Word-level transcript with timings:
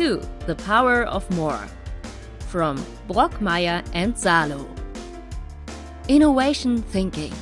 to 0.00 0.18
The 0.46 0.54
Power 0.54 1.02
of 1.02 1.30
More 1.36 1.62
from 2.48 2.78
Brockmeyer 3.06 3.86
and 3.92 4.18
Salo. 4.18 4.66
Innovation 6.08 6.80
Thinking. 6.80 7.34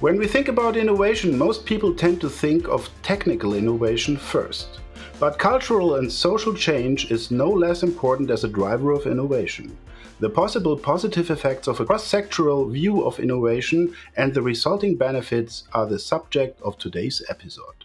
When 0.00 0.16
we 0.16 0.26
think 0.26 0.48
about 0.48 0.78
innovation, 0.78 1.36
most 1.36 1.66
people 1.66 1.94
tend 1.94 2.22
to 2.22 2.30
think 2.30 2.66
of 2.68 2.88
technical 3.02 3.52
innovation 3.52 4.16
first. 4.16 4.80
But 5.20 5.38
cultural 5.38 5.96
and 5.96 6.10
social 6.10 6.54
change 6.54 7.10
is 7.10 7.30
no 7.30 7.50
less 7.50 7.82
important 7.82 8.30
as 8.30 8.44
a 8.44 8.48
driver 8.48 8.92
of 8.92 9.06
innovation. 9.06 9.76
The 10.20 10.28
possible 10.28 10.76
positive 10.76 11.30
effects 11.30 11.68
of 11.68 11.78
a 11.78 11.84
cross 11.84 12.10
sectoral 12.10 12.72
view 12.72 13.04
of 13.04 13.20
innovation 13.20 13.94
and 14.16 14.34
the 14.34 14.42
resulting 14.42 14.96
benefits 14.96 15.68
are 15.72 15.86
the 15.86 16.00
subject 16.00 16.60
of 16.62 16.76
today's 16.76 17.22
episode. 17.28 17.84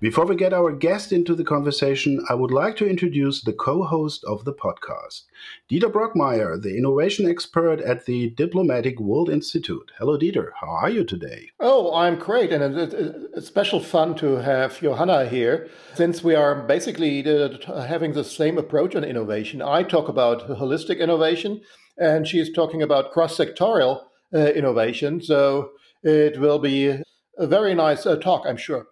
Before 0.00 0.26
we 0.26 0.36
get 0.36 0.52
our 0.52 0.72
guest 0.72 1.12
into 1.12 1.34
the 1.34 1.44
conversation, 1.44 2.24
I 2.28 2.34
would 2.34 2.50
like 2.50 2.76
to 2.76 2.88
introduce 2.88 3.42
the 3.42 3.52
co 3.52 3.82
host 3.82 4.22
of 4.24 4.44
the 4.44 4.52
podcast, 4.52 5.22
Dieter 5.70 5.90
Brockmeyer, 5.90 6.60
the 6.60 6.76
innovation 6.76 7.28
expert 7.28 7.80
at 7.80 8.04
the 8.04 8.30
Diplomatic 8.30 9.00
World 9.00 9.28
Institute. 9.28 9.90
Hello, 9.98 10.16
Dieter. 10.16 10.50
How 10.60 10.68
are 10.68 10.90
you 10.90 11.04
today? 11.04 11.50
Oh, 11.58 11.94
I'm 11.94 12.16
great. 12.16 12.52
And 12.52 12.76
it's 12.76 13.46
special 13.46 13.80
fun 13.80 14.14
to 14.16 14.36
have 14.36 14.80
Johanna 14.80 15.28
here 15.28 15.68
since 15.94 16.22
we 16.22 16.34
are 16.34 16.54
basically 16.54 17.22
having 17.66 18.12
the 18.12 18.24
same 18.24 18.58
approach 18.58 18.94
on 18.94 19.04
innovation. 19.04 19.62
I 19.62 19.82
talk 19.82 20.08
about 20.08 20.48
holistic 20.48 21.00
innovation, 21.00 21.62
and 21.96 22.28
she's 22.28 22.52
talking 22.52 22.82
about 22.82 23.12
cross 23.12 23.36
sectorial 23.36 24.04
uh, 24.32 24.38
innovation. 24.38 25.20
So 25.22 25.70
it 26.02 26.38
will 26.38 26.58
be 26.58 27.02
a 27.38 27.46
very 27.46 27.74
nice 27.74 28.06
uh, 28.06 28.16
talk, 28.16 28.44
I'm 28.46 28.56
sure. 28.56 28.86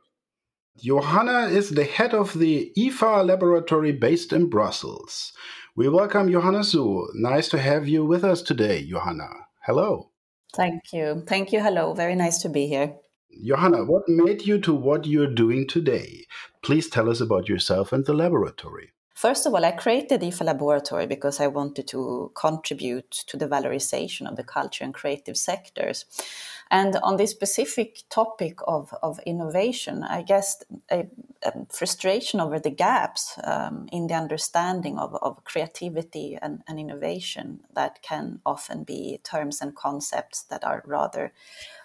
Johanna 0.78 1.46
is 1.46 1.70
the 1.70 1.84
head 1.84 2.12
of 2.12 2.38
the 2.38 2.70
IFA 2.77 3.27
laboratory 3.27 3.92
based 3.92 4.32
in 4.32 4.50
Brussels. 4.50 5.33
We 5.74 5.88
welcome 5.88 6.30
Johanna 6.30 6.64
Su. 6.64 7.08
Nice 7.14 7.48
to 7.48 7.58
have 7.58 7.88
you 7.88 8.05
with 8.05 8.22
us 8.22 8.42
today, 8.42 8.84
Johanna. 8.86 9.28
Hello. 9.64 10.10
Thank 10.55 10.92
you. 10.92 11.24
Thank 11.27 11.52
you. 11.52 11.62
Hello. 11.62 11.94
Very 11.94 12.14
nice 12.14 12.38
to 12.42 12.50
be 12.50 12.66
here. 12.66 12.96
Johanna, 13.42 13.84
what 13.84 14.02
made 14.06 14.46
you 14.46 14.58
to 14.60 14.74
what 14.74 15.06
you're 15.06 15.33
doing 15.33 15.66
today? 15.66 16.27
Please 16.62 16.90
tell 16.90 17.08
us 17.08 17.20
about 17.20 17.48
yourself 17.48 17.92
and 17.92 18.05
the 18.05 18.14
laboratory. 18.14 18.92
First 19.17 19.47
of 19.47 19.55
all, 19.55 19.64
I 19.64 19.72
created 19.72 20.20
IFA 20.20 20.45
Laboratory 20.45 21.06
because 21.06 21.41
I 21.41 21.47
wanted 21.47 21.89
to 21.89 22.31
contribute 22.34 23.11
to 23.28 23.39
the 23.39 23.48
valorization 23.48 24.28
of 24.28 24.36
the 24.36 24.45
culture 24.45 24.84
and 24.84 24.92
creative 24.92 25.39
sectors. 25.39 26.05
And 26.70 26.97
on 26.97 27.17
this 27.17 27.31
specific 27.31 28.03
topic 28.11 28.58
of, 28.69 28.92
of 29.03 29.19
innovation, 29.25 30.03
I 30.03 30.20
guess 30.20 30.62
a, 30.91 31.06
a 31.42 31.53
frustration 31.73 32.41
over 32.41 32.58
the 32.58 32.70
gaps 32.70 33.39
um, 33.42 33.89
in 33.91 34.06
the 34.06 34.14
understanding 34.14 34.98
of, 34.98 35.14
of 35.23 35.42
creativity 35.45 36.36
and, 36.42 36.62
and 36.69 36.78
innovation 36.78 37.61
that 37.75 38.03
can 38.03 38.41
often 38.45 38.84
be 38.84 39.19
terms 39.25 39.62
and 39.62 39.75
concepts 39.75 40.42
that 40.51 40.62
are 40.62 40.83
rather 40.84 41.33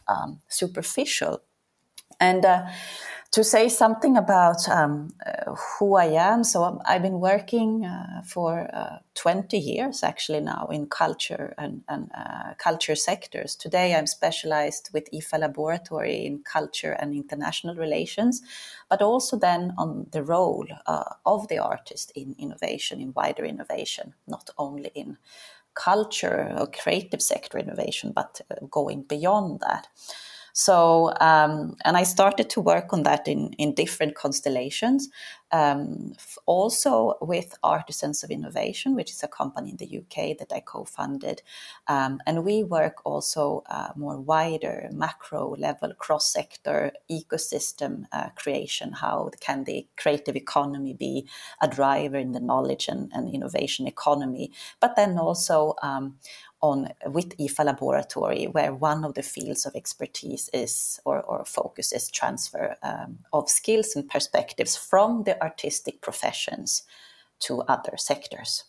um, 0.09 0.41
superficial. 0.49 1.43
And 2.19 2.45
uh, 2.45 2.67
to 3.31 3.45
say 3.45 3.69
something 3.69 4.17
about 4.17 4.67
um, 4.67 5.13
uh, 5.25 5.55
who 5.55 5.95
I 5.95 6.07
am, 6.07 6.43
so 6.43 6.81
I've 6.85 7.01
been 7.01 7.21
working 7.21 7.85
uh, 7.85 8.23
for 8.25 8.69
uh, 8.73 8.97
20 9.15 9.57
years 9.57 10.03
actually 10.03 10.41
now 10.41 10.67
in 10.69 10.87
culture 10.87 11.53
and, 11.57 11.81
and 11.87 12.11
uh, 12.13 12.55
culture 12.57 12.95
sectors. 12.95 13.55
Today 13.55 13.95
I'm 13.95 14.05
specialized 14.05 14.89
with 14.93 15.09
IFA 15.13 15.39
Laboratory 15.39 16.25
in 16.25 16.43
culture 16.43 16.91
and 16.91 17.13
international 17.13 17.75
relations, 17.75 18.41
but 18.89 19.01
also 19.01 19.37
then 19.37 19.73
on 19.77 20.07
the 20.11 20.23
role 20.23 20.67
uh, 20.85 21.13
of 21.25 21.47
the 21.47 21.59
artist 21.59 22.11
in 22.15 22.35
innovation, 22.37 22.99
in 22.99 23.13
wider 23.15 23.45
innovation, 23.45 24.13
not 24.27 24.49
only 24.57 24.91
in 24.93 25.17
culture 25.73 26.53
or 26.57 26.67
creative 26.67 27.21
sector 27.21 27.57
innovation, 27.57 28.11
but 28.13 28.41
uh, 28.51 28.65
going 28.69 29.03
beyond 29.03 29.61
that. 29.61 29.87
So, 30.53 31.13
um, 31.21 31.75
and 31.85 31.97
I 31.97 32.03
started 32.03 32.49
to 32.51 32.61
work 32.61 32.93
on 32.93 33.03
that 33.03 33.27
in, 33.27 33.53
in 33.53 33.73
different 33.73 34.15
constellations. 34.15 35.09
Um, 35.53 36.13
also 36.45 37.17
with 37.19 37.53
Artisans 37.61 38.23
of 38.23 38.31
Innovation, 38.31 38.95
which 38.95 39.11
is 39.11 39.21
a 39.21 39.27
company 39.27 39.71
in 39.71 39.77
the 39.77 39.97
UK 39.97 40.37
that 40.37 40.53
I 40.55 40.61
co 40.61 40.85
funded. 40.85 41.41
Um, 41.87 42.21
and 42.25 42.45
we 42.45 42.63
work 42.63 43.01
also 43.03 43.63
uh, 43.69 43.89
more 43.97 44.17
wider, 44.17 44.87
macro 44.93 45.55
level, 45.57 45.93
cross 45.95 46.31
sector 46.31 46.93
ecosystem 47.11 48.05
uh, 48.13 48.29
creation. 48.37 48.93
How 48.93 49.29
can 49.41 49.65
the 49.65 49.85
creative 49.97 50.37
economy 50.37 50.93
be 50.93 51.27
a 51.61 51.67
driver 51.67 52.17
in 52.17 52.31
the 52.31 52.39
knowledge 52.39 52.87
and, 52.87 53.11
and 53.13 53.29
innovation 53.29 53.87
economy? 53.87 54.51
But 54.79 54.95
then 54.95 55.17
also, 55.17 55.75
um, 55.83 56.15
on 56.61 56.89
with 57.05 57.37
IFA 57.37 57.65
Laboratory, 57.65 58.45
where 58.45 58.73
one 58.73 59.03
of 59.03 59.15
the 59.15 59.23
fields 59.23 59.65
of 59.65 59.75
expertise 59.75 60.49
is 60.53 60.99
or, 61.05 61.21
or 61.21 61.43
focus 61.45 61.91
is 61.91 62.11
transfer 62.11 62.75
um, 62.83 63.19
of 63.33 63.49
skills 63.49 63.95
and 63.95 64.09
perspectives 64.09 64.77
from 64.77 65.23
the 65.23 65.41
artistic 65.41 66.01
professions 66.01 66.83
to 67.39 67.61
other 67.63 67.97
sectors. 67.97 68.65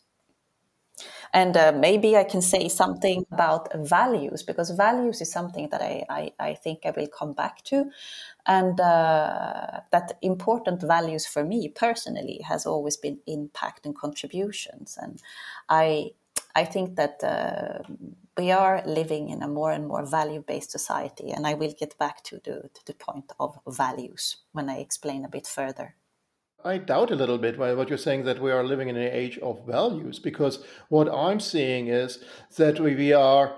And 1.32 1.56
uh, 1.56 1.72
maybe 1.72 2.16
I 2.16 2.25
can 2.25 2.42
say 2.42 2.69
something 2.69 3.25
about 3.32 3.69
values 3.75 4.42
because 4.42 4.70
values 4.70 5.20
is 5.22 5.32
something 5.32 5.70
that 5.70 5.80
I, 5.80 6.04
I, 6.10 6.32
I 6.38 6.54
think 6.54 6.80
I 6.84 6.92
will 6.94 7.06
come 7.06 7.32
back 7.32 7.62
to. 7.64 7.86
And 8.47 8.78
uh, 8.78 9.80
that 9.91 10.19
important 10.20 10.82
values 10.82 11.26
for 11.26 11.44
me 11.44 11.69
personally 11.69 12.41
has 12.47 12.66
always 12.66 12.98
been 12.98 13.19
impact 13.26 13.86
and 13.86 13.97
contributions. 13.97 14.98
And 15.00 15.22
I 15.70 16.10
I 16.54 16.64
think 16.64 16.96
that 16.96 17.22
uh, 17.24 17.82
we 18.36 18.50
are 18.50 18.82
living 18.86 19.28
in 19.28 19.42
a 19.42 19.48
more 19.48 19.72
and 19.72 19.86
more 19.86 20.04
value 20.04 20.42
based 20.46 20.70
society, 20.70 21.30
and 21.30 21.46
I 21.46 21.54
will 21.54 21.74
get 21.78 21.98
back 21.98 22.22
to 22.24 22.36
the, 22.36 22.70
to 22.74 22.86
the 22.86 22.94
point 22.94 23.32
of 23.38 23.58
values 23.66 24.36
when 24.52 24.68
I 24.68 24.78
explain 24.78 25.24
a 25.24 25.28
bit 25.28 25.46
further. 25.46 25.96
I 26.64 26.78
doubt 26.78 27.10
a 27.10 27.16
little 27.16 27.38
bit 27.38 27.58
what 27.58 27.88
you're 27.88 27.98
saying 27.98 28.24
that 28.24 28.41
we 28.41 28.52
are 28.52 28.64
living 28.64 28.88
in 28.88 28.96
an 28.96 29.12
age 29.12 29.38
of 29.38 29.66
values, 29.66 30.18
because 30.18 30.64
what 30.88 31.08
I'm 31.08 31.41
seeing 31.41 31.88
is 31.88 32.22
that 32.56 32.78
we 32.78 33.12
are 33.12 33.56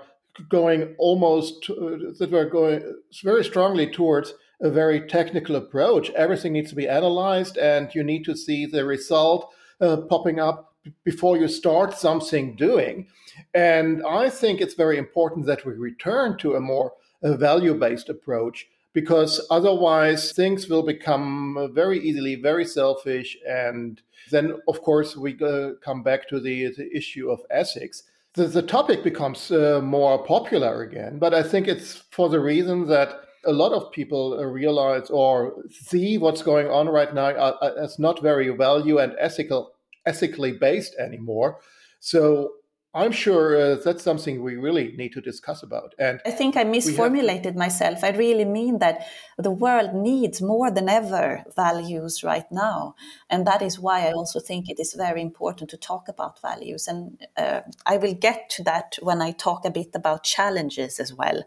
going 0.49 0.95
almost, 0.97 1.69
uh, 1.69 1.97
that 2.19 2.29
we're 2.31 2.49
going 2.49 2.81
very 3.23 3.43
strongly 3.43 3.89
towards 3.89 4.33
a 4.61 4.69
very 4.69 5.07
technical 5.07 5.55
approach. 5.55 6.09
Everything 6.11 6.53
needs 6.53 6.69
to 6.71 6.75
be 6.75 6.89
analyzed, 6.89 7.57
and 7.57 7.93
you 7.93 8.03
need 8.03 8.23
to 8.25 8.35
see 8.35 8.65
the 8.65 8.85
result 8.85 9.53
uh, 9.79 9.97
popping 10.09 10.39
up 10.39 10.74
before 11.03 11.37
you 11.37 11.47
start 11.47 11.97
something 11.97 12.55
doing. 12.55 13.07
And 13.53 14.03
I 14.05 14.29
think 14.29 14.61
it's 14.61 14.75
very 14.75 14.97
important 14.97 15.45
that 15.45 15.65
we 15.65 15.73
return 15.73 16.37
to 16.39 16.55
a 16.55 16.59
more 16.59 16.93
value 17.21 17.73
based 17.73 18.09
approach 18.09 18.67
because 18.93 19.45
otherwise 19.51 20.31
things 20.31 20.69
will 20.69 20.83
become 20.83 21.69
very 21.73 21.99
easily 21.99 22.35
very 22.35 22.65
selfish. 22.65 23.37
And 23.47 24.01
then, 24.31 24.57
of 24.67 24.81
course, 24.81 25.15
we 25.17 25.37
uh, 25.41 25.71
come 25.83 26.01
back 26.01 26.27
to 26.29 26.39
the, 26.39 26.73
the 26.75 26.89
issue 26.95 27.29
of 27.29 27.41
ethics. 27.51 28.03
The, 28.33 28.47
the 28.47 28.61
topic 28.61 29.03
becomes 29.03 29.51
uh, 29.51 29.81
more 29.83 30.23
popular 30.23 30.83
again, 30.83 31.19
but 31.19 31.33
I 31.33 31.43
think 31.43 31.67
it's 31.67 32.03
for 32.11 32.29
the 32.29 32.39
reason 32.39 32.87
that 32.87 33.21
a 33.45 33.53
lot 33.53 33.73
of 33.73 33.91
people 33.91 34.43
realize 34.43 35.09
or 35.09 35.53
see 35.69 36.17
what's 36.17 36.41
going 36.41 36.67
on 36.67 36.89
right 36.89 37.13
now 37.13 37.57
as 37.77 37.99
not 37.99 38.21
very 38.21 38.49
value 38.49 38.97
and 38.97 39.13
ethical 39.19 39.74
ethically 40.05 40.51
based 40.51 40.95
anymore. 40.99 41.59
So 41.99 42.51
I'm 42.95 43.11
sure 43.11 43.57
uh, 43.59 43.75
that's 43.83 44.03
something 44.03 44.41
we 44.41 44.55
really 44.55 44.93
need 44.95 45.11
to 45.13 45.21
discuss 45.21 45.63
about. 45.63 45.93
And 45.99 46.21
I 46.25 46.31
think 46.31 46.55
I 46.55 46.63
misformulated 46.63 47.43
have... 47.43 47.55
myself. 47.57 48.05
I 48.05 48.11
really 48.11 48.45
mean 48.45 48.79
that 48.79 49.05
the 49.37 49.51
world 49.51 49.93
needs 49.93 50.41
more 50.41 50.71
than 50.71 50.87
ever 50.87 51.43
values 51.57 52.23
right 52.23 52.49
now, 52.51 52.95
and 53.29 53.45
that 53.45 53.61
is 53.61 53.77
why 53.77 54.07
I 54.07 54.13
also 54.13 54.39
think 54.39 54.69
it 54.69 54.79
is 54.79 54.93
very 54.93 55.21
important 55.21 55.69
to 55.71 55.77
talk 55.77 56.07
about 56.07 56.41
values. 56.41 56.87
And 56.87 57.27
uh, 57.35 57.61
I 57.85 57.97
will 57.97 58.13
get 58.13 58.49
to 58.51 58.63
that 58.63 58.95
when 59.01 59.21
I 59.21 59.31
talk 59.31 59.65
a 59.65 59.71
bit 59.71 59.89
about 59.93 60.23
challenges 60.23 60.97
as 61.01 61.13
well. 61.13 61.43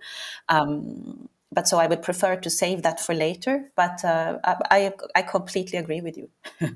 Um, 0.51 1.31
but 1.51 1.67
so 1.67 1.79
I 1.79 1.87
would 1.87 2.03
prefer 2.03 2.37
to 2.37 2.51
save 2.51 2.83
that 2.83 3.01
for 3.01 3.15
later. 3.15 3.71
But 3.75 4.05
uh, 4.05 4.39
I, 4.45 4.93
I 5.15 5.23
completely 5.23 5.79
agree 5.79 6.03
with 6.03 6.19
you. 6.19 6.29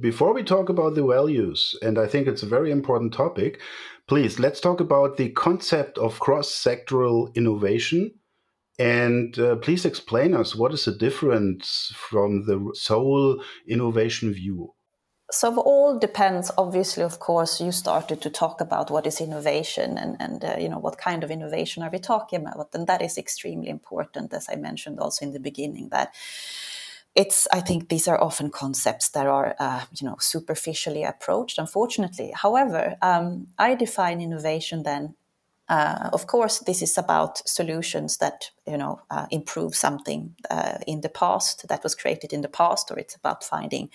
Before 0.00 0.34
we 0.34 0.42
talk 0.42 0.68
about 0.68 0.94
the 0.94 1.06
values, 1.06 1.74
and 1.80 1.98
I 1.98 2.06
think 2.06 2.26
it's 2.26 2.42
a 2.42 2.46
very 2.46 2.70
important 2.70 3.14
topic, 3.14 3.60
please 4.06 4.38
let's 4.38 4.60
talk 4.60 4.80
about 4.80 5.16
the 5.16 5.30
concept 5.30 5.96
of 5.96 6.20
cross 6.20 6.50
sectoral 6.50 7.34
innovation. 7.34 8.12
And 8.78 9.38
uh, 9.38 9.56
please 9.56 9.86
explain 9.86 10.34
us 10.34 10.54
what 10.54 10.74
is 10.74 10.84
the 10.84 10.92
difference 10.92 11.92
from 11.96 12.44
the 12.44 12.72
sole 12.74 13.42
innovation 13.66 14.34
view? 14.34 14.74
so 15.30 15.52
it 15.52 15.58
all 15.58 15.98
depends 15.98 16.52
obviously 16.56 17.02
of 17.02 17.18
course 17.18 17.60
you 17.60 17.72
started 17.72 18.20
to 18.22 18.30
talk 18.30 18.60
about 18.60 18.90
what 18.90 19.06
is 19.06 19.20
innovation 19.20 19.98
and, 19.98 20.16
and 20.20 20.44
uh, 20.44 20.56
you 20.58 20.68
know 20.68 20.78
what 20.78 20.98
kind 20.98 21.24
of 21.24 21.30
innovation 21.30 21.82
are 21.82 21.90
we 21.90 21.98
talking 21.98 22.40
about 22.40 22.68
and 22.74 22.86
that 22.86 23.02
is 23.02 23.18
extremely 23.18 23.68
important 23.68 24.32
as 24.32 24.46
i 24.48 24.54
mentioned 24.54 25.00
also 25.00 25.24
in 25.24 25.32
the 25.32 25.40
beginning 25.40 25.88
that 25.90 26.14
it's 27.16 27.48
i 27.52 27.60
think 27.60 27.88
these 27.88 28.06
are 28.06 28.22
often 28.22 28.50
concepts 28.50 29.08
that 29.10 29.26
are 29.26 29.56
uh, 29.58 29.82
you 29.98 30.06
know 30.06 30.16
superficially 30.20 31.02
approached 31.02 31.58
unfortunately. 31.58 32.30
However 32.34 32.96
um, 33.02 33.48
i 33.58 33.74
define 33.74 34.20
innovation 34.20 34.82
then 34.82 35.14
uh, 35.68 36.10
of 36.12 36.26
course, 36.28 36.60
this 36.60 36.80
is 36.80 36.96
about 36.96 37.38
solutions 37.48 38.18
that 38.18 38.50
you 38.66 38.76
know 38.76 39.00
uh, 39.10 39.26
improve 39.30 39.74
something 39.74 40.34
uh, 40.48 40.78
in 40.86 41.00
the 41.00 41.08
past 41.08 41.66
that 41.68 41.82
was 41.82 41.94
created 41.94 42.32
in 42.32 42.42
the 42.42 42.48
past, 42.48 42.90
or 42.90 42.98
it's 42.98 43.16
about 43.16 43.42
finding 43.42 43.90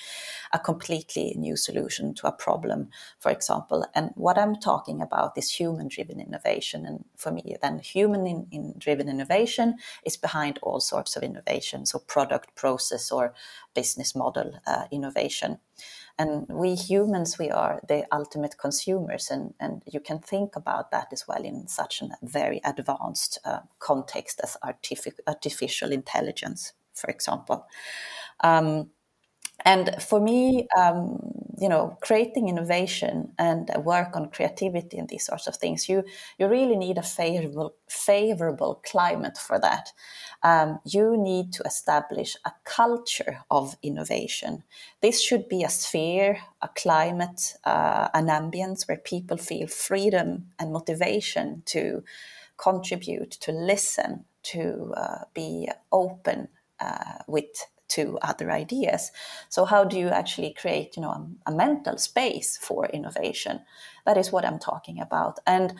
a 0.51 0.59
completely 0.59 1.33
new 1.37 1.55
solution 1.55 2.13
to 2.13 2.27
a 2.27 2.31
problem, 2.31 2.89
for 3.19 3.31
example. 3.31 3.85
And 3.95 4.11
what 4.15 4.37
I'm 4.37 4.55
talking 4.55 5.01
about 5.01 5.37
is 5.37 5.49
human-driven 5.49 6.19
innovation, 6.19 6.85
and 6.85 7.05
for 7.15 7.31
me, 7.31 7.55
then 7.61 7.79
human-driven 7.79 9.07
innovation 9.07 9.75
is 10.05 10.17
behind 10.17 10.59
all 10.61 10.81
sorts 10.81 11.15
of 11.15 11.23
innovation, 11.23 11.85
so 11.85 11.99
product, 11.99 12.53
process, 12.55 13.11
or 13.11 13.33
business 13.73 14.13
model 14.13 14.59
uh, 14.67 14.83
innovation 14.91 15.59
and 16.21 16.45
we 16.49 16.75
humans 16.75 17.39
we 17.39 17.49
are 17.49 17.81
the 17.87 18.05
ultimate 18.11 18.57
consumers 18.57 19.31
and, 19.31 19.53
and 19.59 19.81
you 19.91 19.99
can 19.99 20.19
think 20.19 20.55
about 20.55 20.91
that 20.91 21.07
as 21.11 21.27
well 21.27 21.43
in 21.43 21.67
such 21.67 22.01
a 22.01 22.09
very 22.21 22.61
advanced 22.63 23.39
uh, 23.43 23.59
context 23.79 24.39
as 24.43 24.55
artific- 24.63 25.19
artificial 25.27 25.91
intelligence 25.91 26.73
for 26.93 27.09
example. 27.09 27.65
Um, 28.43 28.91
and 29.65 29.95
for 30.01 30.19
me 30.19 30.67
um, 30.77 31.19
you 31.59 31.69
know 31.69 31.97
creating 32.01 32.49
innovation 32.49 33.31
and 33.37 33.69
work 33.83 34.15
on 34.15 34.29
creativity 34.29 34.97
and 34.97 35.09
these 35.09 35.25
sorts 35.25 35.47
of 35.47 35.55
things 35.57 35.87
you 35.89 36.03
you 36.37 36.47
really 36.47 36.75
need 36.75 36.97
a 36.97 37.03
favorable 37.03 37.73
favorable 37.87 38.81
climate 38.85 39.37
for 39.37 39.59
that. 39.59 39.91
Um, 40.43 40.79
you 40.85 41.17
need 41.17 41.53
to 41.53 41.63
establish 41.63 42.35
a 42.45 42.51
culture 42.63 43.43
of 43.51 43.75
innovation. 43.83 44.63
This 45.01 45.21
should 45.21 45.47
be 45.47 45.63
a 45.63 45.69
sphere 45.69 46.37
a 46.61 46.69
climate 46.69 47.53
uh, 47.63 48.07
an 48.13 48.27
ambience 48.27 48.87
where 48.87 48.97
people 48.97 49.37
feel 49.37 49.67
freedom 49.67 50.47
and 50.59 50.71
motivation 50.71 51.63
to 51.67 52.03
contribute 52.57 53.31
to 53.31 53.51
listen 53.51 54.25
to 54.43 54.93
uh, 54.97 55.25
be 55.33 55.69
open 55.91 56.47
uh, 56.79 57.19
with 57.27 57.67
to 57.95 58.17
other 58.21 58.51
ideas. 58.51 59.11
So 59.49 59.65
how 59.65 59.83
do 59.83 59.97
you 59.97 60.09
actually 60.09 60.53
create, 60.53 60.95
you 60.95 61.01
know, 61.01 61.11
a, 61.11 61.51
a 61.51 61.55
mental 61.55 61.97
space 61.97 62.57
for 62.57 62.85
innovation? 62.87 63.61
That 64.05 64.17
is 64.17 64.31
what 64.31 64.45
I'm 64.45 64.59
talking 64.59 64.99
about. 64.99 65.39
And 65.45 65.73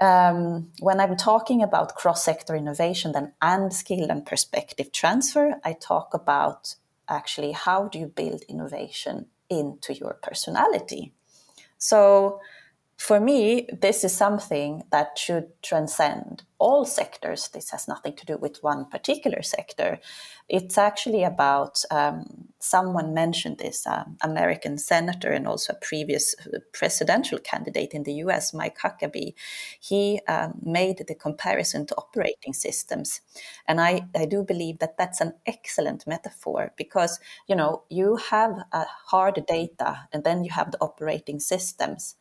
um, 0.00 0.70
when 0.80 1.00
I'm 1.00 1.16
talking 1.16 1.62
about 1.62 1.94
cross-sector 1.94 2.56
innovation, 2.56 3.12
then 3.12 3.32
and 3.40 3.72
skill 3.72 4.10
and 4.10 4.26
perspective 4.26 4.90
transfer, 4.92 5.54
I 5.64 5.74
talk 5.74 6.14
about 6.14 6.74
actually 7.08 7.52
how 7.52 7.88
do 7.88 7.98
you 7.98 8.06
build 8.06 8.42
innovation 8.48 9.26
into 9.48 9.92
your 9.94 10.14
personality. 10.22 11.12
So 11.78 12.40
for 13.02 13.18
me, 13.18 13.66
this 13.72 14.04
is 14.04 14.14
something 14.14 14.84
that 14.92 15.18
should 15.18 15.60
transcend 15.60 16.44
all 16.60 16.84
sectors. 16.84 17.48
This 17.48 17.70
has 17.70 17.88
nothing 17.88 18.14
to 18.14 18.24
do 18.24 18.36
with 18.36 18.62
one 18.62 18.84
particular 18.84 19.42
sector. 19.42 19.98
It's 20.48 20.78
actually 20.78 21.24
about 21.24 21.82
um, 21.90 22.46
someone 22.60 23.12
mentioned 23.12 23.58
this 23.58 23.88
um, 23.88 24.18
American 24.22 24.78
senator 24.78 25.32
and 25.32 25.48
also 25.48 25.72
a 25.72 25.84
previous 25.84 26.36
uh, 26.38 26.58
presidential 26.72 27.40
candidate 27.40 27.92
in 27.92 28.04
the 28.04 28.14
US, 28.26 28.54
Mike 28.54 28.78
Huckabee. 28.78 29.34
He 29.80 30.20
um, 30.28 30.60
made 30.62 31.04
the 31.08 31.16
comparison 31.16 31.86
to 31.86 31.96
operating 31.96 32.52
systems. 32.52 33.20
And 33.66 33.80
I, 33.80 34.02
I 34.14 34.26
do 34.26 34.44
believe 34.44 34.78
that 34.78 34.96
that's 34.96 35.20
an 35.20 35.32
excellent 35.44 36.06
metaphor 36.06 36.72
because, 36.76 37.18
you 37.48 37.56
know, 37.56 37.82
you 37.88 38.14
have 38.30 38.62
a 38.70 38.84
hard 39.06 39.44
data 39.48 40.06
and 40.12 40.22
then 40.22 40.44
you 40.44 40.52
have 40.52 40.70
the 40.70 40.80
operating 40.80 41.40
systems. 41.40 42.14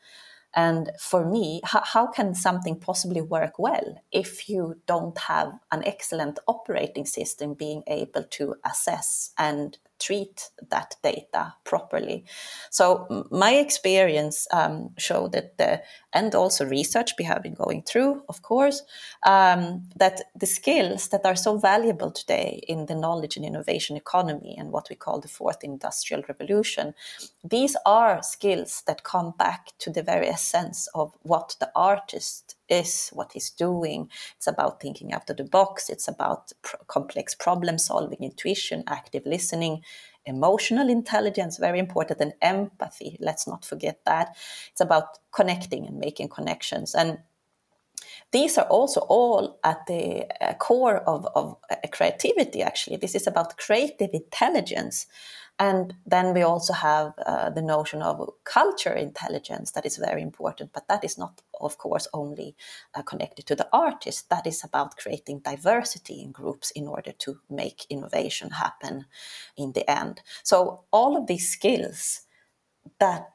And 0.54 0.92
for 1.00 1.26
me, 1.26 1.62
how, 1.64 1.82
how, 1.84 2.08
can 2.08 2.36
something 2.36 2.80
possibly 2.80 3.22
work 3.22 3.58
well 3.58 4.02
if 4.12 4.50
you 4.50 4.82
don't 4.86 5.18
have 5.18 5.54
an 5.72 5.84
excellent 5.86 6.40
operating 6.48 7.06
system 7.06 7.54
being 7.54 7.84
able 7.88 8.24
to 8.32 8.56
assess 8.66 9.32
and 9.38 9.78
treat 10.02 10.50
that 10.70 10.96
data 11.04 11.54
properly. 11.64 12.26
So 12.70 13.28
my 13.32 13.54
experience 13.54 14.48
um, 14.52 14.90
showed 14.98 15.34
that 15.34 15.58
the, 15.58 15.82
and 16.14 16.34
also 16.36 16.66
research 16.66 17.12
we 17.18 17.26
have 17.26 17.44
been 17.44 17.54
going 17.54 17.84
through, 17.84 18.24
of 18.28 18.42
course, 18.42 18.82
um, 19.24 19.84
that 19.96 20.22
the 20.36 20.46
skills 20.48 21.10
that 21.10 21.26
are 21.26 21.36
so 21.36 21.58
valuable 21.58 22.12
today 22.12 22.64
in 22.68 22.88
the 22.88 22.96
knowledge 22.96 23.38
and 23.38 23.46
innovation 23.46 23.96
economy 23.96 24.56
and 24.58 24.72
what 24.72 24.88
we 24.90 24.96
call 24.96 25.20
the 25.20 25.28
fourth 25.28 25.64
industrial 25.64 26.24
revolution, 26.28 26.94
these 27.44 27.78
are 27.86 28.24
skills 28.24 28.84
that 28.88 29.04
come 29.04 29.34
back 29.38 29.72
to 29.80 29.92
the 29.92 30.04
very 30.04 30.28
essence 30.28 30.88
of 30.96 31.14
what 31.22 31.56
the 31.60 31.72
artist 31.76 32.56
is, 32.72 33.10
what 33.14 33.34
he's 33.34 33.50
doing. 33.50 34.10
It's 34.38 34.48
about 34.48 34.82
thinking 34.82 35.14
out 35.14 35.30
of 35.30 35.38
the 35.38 35.44
box. 35.44 35.90
It's 35.90 36.08
about 36.08 36.52
pr- 36.62 36.78
complex 36.88 37.36
problem 37.36 37.78
solving, 37.78 38.20
intuition, 38.22 38.84
active 38.88 39.24
listening, 39.26 39.84
emotional 40.26 40.90
intelligence, 40.90 41.58
very 41.58 41.80
important, 41.80 42.22
and 42.22 42.34
empathy. 42.42 43.18
Let's 43.20 43.48
not 43.48 43.66
forget 43.66 44.00
that. 44.06 44.36
It's 44.72 44.82
about 44.82 45.20
connecting 45.32 45.86
and 45.86 45.98
making 46.00 46.30
connections. 46.30 46.96
And 46.96 47.20
these 48.32 48.58
are 48.58 48.68
also 48.68 49.02
all 49.02 49.60
at 49.64 49.86
the 49.88 50.26
uh, 50.42 50.54
core 50.54 50.98
of, 50.98 51.26
of 51.36 51.58
uh, 51.70 51.76
creativity, 51.92 52.62
actually. 52.62 52.98
This 52.98 53.16
is 53.16 53.28
about 53.28 53.58
creative 53.58 54.10
intelligence. 54.14 55.08
And 55.60 55.94
then 56.08 56.34
we 56.34 56.42
also 56.42 56.74
have 56.74 57.14
uh, 57.26 57.50
the 57.52 57.62
notion 57.62 58.02
of 58.02 58.28
culture 58.46 58.94
intelligence 58.94 59.72
that 59.74 59.86
is 59.86 59.98
very 59.98 60.22
important, 60.22 60.72
but 60.74 60.88
that 60.88 61.04
is 61.04 61.18
not, 61.18 61.42
of 61.60 61.78
course, 61.78 62.08
only 62.14 62.56
uh, 62.96 63.04
connected 63.04 63.46
to 63.48 63.56
the 63.56 63.68
artist. 63.72 64.30
That 64.30 64.48
is 64.48 64.64
about 64.64 64.98
creating 64.98 65.40
diversity 65.40 66.22
in 66.22 66.32
groups 66.32 66.72
in 66.72 66.88
order 66.88 67.12
to 67.12 67.40
make 67.50 67.86
innovation 67.90 68.52
happen 68.52 69.06
in 69.56 69.74
the 69.74 69.88
end. 69.88 70.22
So, 70.42 70.86
all 70.92 71.16
of 71.16 71.28
these 71.28 71.50
skills 71.50 72.22
that 73.00 73.30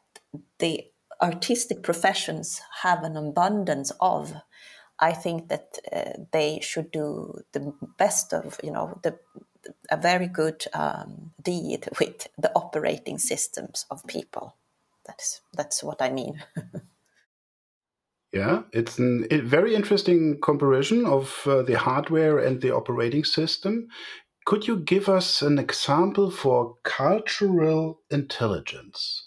the 0.59 0.85
artistic 1.23 1.83
professions 1.83 2.61
have 2.83 3.05
an 3.05 3.17
abundance 3.17 3.93
of 4.01 4.35
I 4.99 5.13
think 5.13 5.49
that 5.49 5.79
uh, 5.93 6.23
they 6.33 6.61
should 6.63 6.91
do 6.91 7.41
the 7.53 7.75
best 7.99 8.33
of 8.33 8.59
you 8.63 8.71
know 8.71 8.99
the 9.03 9.19
a 9.91 9.97
very 9.97 10.29
good 10.29 10.65
um, 10.75 11.33
deed 11.43 11.89
with 12.01 12.29
the 12.39 12.53
operating 12.55 13.19
systems 13.19 13.87
of 13.91 14.07
people. 14.07 14.57
That's 15.07 15.41
that's 15.53 15.83
what 15.83 16.03
I 16.03 16.11
mean. 16.11 16.43
yeah, 18.33 18.63
it's 18.73 18.99
a 18.99 19.41
very 19.41 19.75
interesting 19.75 20.41
comparison 20.41 21.07
of 21.07 21.43
uh, 21.47 21.63
the 21.63 21.79
hardware 21.79 22.39
and 22.39 22.61
the 22.61 22.75
operating 22.75 23.25
system. 23.25 23.89
Could 24.45 24.69
you 24.69 24.79
give 24.79 25.09
us 25.09 25.43
an 25.43 25.59
example 25.59 26.31
for 26.31 26.77
cultural 26.85 28.01
intelligence? 28.11 29.26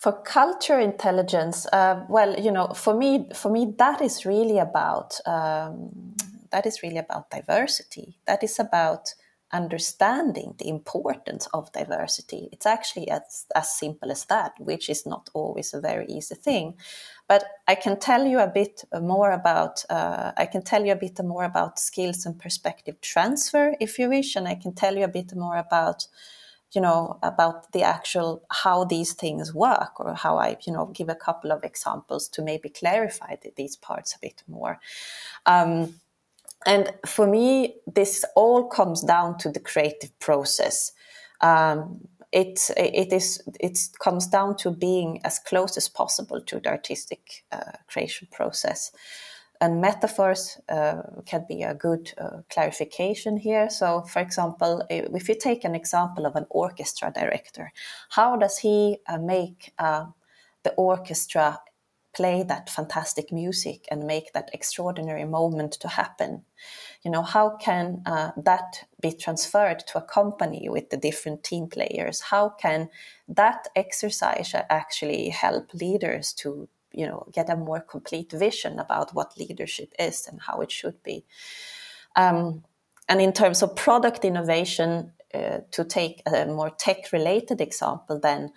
For 0.00 0.12
culture 0.12 0.78
intelligence, 0.78 1.66
uh, 1.74 2.06
well, 2.08 2.34
you 2.40 2.50
know, 2.50 2.68
for 2.68 2.94
me, 2.94 3.28
for 3.34 3.50
me, 3.50 3.74
that 3.76 4.00
is 4.00 4.24
really 4.24 4.58
about 4.58 5.20
um, 5.26 6.14
that 6.50 6.64
is 6.64 6.82
really 6.82 6.96
about 6.96 7.28
diversity. 7.28 8.16
That 8.26 8.42
is 8.42 8.58
about 8.58 9.12
understanding 9.52 10.54
the 10.56 10.68
importance 10.68 11.48
of 11.52 11.70
diversity. 11.72 12.48
It's 12.50 12.64
actually 12.64 13.10
as, 13.10 13.44
as 13.54 13.76
simple 13.76 14.10
as 14.10 14.24
that, 14.26 14.52
which 14.58 14.88
is 14.88 15.04
not 15.04 15.28
always 15.34 15.74
a 15.74 15.80
very 15.82 16.06
easy 16.06 16.34
thing. 16.34 16.76
But 17.28 17.44
I 17.68 17.74
can 17.74 17.98
tell 17.98 18.24
you 18.24 18.38
a 18.38 18.46
bit 18.46 18.84
more 19.02 19.32
about 19.32 19.84
uh, 19.90 20.32
I 20.34 20.46
can 20.46 20.62
tell 20.62 20.82
you 20.82 20.92
a 20.92 20.96
bit 20.96 21.22
more 21.22 21.44
about 21.44 21.78
skills 21.78 22.24
and 22.24 22.38
perspective 22.38 23.02
transfer, 23.02 23.74
if 23.80 23.98
you 23.98 24.08
wish, 24.08 24.34
and 24.34 24.48
I 24.48 24.54
can 24.54 24.72
tell 24.72 24.96
you 24.96 25.04
a 25.04 25.08
bit 25.08 25.34
more 25.36 25.58
about 25.58 26.06
you 26.72 26.80
know 26.80 27.18
about 27.22 27.72
the 27.72 27.82
actual 27.82 28.42
how 28.50 28.84
these 28.84 29.12
things 29.12 29.54
work 29.54 29.98
or 29.98 30.14
how 30.14 30.36
i 30.38 30.56
you 30.66 30.72
know 30.72 30.86
give 30.86 31.08
a 31.08 31.14
couple 31.14 31.50
of 31.52 31.64
examples 31.64 32.28
to 32.28 32.42
maybe 32.42 32.68
clarify 32.68 33.34
these 33.56 33.76
parts 33.76 34.14
a 34.14 34.18
bit 34.20 34.42
more 34.46 34.78
um, 35.46 35.94
and 36.66 36.92
for 37.06 37.26
me, 37.26 37.76
this 37.86 38.24
all 38.36 38.68
comes 38.68 39.02
down 39.02 39.38
to 39.38 39.50
the 39.50 39.60
creative 39.60 40.16
process. 40.18 40.92
Um, 41.40 42.06
it 42.32 42.70
it 42.76 43.12
is 43.12 43.42
it 43.58 43.78
comes 43.98 44.26
down 44.26 44.56
to 44.58 44.70
being 44.70 45.20
as 45.24 45.38
close 45.38 45.76
as 45.76 45.88
possible 45.88 46.40
to 46.42 46.60
the 46.60 46.68
artistic 46.68 47.44
uh, 47.50 47.72
creation 47.88 48.28
process. 48.30 48.92
And 49.60 49.80
metaphors 49.80 50.58
uh, 50.68 51.02
can 51.26 51.44
be 51.46 51.62
a 51.62 51.74
good 51.74 52.12
uh, 52.18 52.38
clarification 52.48 53.36
here. 53.36 53.68
So, 53.68 54.02
for 54.02 54.20
example, 54.20 54.82
if 54.88 55.28
you 55.28 55.34
take 55.34 55.64
an 55.64 55.74
example 55.74 56.24
of 56.24 56.34
an 56.34 56.46
orchestra 56.48 57.12
director, 57.14 57.70
how 58.08 58.36
does 58.36 58.58
he 58.58 58.98
uh, 59.06 59.18
make 59.18 59.72
uh, 59.78 60.06
the 60.62 60.72
orchestra 60.72 61.60
play 62.12 62.42
that 62.42 62.68
fantastic 62.70 63.30
music 63.30 63.86
and 63.90 64.06
make 64.06 64.32
that 64.32 64.50
extraordinary 64.54 65.26
moment 65.26 65.72
to 65.74 65.88
happen? 65.88 66.42
You 67.04 67.10
know, 67.10 67.22
how 67.22 67.56
can 67.56 68.02
uh, 68.06 68.30
that 68.38 68.84
be 69.02 69.12
transferred 69.12 69.80
to 69.88 69.98
a 69.98 70.02
company 70.02 70.68
with 70.70 70.88
the 70.88 70.96
different 70.96 71.44
team 71.44 71.66
players? 71.68 72.20
How 72.20 72.48
can 72.48 72.88
that 73.28 73.68
exercise 73.76 74.54
actually 74.70 75.28
help 75.28 75.74
leaders 75.74 76.32
to 76.34 76.68
you 76.92 77.06
know 77.06 77.26
get 77.32 77.50
a 77.50 77.56
more 77.56 77.80
complete 77.80 78.32
vision 78.32 78.78
about 78.78 79.14
what 79.14 79.38
leadership 79.38 79.92
is 79.98 80.26
and 80.28 80.40
how 80.40 80.60
it 80.60 80.70
should 80.70 81.02
be. 81.02 81.24
Um, 82.16 82.64
and 83.08 83.20
in 83.20 83.32
terms 83.32 83.62
of 83.62 83.76
product 83.76 84.24
innovation 84.24 85.12
uh, 85.34 85.58
to 85.72 85.84
take 85.84 86.22
a 86.26 86.46
more 86.46 86.70
tech 86.70 87.12
related 87.12 87.60
example 87.60 88.18
then 88.20 88.52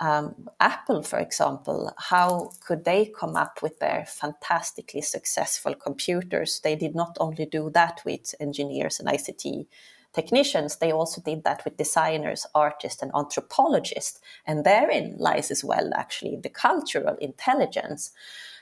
um, 0.00 0.48
apple 0.60 1.02
for 1.02 1.18
example 1.18 1.92
how 1.98 2.50
could 2.66 2.84
they 2.84 3.06
come 3.18 3.34
up 3.34 3.60
with 3.62 3.78
their 3.78 4.04
fantastically 4.06 5.02
successful 5.02 5.74
computers? 5.74 6.60
They 6.62 6.76
did 6.76 6.94
not 6.94 7.16
only 7.18 7.46
do 7.46 7.70
that 7.70 8.00
with 8.04 8.34
engineers 8.38 9.00
and 9.00 9.08
ict 9.08 9.66
technicians, 10.12 10.76
they 10.76 10.92
also 10.92 11.20
did 11.20 11.44
that 11.44 11.64
with 11.64 11.76
designers, 11.76 12.46
artists, 12.54 13.02
and 13.02 13.10
anthropologists. 13.14 14.20
And 14.46 14.64
therein 14.64 15.16
lies 15.18 15.50
as 15.50 15.64
well, 15.64 15.90
actually, 15.94 16.36
the 16.36 16.48
cultural 16.48 17.16
intelligence. 17.20 18.12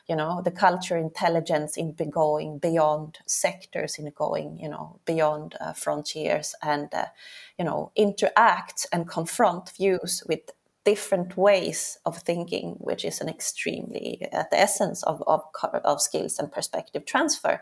You 0.09 0.15
know, 0.15 0.41
the 0.41 0.53
cultural 0.53 1.03
intelligence 1.03 1.77
in 1.77 1.93
going 1.93 2.59
beyond 2.59 3.19
sectors, 3.27 3.99
in 3.99 4.09
going, 4.15 4.57
you 4.61 4.69
know, 4.69 5.01
beyond 5.05 5.57
uh, 5.61 5.73
frontiers, 5.73 6.55
and 6.63 6.95
uh, 6.95 7.07
you 7.59 7.65
know, 7.65 7.91
interact 7.97 8.87
and 8.93 9.09
confront 9.09 9.71
views 9.71 10.23
with 10.29 10.53
different 10.87 11.37
ways 11.37 11.99
of 12.07 12.19
thinking, 12.19 12.77
which 12.79 13.05
is 13.05 13.21
an 13.21 13.29
extremely 13.29 14.25
at 14.31 14.53
the 14.53 14.59
essence 14.59 15.03
of, 15.03 15.21
of, 15.27 15.43
of 15.85 16.01
skills 16.01 16.39
and 16.39 16.53
perspective 16.53 17.05
transfer 17.05 17.61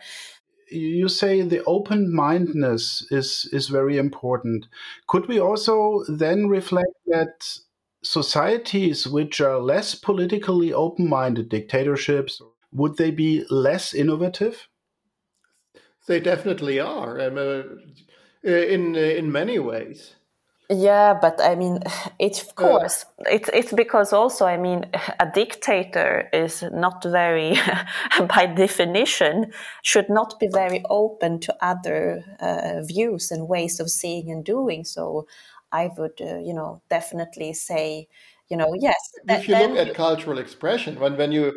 you 0.71 1.09
say 1.09 1.43
the 1.43 1.65
open 1.65 2.15
mindedness 2.15 3.07
is 3.11 3.49
is 3.53 3.69
very 3.69 3.97
important. 3.99 4.67
Could 5.09 5.29
we 5.29 5.39
also 5.39 6.05
then 6.09 6.49
reflect 6.49 6.95
that 7.07 7.59
societies 8.03 9.07
which 9.07 9.41
are 9.41 9.59
less 9.59 9.95
politically 9.95 10.73
open 10.73 11.09
minded, 11.09 11.49
dictatorships, 11.49 12.41
would 12.73 12.97
they 12.97 13.11
be 13.11 13.45
less 13.51 13.95
innovative? 13.95 14.69
They 16.07 16.21
definitely 16.21 16.79
are, 16.81 17.19
uh, 17.19 17.63
in 18.43 18.95
in 18.95 19.33
many 19.33 19.59
ways. 19.59 20.15
Yeah, 20.71 21.15
but 21.21 21.41
I 21.43 21.55
mean, 21.57 21.81
it's 22.19 22.43
of 22.43 22.55
course 22.55 23.05
it's 23.27 23.51
it's 23.53 23.73
because 23.73 24.13
also 24.13 24.47
I 24.47 24.57
mean 24.57 24.87
a 25.21 25.31
dictator 25.33 26.29
is 26.33 26.63
not 26.73 27.03
very, 27.05 27.59
by 28.35 28.47
definition, 28.47 29.53
should 29.83 30.09
not 30.09 30.39
be 30.41 30.49
very 30.49 30.83
open 30.89 31.41
to 31.41 31.55
other 31.61 32.25
uh, 32.41 32.83
views 32.83 33.31
and 33.31 33.49
ways 33.49 33.81
of 33.81 33.91
seeing 33.91 34.31
and 34.31 34.45
doing. 34.45 34.85
So, 34.85 35.27
I 35.73 35.91
would 35.99 36.21
uh, 36.21 36.39
you 36.39 36.55
know 36.55 36.81
definitely 36.89 37.53
say 37.53 38.09
you 38.49 38.57
know 38.57 38.75
yes. 38.79 38.97
If 39.29 39.49
you 39.49 39.57
look 39.57 39.77
at 39.77 39.95
cultural 39.95 40.39
expression, 40.39 40.99
when 40.99 41.17
when 41.17 41.33
you 41.33 41.53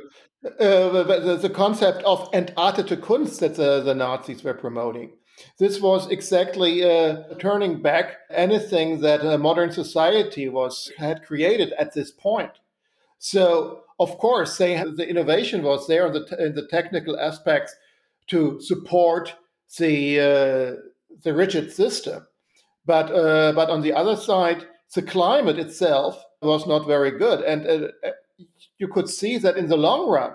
uh, 0.45 1.03
the, 1.03 1.39
the 1.41 1.49
concept 1.49 2.03
of 2.03 2.29
entartete 2.31 3.01
Kunst 3.01 3.39
that 3.39 3.55
the, 3.55 3.81
the 3.81 3.95
Nazis 3.95 4.43
were 4.43 4.53
promoting 4.53 5.11
this 5.57 5.79
was 5.81 6.09
exactly 6.09 6.83
uh, 6.83 7.23
turning 7.39 7.81
back 7.81 8.17
anything 8.29 9.01
that 9.01 9.39
modern 9.39 9.71
society 9.71 10.49
was 10.49 10.91
had 10.97 11.23
created 11.23 11.73
at 11.73 11.93
this 11.93 12.11
point. 12.11 12.51
So, 13.19 13.81
of 13.99 14.17
course, 14.17 14.57
they 14.57 14.75
the 14.75 15.07
innovation 15.07 15.63
was 15.63 15.87
there 15.87 16.07
in 16.07 16.13
the, 16.13 16.45
in 16.45 16.55
the 16.55 16.67
technical 16.67 17.19
aspects 17.19 17.75
to 18.27 18.59
support 18.61 19.35
the 19.77 20.19
uh, 20.19 20.81
the 21.23 21.33
rigid 21.33 21.71
system, 21.71 22.27
but 22.85 23.11
uh, 23.11 23.53
but 23.53 23.69
on 23.69 23.81
the 23.81 23.93
other 23.93 24.15
side, 24.15 24.67
the 24.93 25.01
climate 25.01 25.59
itself 25.59 26.23
was 26.41 26.67
not 26.67 26.85
very 26.85 27.11
good, 27.11 27.41
and 27.41 27.67
uh, 27.67 28.11
you 28.77 28.87
could 28.87 29.09
see 29.09 29.37
that 29.39 29.57
in 29.57 29.67
the 29.67 29.77
long 29.77 30.09
run, 30.09 30.33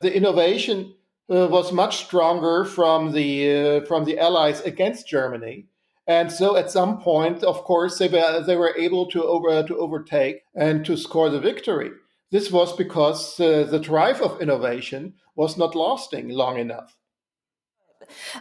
the 0.00 0.14
innovation 0.14 0.94
uh, 1.32 1.48
was 1.48 1.72
much 1.72 2.04
stronger 2.04 2.64
from 2.64 3.12
the 3.12 3.80
uh, 3.80 3.86
from 3.86 4.04
the 4.04 4.18
Allies 4.18 4.60
against 4.60 5.08
Germany, 5.08 5.66
and 6.06 6.30
so 6.30 6.56
at 6.56 6.70
some 6.70 7.00
point, 7.00 7.42
of 7.42 7.64
course, 7.64 7.98
they 7.98 8.08
were 8.08 8.42
they 8.46 8.56
were 8.56 8.76
able 8.76 9.06
to 9.06 9.24
over 9.24 9.62
to 9.62 9.78
overtake 9.78 10.42
and 10.54 10.84
to 10.84 10.96
score 10.96 11.30
the 11.30 11.40
victory. 11.40 11.90
This 12.30 12.50
was 12.50 12.76
because 12.76 13.38
uh, 13.40 13.64
the 13.70 13.78
drive 13.78 14.20
of 14.20 14.40
innovation 14.40 15.14
was 15.34 15.56
not 15.56 15.74
lasting 15.74 16.28
long 16.28 16.58
enough. 16.58 16.96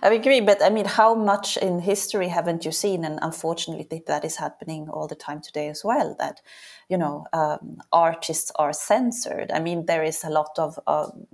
I 0.01 0.13
agree, 0.13 0.41
but 0.41 0.61
I 0.61 0.69
mean, 0.69 0.85
how 0.85 1.15
much 1.15 1.57
in 1.57 1.79
history 1.79 2.27
haven't 2.27 2.65
you 2.65 2.71
seen? 2.71 3.05
And 3.05 3.19
unfortunately, 3.21 4.03
that 4.07 4.25
is 4.25 4.35
happening 4.35 4.89
all 4.89 5.07
the 5.07 5.15
time 5.15 5.41
today 5.41 5.69
as 5.69 5.81
well. 5.83 6.15
That 6.19 6.41
you 6.89 6.97
know, 6.97 7.25
um, 7.31 7.77
artists 7.91 8.51
are 8.55 8.73
censored. 8.73 9.51
I 9.51 9.59
mean, 9.59 9.85
there 9.85 10.03
is 10.03 10.23
a 10.23 10.29
lot 10.29 10.57
of 10.57 10.79
um, 10.87 11.27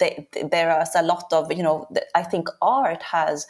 they, 0.00 0.26
there 0.50 0.80
is 0.82 0.90
a 0.96 1.02
lot 1.02 1.32
of 1.32 1.52
you 1.52 1.62
know 1.62 1.86
i 2.14 2.22
think 2.22 2.48
art 2.60 3.02
has 3.02 3.46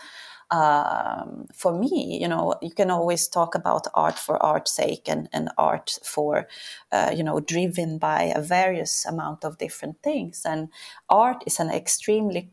um, 0.50 1.46
for 1.54 1.72
me, 1.72 2.18
you 2.20 2.26
know, 2.26 2.54
you 2.60 2.72
can 2.72 2.90
always 2.90 3.28
talk 3.28 3.54
about 3.54 3.86
art 3.94 4.18
for 4.18 4.42
art's 4.42 4.72
sake 4.72 5.08
and, 5.08 5.28
and 5.32 5.48
art 5.56 5.98
for, 6.02 6.48
uh, 6.90 7.12
you 7.16 7.22
know, 7.22 7.38
driven 7.40 7.98
by 7.98 8.32
a 8.34 8.42
various 8.42 9.06
amount 9.06 9.44
of 9.44 9.58
different 9.58 10.02
things. 10.02 10.42
And 10.44 10.68
art 11.08 11.44
is 11.46 11.60
an 11.60 11.70
extremely 11.70 12.50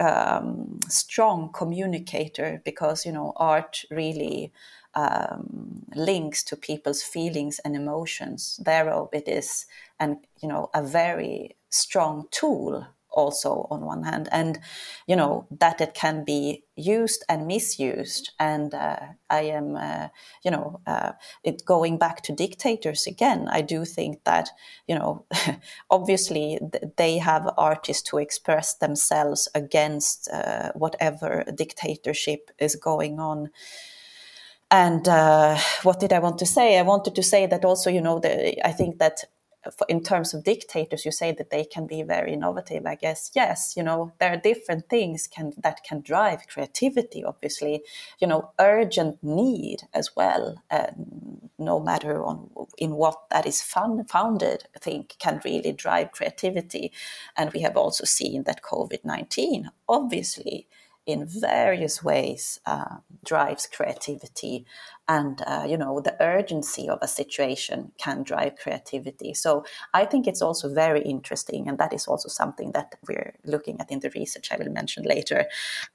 um, 0.00 0.80
strong 0.88 1.50
communicator 1.52 2.62
because, 2.64 3.04
you 3.04 3.12
know, 3.12 3.34
art 3.36 3.84
really 3.90 4.52
um, 4.94 5.84
links 5.94 6.42
to 6.44 6.56
people's 6.56 7.02
feelings 7.02 7.58
and 7.64 7.76
emotions. 7.76 8.58
Thereof, 8.64 9.10
it 9.12 9.28
is, 9.28 9.66
and 10.00 10.16
you 10.40 10.48
know, 10.48 10.70
a 10.72 10.82
very 10.82 11.56
strong 11.68 12.28
tool 12.30 12.86
also 13.16 13.66
on 13.70 13.84
one 13.84 14.04
hand. 14.04 14.28
And 14.30 14.58
you 15.06 15.16
know 15.16 15.46
that 15.58 15.80
it 15.80 15.94
can 15.94 16.24
be 16.24 16.64
used 16.76 17.24
and 17.28 17.46
misused. 17.46 18.30
And 18.38 18.74
uh, 18.74 19.00
i 19.30 19.40
am 19.40 19.76
uh, 19.76 20.08
you 20.44 20.50
know 20.50 20.80
uh, 20.86 21.12
it 21.42 21.64
going 21.64 21.98
back 21.98 22.22
to 22.22 22.32
dictators 22.32 23.06
again 23.06 23.48
i 23.50 23.60
do 23.60 23.84
think 23.84 24.22
that 24.24 24.50
you 24.86 24.94
know 24.94 25.24
obviously 25.90 26.58
they 26.96 27.18
have 27.18 27.52
artists 27.56 28.08
to 28.10 28.18
express 28.18 28.74
themselves 28.74 29.48
against 29.54 30.28
uh, 30.32 30.72
whatever 30.74 31.44
dictatorship 31.54 32.50
is 32.58 32.76
going 32.76 33.18
on. 33.20 33.50
And 34.70 35.06
uh, 35.06 35.58
what 35.82 36.00
did 36.00 36.12
I 36.12 36.18
want 36.18 36.38
to 36.38 36.46
say? 36.46 36.78
I 36.78 36.82
wanted 36.82 37.14
to 37.14 37.22
say 37.22 37.46
that 37.46 37.64
also, 37.64 37.88
you 37.90 38.00
know, 38.00 38.18
the, 38.18 38.66
I 38.66 38.72
think 38.72 38.98
that 38.98 39.24
in 39.88 40.02
terms 40.02 40.34
of 40.34 40.44
dictators, 40.44 41.04
you 41.04 41.12
say 41.12 41.32
that 41.32 41.50
they 41.50 41.64
can 41.64 41.86
be 41.86 42.02
very 42.02 42.32
innovative. 42.32 42.86
I 42.86 42.94
guess 42.94 43.30
yes, 43.34 43.74
you 43.76 43.82
know 43.82 44.12
there 44.18 44.32
are 44.32 44.36
different 44.36 44.88
things 44.88 45.26
can 45.26 45.52
that 45.62 45.84
can 45.84 46.00
drive 46.00 46.46
creativity. 46.48 47.24
Obviously, 47.24 47.82
you 48.20 48.26
know 48.26 48.50
urgent 48.58 49.22
need 49.22 49.82
as 49.92 50.14
well. 50.16 50.62
Um, 50.70 51.50
no 51.58 51.80
matter 51.80 52.22
on 52.24 52.50
in 52.78 52.92
what 52.92 53.28
that 53.30 53.46
is 53.46 53.62
fun, 53.62 54.04
founded, 54.04 54.64
I 54.74 54.78
think 54.78 55.16
can 55.18 55.40
really 55.44 55.72
drive 55.72 56.12
creativity. 56.12 56.92
And 57.36 57.52
we 57.52 57.60
have 57.60 57.76
also 57.76 58.04
seen 58.04 58.44
that 58.44 58.62
COVID 58.62 59.04
nineteen 59.04 59.70
obviously 59.88 60.66
in 61.06 61.24
various 61.24 62.02
ways 62.02 62.60
uh, 62.66 62.96
drives 63.24 63.66
creativity 63.66 64.66
and 65.08 65.42
uh, 65.46 65.64
you 65.68 65.76
know 65.76 66.00
the 66.00 66.16
urgency 66.20 66.88
of 66.88 66.98
a 67.02 67.08
situation 67.08 67.92
can 67.98 68.22
drive 68.22 68.56
creativity. 68.56 69.34
So 69.34 69.64
i 69.94 70.04
think 70.04 70.26
it's 70.26 70.42
also 70.42 70.72
very 70.72 71.02
interesting 71.02 71.68
and 71.68 71.78
that 71.78 71.92
is 71.92 72.06
also 72.06 72.28
something 72.28 72.72
that 72.72 72.94
we're 73.08 73.34
looking 73.44 73.80
at 73.80 73.90
in 73.90 74.00
the 74.00 74.10
research 74.10 74.50
i 74.52 74.56
will 74.56 74.70
mention 74.70 75.04
later. 75.04 75.46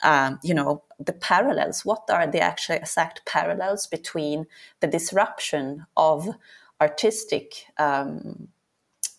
Um, 0.04 0.40
you 0.44 0.54
know 0.54 0.84
the 1.00 1.14
parallels 1.14 1.86
what 1.86 2.04
are 2.10 2.28
the 2.28 2.42
actual 2.42 2.76
exact 2.76 3.26
parallels 3.26 3.88
between 3.88 4.46
the 4.80 4.88
disruption 4.88 5.86
of 5.98 6.30
artistic 6.80 7.66
um, 7.78 8.48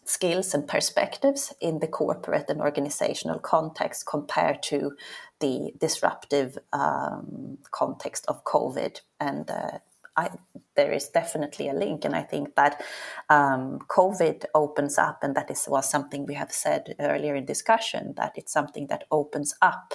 skills 0.05 0.55
and 0.55 0.67
perspectives 0.67 1.53
in 1.61 1.79
the 1.79 1.87
corporate 1.87 2.47
and 2.49 2.61
organizational 2.61 3.39
context 3.39 4.07
compared 4.07 4.63
to 4.63 4.93
the 5.41 5.73
disruptive 5.79 6.59
um, 6.73 7.59
context 7.71 8.25
of 8.29 8.45
COVID 8.45 9.01
and 9.21 9.51
uh, 9.51 9.79
I, 10.17 10.31
there 10.77 10.93
is 10.93 11.09
definitely 11.09 11.69
a 11.69 11.75
link, 11.75 12.05
and 12.05 12.15
I 12.15 12.23
think 12.23 12.55
that 12.57 12.83
um, 13.31 13.79
COVID 13.89 14.45
opens 14.55 14.99
up, 14.99 15.21
and 15.23 15.35
that 15.37 15.51
is 15.51 15.67
was 15.69 15.89
something 15.89 16.27
we 16.27 16.35
have 16.35 16.53
said 16.53 16.95
earlier 17.01 17.35
in 17.35 17.47
discussion 17.47 18.15
that 18.17 18.33
it's 18.37 18.53
something 18.53 18.89
that 18.89 19.05
opens 19.11 19.55
up 19.63 19.95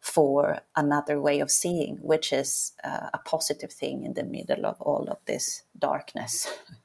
for 0.00 0.60
another 0.74 1.20
way 1.20 1.38
of 1.40 1.50
seeing, 1.50 1.98
which 2.02 2.32
is 2.32 2.72
uh, 2.82 3.10
a 3.14 3.18
positive 3.24 3.72
thing 3.72 4.04
in 4.04 4.14
the 4.14 4.24
middle 4.24 4.66
of 4.66 4.80
all 4.80 5.08
of 5.08 5.18
this 5.26 5.62
darkness. 5.78 6.48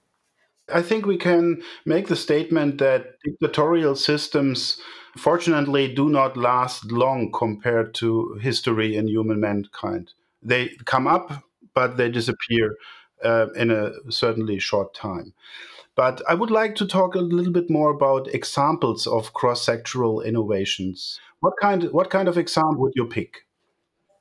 I 0.74 0.82
think 0.82 1.06
we 1.06 1.18
can 1.18 1.62
make 1.86 2.08
the 2.08 2.16
statement 2.16 2.78
that 2.80 3.20
dictatorial 3.24 3.96
systems, 3.96 4.82
fortunately, 5.18 5.94
do 5.94 6.10
not 6.10 6.36
last 6.36 6.92
long 6.92 7.32
compared 7.32 7.94
to 7.96 8.38
history 8.42 8.98
and 8.98 9.10
human 9.10 9.40
mankind. 9.40 10.12
They 10.42 10.70
come 10.86 11.08
up, 11.08 11.44
but 11.74 11.98
they 11.98 12.10
disappear 12.10 12.76
uh, 13.24 13.48
in 13.56 13.72
a 13.72 13.92
certainly 14.10 14.60
short 14.60 14.94
time. 14.94 15.34
But 15.96 16.22
I 16.30 16.36
would 16.36 16.52
like 16.52 16.76
to 16.76 16.86
talk 16.86 17.16
a 17.16 17.20
little 17.20 17.52
bit 17.52 17.70
more 17.70 17.90
about 17.90 18.28
examples 18.34 19.08
of 19.08 19.34
cross-sectoral 19.34 20.24
innovations. 20.26 21.20
What 21.40 21.54
kind, 21.62 21.84
what 21.92 22.10
kind 22.10 22.28
of 22.28 22.38
example 22.38 22.82
would 22.82 22.94
you 22.96 23.06
pick? 23.06 23.46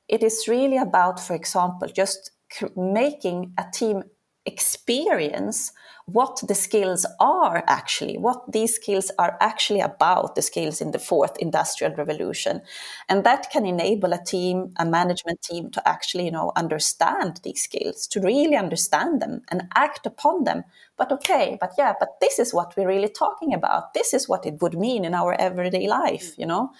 It 0.07 0.23
is 0.23 0.47
really 0.47 0.77
about, 0.77 1.19
for 1.19 1.35
example, 1.35 1.87
just 1.89 2.31
making 2.75 3.53
a 3.57 3.65
team 3.71 4.03
experience 4.47 5.71
what 6.05 6.41
the 6.47 6.55
skills 6.55 7.05
are 7.19 7.65
actually, 7.67 8.17
what 8.17 8.49
these 8.49 8.75
skills 8.75 9.11
are 9.19 9.37
actually 9.41 9.81
about, 9.81 10.35
the 10.35 10.41
skills 10.41 10.79
in 10.79 10.91
the 10.91 10.99
fourth 10.99 11.37
industrial 11.39 11.93
revolution. 11.95 12.61
And 13.09 13.25
that 13.25 13.49
can 13.51 13.65
enable 13.65 14.13
a 14.13 14.23
team, 14.23 14.73
a 14.77 14.85
management 14.85 15.41
team 15.41 15.69
to 15.71 15.85
actually, 15.87 16.23
you 16.23 16.31
know, 16.31 16.53
understand 16.55 17.41
these 17.43 17.61
skills, 17.61 18.07
to 18.07 18.21
really 18.21 18.55
understand 18.55 19.21
them 19.21 19.41
and 19.49 19.63
act 19.75 20.05
upon 20.05 20.45
them. 20.45 20.63
But 20.95 21.11
okay, 21.11 21.57
but 21.59 21.73
yeah, 21.77 21.93
but 21.99 22.21
this 22.21 22.39
is 22.39 22.53
what 22.53 22.75
we're 22.77 22.87
really 22.87 23.09
talking 23.09 23.53
about. 23.53 23.93
This 23.93 24.13
is 24.13 24.29
what 24.29 24.45
it 24.45 24.61
would 24.61 24.77
mean 24.79 25.03
in 25.03 25.13
our 25.13 25.33
everyday 25.39 25.87
life, 25.87 26.37
you 26.37 26.45
know? 26.45 26.71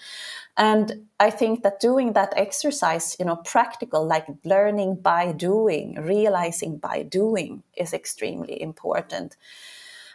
And 0.58 1.06
I 1.20 1.30
think 1.30 1.62
that 1.62 1.80
doing 1.80 2.12
that 2.14 2.34
exercise, 2.36 3.16
you 3.18 3.24
know, 3.24 3.36
practical, 3.36 4.04
like 4.04 4.26
learning 4.44 4.96
by 4.96 5.32
doing, 5.32 5.94
realizing 5.94 6.78
by 6.78 7.04
doing, 7.04 7.62
is 7.76 7.94
extremely 7.94 8.60
important. 8.60 9.36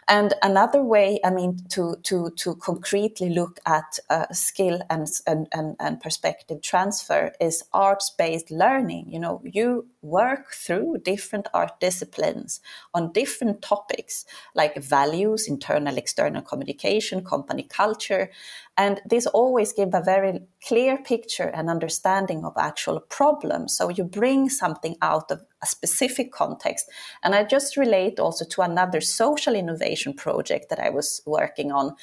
And 0.06 0.34
another 0.42 0.82
way, 0.82 1.18
I 1.24 1.30
mean, 1.30 1.58
to 1.70 1.96
to 2.02 2.30
to 2.36 2.56
concretely 2.56 3.30
look 3.30 3.58
at 3.64 3.98
uh, 4.10 4.26
skill 4.32 4.80
and, 4.90 5.06
and 5.26 5.48
and 5.52 5.76
and 5.80 6.00
perspective 6.00 6.60
transfer 6.62 7.32
is 7.40 7.64
arts 7.72 8.10
based 8.10 8.50
learning. 8.50 9.10
You 9.10 9.20
know, 9.20 9.40
you 9.44 9.86
work 10.02 10.52
through 10.52 10.98
different 10.98 11.48
art 11.54 11.80
disciplines 11.80 12.60
on 12.92 13.12
different 13.12 13.62
topics 13.62 14.26
like 14.54 14.76
values, 14.76 15.48
internal, 15.48 15.96
external 15.96 16.42
communication, 16.42 17.24
company 17.24 17.62
culture, 17.62 18.30
and 18.76 19.00
this 19.06 19.26
always 19.26 19.72
give 19.72 19.94
a 19.94 20.02
very 20.02 20.40
clear 20.66 20.98
picture 20.98 21.48
and 21.48 21.70
understanding 21.70 22.44
of 22.44 22.54
actual 22.58 23.00
problems. 23.00 23.76
So 23.76 23.88
you 23.88 24.04
bring 24.04 24.48
something 24.50 24.96
out 25.00 25.30
of 25.30 25.40
a 25.62 25.66
specific 25.66 26.32
context. 26.32 26.90
And 27.22 27.34
I 27.34 27.44
just 27.44 27.76
relate 27.76 28.18
also 28.18 28.44
to 28.44 28.62
another 28.62 29.00
social 29.00 29.54
innovation 29.54 29.93
project 30.14 30.68
that 30.70 30.80
I 30.80 30.90
was 30.90 31.22
working 31.26 31.72
on. 31.72 31.94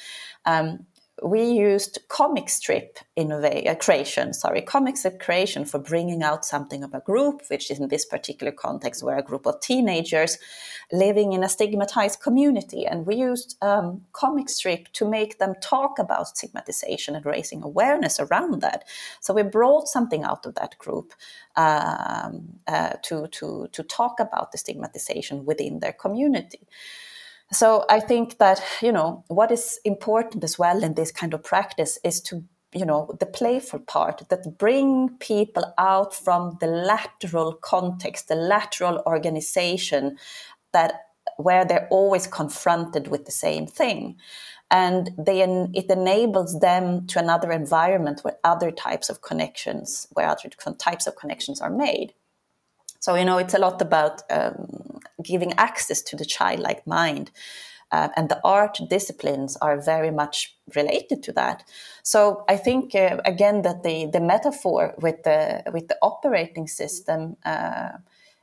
Um, 0.44 0.86
we 1.22 1.44
used 1.44 1.98
comic 2.08 2.48
strip 2.48 2.98
innovation 3.16 3.68
uh, 3.68 3.74
creation, 3.74 4.32
sorry, 4.32 4.62
comic 4.62 4.96
strip 4.96 5.20
creation 5.20 5.64
for 5.64 5.78
bringing 5.78 6.22
out 6.22 6.44
something 6.44 6.82
of 6.82 6.94
a 6.94 7.00
group, 7.00 7.42
which 7.48 7.70
in 7.70 7.88
this 7.88 8.04
particular 8.04 8.50
context 8.50 9.02
were 9.02 9.16
a 9.16 9.22
group 9.22 9.46
of 9.46 9.60
teenagers 9.60 10.38
living 10.90 11.32
in 11.32 11.44
a 11.44 11.48
stigmatized 11.48 12.20
community. 12.20 12.86
And 12.86 13.06
we 13.06 13.16
used 13.16 13.56
um, 13.62 14.02
comic 14.12 14.48
strip 14.48 14.88
to 14.94 15.08
make 15.08 15.38
them 15.38 15.54
talk 15.60 15.98
about 15.98 16.28
stigmatization 16.28 17.14
and 17.14 17.24
raising 17.24 17.62
awareness 17.62 18.18
around 18.18 18.60
that. 18.62 18.84
So 19.20 19.34
we 19.34 19.42
brought 19.42 19.88
something 19.88 20.24
out 20.24 20.46
of 20.46 20.54
that 20.56 20.78
group 20.78 21.12
um, 21.56 22.58
uh, 22.66 22.94
to, 23.04 23.28
to, 23.28 23.68
to 23.70 23.82
talk 23.82 24.18
about 24.18 24.50
the 24.50 24.58
stigmatization 24.58 25.44
within 25.44 25.80
their 25.80 25.92
community. 25.92 26.66
So 27.52 27.84
I 27.90 28.00
think 28.00 28.38
that, 28.38 28.62
you 28.80 28.92
know, 28.92 29.24
what 29.28 29.50
is 29.50 29.78
important 29.84 30.42
as 30.42 30.58
well 30.58 30.82
in 30.82 30.94
this 30.94 31.12
kind 31.12 31.34
of 31.34 31.42
practice 31.42 31.98
is 32.04 32.20
to 32.22 32.44
you 32.74 32.86
know 32.86 33.14
the 33.20 33.26
playful 33.26 33.80
part 33.80 34.22
that 34.30 34.56
bring 34.56 35.10
people 35.20 35.74
out 35.76 36.14
from 36.14 36.56
the 36.58 36.66
lateral 36.66 37.52
context 37.52 38.28
the 38.28 38.34
lateral 38.34 39.02
organization 39.04 40.16
that 40.72 40.94
where 41.36 41.64
they're 41.64 41.88
always 41.90 42.26
confronted 42.26 43.08
with 43.08 43.24
the 43.24 43.32
same 43.32 43.66
thing. 43.66 44.16
And 44.70 45.10
they 45.18 45.42
it 45.42 45.90
enables 45.90 46.60
them 46.60 47.06
to 47.08 47.18
another 47.18 47.52
environment 47.52 48.20
where 48.22 48.38
other 48.42 48.70
types 48.70 49.10
of 49.10 49.20
connections 49.20 50.06
where 50.12 50.28
other 50.28 50.48
types 50.78 51.06
of 51.06 51.16
connections 51.16 51.60
are 51.60 51.70
made. 51.70 52.14
So, 53.00 53.16
you 53.16 53.24
know, 53.24 53.38
it's 53.38 53.54
a 53.54 53.58
lot 53.58 53.82
about 53.82 54.22
um, 54.30 55.00
giving 55.22 55.52
access 55.54 56.02
to 56.02 56.16
the 56.16 56.24
childlike 56.24 56.86
mind. 56.86 57.30
Uh, 57.92 58.08
and 58.16 58.30
the 58.30 58.40
art 58.42 58.78
disciplines 58.88 59.56
are 59.60 59.78
very 59.78 60.10
much 60.10 60.56
related 60.74 61.22
to 61.22 61.32
that. 61.32 61.62
So 62.02 62.42
I 62.48 62.56
think 62.56 62.94
uh, 62.94 63.18
again 63.26 63.62
that 63.62 63.82
the 63.82 64.06
the 64.06 64.20
metaphor 64.20 64.94
with 64.98 65.22
the 65.24 65.62
with 65.72 65.88
the 65.88 65.98
operating 66.00 66.66
system 66.66 67.36
uh, 67.44 67.90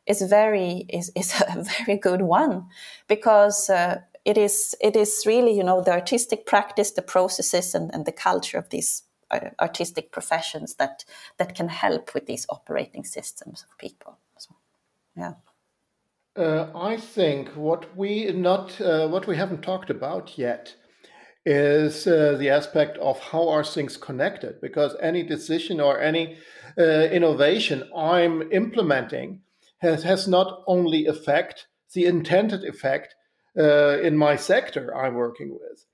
is 0.06 0.22
very 0.22 0.86
is, 0.90 1.12
is 1.16 1.34
a 1.42 1.64
very 1.64 1.98
good 1.98 2.22
one 2.22 2.68
because 3.08 3.72
uh, 3.72 4.02
it 4.24 4.38
is 4.38 4.76
it 4.82 4.96
is 4.96 5.24
really 5.26 5.56
you 5.58 5.64
know 5.64 5.82
the 5.82 5.92
artistic 5.92 6.46
practice, 6.46 6.92
the 6.92 7.02
processes, 7.02 7.74
and, 7.74 7.94
and 7.94 8.06
the 8.06 8.12
culture 8.12 8.60
of 8.60 8.70
these 8.70 9.04
uh, 9.32 9.50
artistic 9.60 10.12
professions 10.12 10.76
that 10.76 11.06
that 11.38 11.56
can 11.56 11.70
help 11.70 12.14
with 12.14 12.26
these 12.26 12.46
operating 12.50 13.04
systems 13.04 13.66
of 13.68 13.78
people. 13.78 14.18
So, 14.38 14.56
yeah. 15.16 15.34
Uh, 16.40 16.72
I 16.74 16.96
think 16.96 17.50
what 17.50 17.98
we 17.98 18.32
not 18.32 18.80
uh, 18.80 19.10
what 19.10 19.28
we 19.28 19.36
haven't 19.36 19.62
talked 19.62 19.90
about 19.90 20.38
yet 20.38 20.74
is 21.46 22.08
uh, 22.08 22.38
the 22.40 22.50
aspect 22.50 22.98
of 23.00 23.20
how 23.20 23.50
are 23.50 23.64
things 23.64 23.98
connected 23.98 24.62
because 24.62 24.96
any 25.02 25.22
decision 25.22 25.82
or 25.82 26.00
any 26.00 26.38
uh, 26.78 27.10
innovation 27.12 27.84
I'm 27.94 28.50
implementing 28.54 29.42
has 29.80 30.04
has 30.04 30.30
not 30.30 30.64
only 30.66 31.08
effect 31.08 31.68
the 31.94 32.06
intended 32.06 32.64
effect 32.64 33.16
uh, 33.58 34.00
in 34.00 34.16
my 34.16 34.38
sector 34.38 34.96
I'm 34.96 35.16
working 35.16 35.52
with 35.52 35.86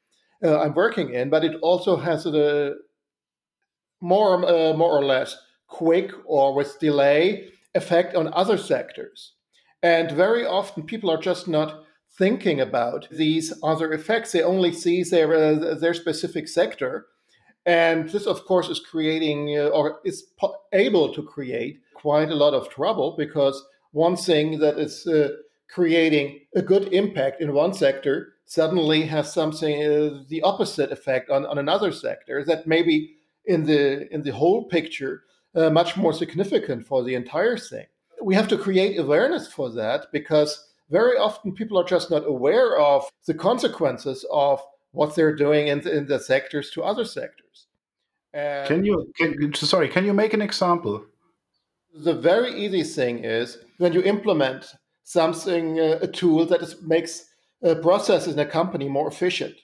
uh, 0.43 0.60
I'm 0.62 0.75
working 0.75 1.12
in 1.12 1.31
but 1.31 1.43
it 1.43 1.55
also 1.63 1.95
has 1.95 2.27
a 2.27 2.75
more 3.99 4.38
more 4.77 4.91
or 4.91 5.03
less 5.03 5.36
quick 5.65 6.12
or 6.23 6.53
with 6.53 6.79
delay 6.79 7.49
effect 7.73 8.15
on 8.15 8.31
other 8.31 8.60
sectors. 8.60 9.34
And 9.85 10.09
very 10.09 10.47
often 10.47 10.81
people 10.81 11.11
are 11.11 11.21
just 11.21 11.47
not 11.47 11.83
thinking 12.17 12.59
about 12.59 13.07
these 13.11 13.53
other 13.61 13.93
effects. 13.93 14.31
They 14.31 14.41
only 14.41 14.73
see 14.73 15.03
their, 15.03 15.31
uh, 15.31 15.75
their 15.75 15.93
specific 15.93 16.47
sector. 16.47 17.05
And 17.67 18.09
this, 18.09 18.25
of 18.25 18.45
course, 18.45 18.67
is 18.67 18.79
creating 18.79 19.55
uh, 19.55 19.67
or 19.67 19.99
is 20.03 20.23
po- 20.39 20.55
able 20.73 21.13
to 21.13 21.21
create 21.21 21.81
quite 21.93 22.31
a 22.31 22.41
lot 22.43 22.55
of 22.55 22.67
trouble 22.67 23.13
because 23.15 23.63
one 23.91 24.15
thing 24.15 24.57
that 24.57 24.79
is 24.79 25.05
uh, 25.05 25.29
creating 25.69 26.39
a 26.55 26.63
good 26.63 26.91
impact 26.91 27.39
in 27.39 27.53
one 27.53 27.75
sector 27.75 28.33
suddenly 28.45 29.03
has 29.03 29.31
something 29.31 29.83
uh, 29.83 30.23
the 30.29 30.41
opposite 30.41 30.91
effect 30.91 31.29
on, 31.29 31.45
on 31.45 31.59
another 31.59 31.91
sector 31.91 32.43
that 32.45 32.65
maybe 32.65 33.17
in 33.45 33.65
the 33.65 34.11
in 34.11 34.23
the 34.23 34.33
whole 34.33 34.63
picture 34.65 35.25
uh, 35.53 35.69
much 35.69 35.95
more 35.95 36.13
significant 36.13 36.87
for 36.87 37.03
the 37.03 37.13
entire 37.13 37.57
thing. 37.57 37.85
We 38.25 38.33
have 38.33 38.47
to 38.47 38.57
create 38.57 38.97
awareness 38.97 39.47
for 39.47 39.69
that 39.73 40.07
because 40.11 40.51
very 40.89 41.15
often 41.15 41.53
people 41.53 41.77
are 41.79 41.83
just 41.95 42.09
not 42.09 42.27
aware 42.27 42.75
of 42.79 43.03
the 43.27 43.35
consequences 43.35 44.25
of 44.31 44.59
what 44.93 45.15
they're 45.15 45.35
doing 45.35 45.67
in 45.67 45.81
the, 45.81 45.95
in 45.95 46.07
the 46.07 46.19
sectors 46.19 46.71
to 46.71 46.83
other 46.83 47.05
sectors. 47.05 47.67
And 48.33 48.67
can 48.67 48.83
you, 48.83 49.13
can, 49.15 49.53
sorry, 49.53 49.89
can 49.89 50.05
you 50.05 50.13
make 50.13 50.33
an 50.33 50.41
example? 50.41 51.05
The 51.93 52.15
very 52.15 52.51
easy 52.53 52.83
thing 52.83 53.23
is 53.23 53.59
when 53.77 53.93
you 53.93 54.01
implement 54.01 54.73
something, 55.03 55.79
uh, 55.79 55.99
a 56.01 56.07
tool 56.07 56.47
that 56.47 56.63
is, 56.63 56.81
makes 56.81 57.25
uh, 57.63 57.75
processes 57.75 58.33
in 58.33 58.39
a 58.39 58.45
company 58.59 58.89
more 58.89 59.07
efficient. 59.07 59.55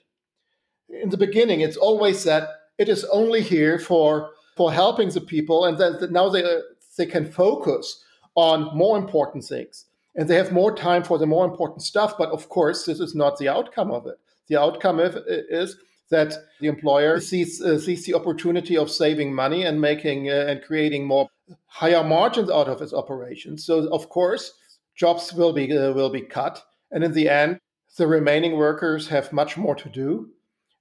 In 0.88 1.10
the 1.10 1.16
beginning, 1.26 1.62
it's 1.62 1.76
always 1.76 2.22
that 2.24 2.48
it 2.78 2.88
is 2.88 3.04
only 3.06 3.42
here 3.42 3.78
for 3.78 4.30
for 4.56 4.72
helping 4.72 5.08
the 5.08 5.20
people, 5.20 5.64
and 5.64 5.78
that 5.78 6.10
now 6.12 6.28
they 6.28 6.44
uh, 6.44 6.60
they 6.96 7.06
can 7.06 7.24
focus 7.30 8.04
on 8.34 8.76
more 8.76 8.98
important 8.98 9.44
things, 9.44 9.86
and 10.14 10.28
they 10.28 10.36
have 10.36 10.52
more 10.52 10.74
time 10.74 11.02
for 11.04 11.18
the 11.18 11.26
more 11.26 11.44
important 11.44 11.82
stuff. 11.82 12.16
But 12.18 12.30
of 12.30 12.48
course, 12.48 12.84
this 12.84 13.00
is 13.00 13.14
not 13.14 13.38
the 13.38 13.48
outcome 13.48 13.90
of 13.90 14.06
it. 14.06 14.18
The 14.48 14.60
outcome 14.60 15.00
is 15.00 15.76
that 16.10 16.34
the 16.60 16.68
employer 16.68 17.20
sees 17.20 17.60
uh, 17.60 17.78
sees 17.78 18.04
the 18.04 18.14
opportunity 18.14 18.76
of 18.76 18.90
saving 18.90 19.34
money 19.34 19.64
and 19.64 19.80
making 19.80 20.30
uh, 20.30 20.46
and 20.48 20.62
creating 20.62 21.06
more 21.06 21.28
higher 21.66 22.04
margins 22.04 22.50
out 22.50 22.68
of 22.68 22.82
its 22.82 22.92
operations. 22.92 23.64
So 23.64 23.88
of 23.88 24.08
course, 24.08 24.52
jobs 24.94 25.32
will 25.32 25.52
be 25.52 25.76
uh, 25.76 25.92
will 25.92 26.10
be 26.10 26.20
cut, 26.20 26.62
and 26.90 27.02
in 27.02 27.12
the 27.12 27.28
end, 27.28 27.58
the 27.96 28.06
remaining 28.06 28.56
workers 28.56 29.08
have 29.08 29.32
much 29.32 29.56
more 29.56 29.74
to 29.74 29.88
do 29.88 30.30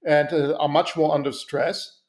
and 0.06 0.32
uh, 0.34 0.56
are 0.60 0.70
much 0.70 0.98
more 0.98 1.14
under 1.16 1.32
stress, 1.32 2.02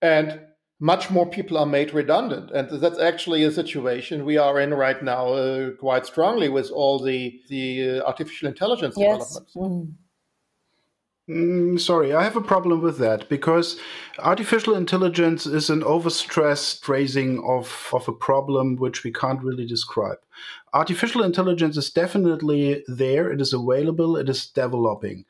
and 0.00 0.40
much 0.80 1.10
more 1.10 1.26
people 1.26 1.58
are 1.58 1.66
made 1.66 1.92
redundant. 1.92 2.50
And 2.52 2.80
that's 2.80 2.98
actually 2.98 3.42
a 3.44 3.50
situation 3.50 4.24
we 4.24 4.36
are 4.36 4.60
in 4.60 4.72
right 4.74 5.02
now 5.02 5.28
uh, 5.28 5.70
quite 5.72 6.06
strongly 6.06 6.48
with 6.48 6.70
all 6.70 6.98
the 6.98 7.40
the 7.48 7.98
uh, 7.98 8.02
artificial 8.04 8.48
intelligence 8.48 8.94
yes. 8.96 9.18
developments. 9.18 9.56
Mm. 9.56 9.94
Mm, 11.28 11.78
sorry, 11.78 12.14
I 12.14 12.24
have 12.24 12.36
a 12.36 12.40
problem 12.40 12.80
with 12.80 12.96
that 12.98 13.28
because 13.28 13.78
artificial 14.18 14.74
intelligence 14.74 15.44
is 15.44 15.68
an 15.68 15.82
overstressed 15.82 16.80
phrasing 16.82 17.44
of, 17.46 17.90
of 17.92 18.08
a 18.08 18.14
problem 18.14 18.76
which 18.76 19.04
we 19.04 19.12
can't 19.12 19.42
really 19.42 19.66
describe. 19.66 20.16
Artificial 20.72 21.22
intelligence 21.22 21.76
is 21.76 21.90
definitely 21.90 22.82
there, 22.88 23.30
it 23.30 23.42
is 23.42 23.52
available, 23.52 24.16
it 24.16 24.30
is 24.30 24.46
developing, 24.46 25.26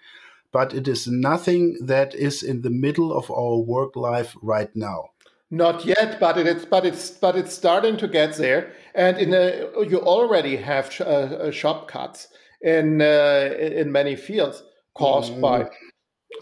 but 0.52 0.72
it 0.72 0.86
is 0.86 1.08
nothing 1.08 1.76
that 1.80 2.14
is 2.14 2.44
in 2.44 2.62
the 2.62 2.70
middle 2.70 3.12
of 3.12 3.28
our 3.28 3.56
work 3.56 3.96
life 3.96 4.36
right 4.40 4.70
now. 4.76 5.10
Not 5.50 5.84
yet, 5.86 6.20
but 6.20 6.36
it's 6.36 6.64
but 6.66 6.84
it's 6.84 7.10
but 7.10 7.34
it's 7.34 7.54
starting 7.54 7.96
to 7.98 8.08
get 8.08 8.34
there, 8.36 8.72
and 8.94 9.16
in 9.16 9.32
a, 9.32 9.70
you 9.88 9.98
already 10.00 10.56
have 10.56 10.92
sh- 10.92 11.00
uh, 11.00 11.50
shop 11.50 11.88
cuts 11.88 12.28
in 12.60 13.00
uh, 13.00 13.54
in 13.58 13.90
many 13.90 14.14
fields 14.14 14.62
caused 14.94 15.32
mm. 15.32 15.40
by 15.40 15.70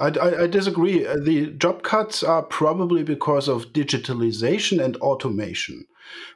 I, 0.01 0.09
I, 0.09 0.43
I, 0.43 0.47
disagree. 0.47 1.07
Uh, 1.07 1.17
the 1.23 1.53
job 1.53 1.83
cuts 1.83 2.23
are 2.23 2.43
probably 2.43 3.03
because 3.03 3.49
of 3.49 3.73
digitalization 3.73 4.83
and 4.83 4.97
automation. 4.97 5.87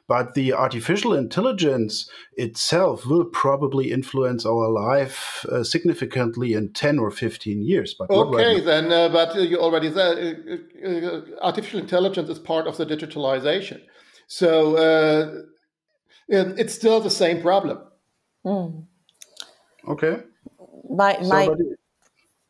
But 0.07 0.33
the 0.33 0.53
artificial 0.53 1.13
intelligence 1.13 2.09
itself 2.33 3.05
will 3.05 3.25
probably 3.25 3.91
influence 3.91 4.45
our 4.45 4.69
life 4.69 5.45
uh, 5.49 5.63
significantly 5.63 6.53
in 6.53 6.73
10 6.73 6.99
or 6.99 7.11
15 7.11 7.61
years. 7.61 7.95
But 7.97 8.09
okay, 8.09 8.55
right 8.55 8.65
then, 8.65 8.91
uh, 8.91 9.09
but 9.09 9.35
you 9.35 9.59
already 9.59 9.91
said 9.91 10.17
uh, 10.83 10.87
uh, 10.87 11.21
artificial 11.41 11.79
intelligence 11.79 12.29
is 12.29 12.39
part 12.39 12.67
of 12.67 12.77
the 12.77 12.85
digitalization. 12.85 13.81
So 14.27 14.75
uh, 14.77 15.41
it's 16.27 16.73
still 16.73 16.99
the 16.99 17.09
same 17.09 17.41
problem. 17.41 17.79
Mm. 18.45 18.85
Okay. 19.87 20.17
My, 20.89 21.17
my, 21.21 21.45
so, 21.45 21.57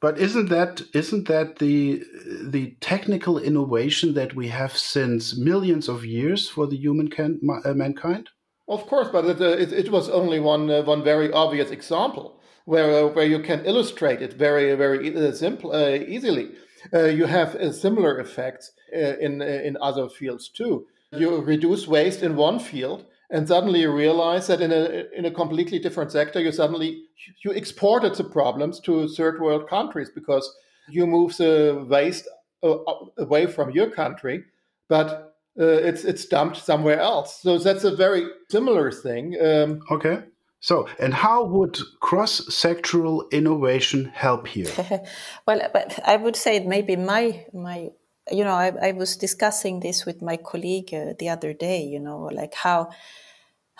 but 0.01 0.17
isn't 0.17 0.49
that 0.49 0.81
isn't 0.93 1.27
that 1.27 1.59
the 1.59 2.03
the 2.43 2.75
technical 2.81 3.37
innovation 3.37 4.13
that 4.15 4.35
we 4.35 4.47
have 4.47 4.75
since 4.75 5.37
millions 5.37 5.87
of 5.87 6.03
years 6.03 6.49
for 6.49 6.67
the 6.67 6.75
human 6.75 7.07
can, 7.09 7.39
uh, 7.63 7.73
mankind? 7.73 8.29
Of 8.67 8.87
course, 8.87 9.09
but 9.11 9.25
it, 9.25 9.39
uh, 9.39 9.49
it, 9.63 9.71
it, 9.71 9.91
was 9.91 10.09
only 10.09 10.39
one 10.39 10.69
uh, 10.69 10.81
one 10.81 11.03
very 11.03 11.31
obvious 11.31 11.69
example 11.71 12.41
where 12.65 13.05
uh, 13.05 13.07
where 13.09 13.25
you 13.25 13.39
can 13.39 13.63
illustrate 13.65 14.21
it 14.21 14.33
very 14.33 14.73
very 14.75 15.15
uh, 15.15 15.31
simple 15.31 15.71
uh, 15.71 15.89
easily. 15.89 16.49
you 16.93 17.25
have 17.25 17.55
similar 17.75 18.19
effects 18.19 18.71
in 18.91 19.41
in 19.41 19.77
other 19.81 20.09
fields 20.09 20.49
too. 20.49 20.87
You 21.11 21.41
reduce 21.41 21.87
waste 21.87 22.23
in 22.23 22.35
one 22.35 22.59
field, 22.59 23.05
and 23.31 23.47
suddenly 23.47 23.81
you 23.81 23.91
realize 23.91 24.47
that 24.47 24.61
in 24.61 24.71
a 24.71 25.05
in 25.17 25.25
a 25.25 25.31
completely 25.31 25.79
different 25.79 26.11
sector 26.11 26.39
you 26.39 26.51
suddenly 26.51 27.03
you 27.43 27.51
exported 27.51 28.13
the 28.15 28.23
problems 28.23 28.79
to 28.79 29.07
third 29.07 29.41
world 29.41 29.67
countries 29.69 30.09
because 30.13 30.53
you 30.89 31.07
move 31.07 31.35
the 31.37 31.85
waste 31.89 32.27
uh, 32.63 32.77
away 33.17 33.47
from 33.47 33.71
your 33.71 33.89
country 33.89 34.43
but 34.89 35.35
uh, 35.59 35.65
it's 35.65 36.03
it's 36.03 36.25
dumped 36.25 36.57
somewhere 36.57 36.99
else 36.99 37.41
so 37.41 37.57
that's 37.57 37.83
a 37.83 37.95
very 37.95 38.25
similar 38.49 38.91
thing 38.91 39.35
um, 39.41 39.81
okay 39.89 40.23
so, 40.63 40.87
and 40.99 41.11
how 41.11 41.43
would 41.43 41.79
cross-sectoral 42.01 43.31
innovation 43.31 44.11
help 44.13 44.45
here? 44.45 44.67
well, 45.47 45.59
but 45.73 45.99
I 46.05 46.17
would 46.17 46.35
say 46.35 46.59
maybe 46.59 46.95
my 46.95 47.47
my 47.51 47.89
you 48.31 48.43
know 48.43 48.53
I, 48.53 48.73
I 48.81 48.91
was 48.91 49.17
discussing 49.17 49.79
this 49.79 50.05
with 50.05 50.21
my 50.21 50.37
colleague 50.37 50.93
uh, 50.93 51.13
the 51.17 51.29
other 51.29 51.53
day. 51.53 51.83
You 51.83 51.99
know, 51.99 52.29
like 52.31 52.53
how 52.53 52.89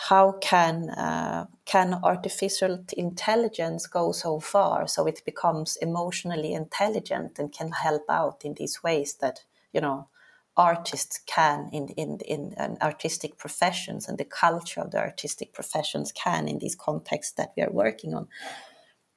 how 0.10 0.34
can 0.42 0.90
uh, 0.90 1.46
can 1.66 2.00
artificial 2.04 2.84
intelligence 2.98 3.86
go 3.86 4.12
so 4.12 4.40
far 4.40 4.88
so 4.88 5.06
it 5.06 5.22
becomes 5.26 5.78
emotionally 5.78 6.54
intelligent 6.54 7.38
and 7.38 7.52
can 7.52 7.72
help 7.72 8.04
out 8.10 8.42
in 8.44 8.56
these 8.56 8.82
ways 8.82 9.16
that 9.22 9.42
you 9.74 9.80
know 9.82 10.08
artists 10.58 11.20
can 11.28 11.70
in 11.72 11.88
in 11.90 12.18
in, 12.26 12.78
artistic 12.82 13.38
professions 13.38 14.08
and 14.08 14.18
the 14.18 14.26
culture 14.26 14.82
of 14.82 14.92
the 14.92 15.00
artistic 15.00 15.54
professions 15.54 16.12
can 16.12 16.48
in 16.48 16.58
these 16.58 16.76
contexts 16.76 17.34
that 17.34 17.52
we 17.56 17.62
are 17.62 17.72
working 17.72 18.14
on 18.16 18.28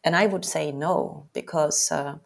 and 0.04 0.14
i 0.14 0.26
would 0.26 0.44
say 0.44 0.70
no 0.70 1.26
because 1.32 1.90
uh, 1.90 2.16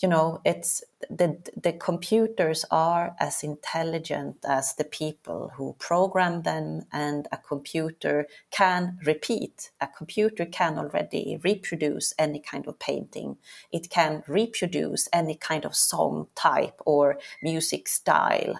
you 0.00 0.08
know 0.08 0.40
it's 0.44 0.82
the 1.10 1.38
the 1.62 1.72
computers 1.72 2.64
are 2.70 3.14
as 3.20 3.42
intelligent 3.42 4.36
as 4.48 4.74
the 4.74 4.84
people 4.84 5.52
who 5.56 5.74
program 5.78 6.42
them 6.42 6.82
and 6.92 7.28
a 7.32 7.36
computer 7.36 8.26
can 8.50 8.98
repeat 9.04 9.70
a 9.80 9.86
computer 9.86 10.46
can 10.46 10.78
already 10.78 11.38
reproduce 11.44 12.14
any 12.18 12.40
kind 12.40 12.66
of 12.66 12.78
painting. 12.78 13.36
It 13.72 13.90
can 13.90 14.22
reproduce 14.26 15.08
any 15.12 15.34
kind 15.36 15.64
of 15.64 15.74
song 15.74 16.28
type 16.34 16.80
or 16.86 17.18
music 17.42 17.88
style 17.88 18.58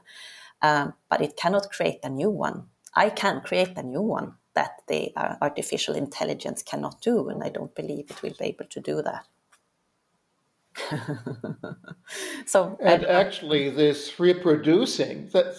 um, 0.62 0.94
but 1.08 1.20
it 1.20 1.36
cannot 1.36 1.70
create 1.70 2.00
a 2.02 2.08
new 2.08 2.30
one. 2.30 2.64
I 2.94 3.10
can 3.10 3.40
create 3.40 3.76
a 3.76 3.82
new 3.82 4.02
one 4.02 4.34
that 4.56 4.82
the 4.88 5.12
uh, 5.16 5.36
artificial 5.40 5.94
intelligence 5.94 6.62
cannot 6.62 7.00
do 7.00 7.28
and 7.28 7.44
i 7.44 7.48
don't 7.48 7.74
believe 7.76 8.10
it 8.10 8.22
will 8.22 8.34
be 8.38 8.46
able 8.46 8.66
to 8.66 8.80
do 8.80 9.00
that 9.02 9.24
so 12.46 12.78
and 12.80 13.04
actually, 13.04 13.70
this 13.70 14.18
reproducing 14.18 15.28
that 15.32 15.54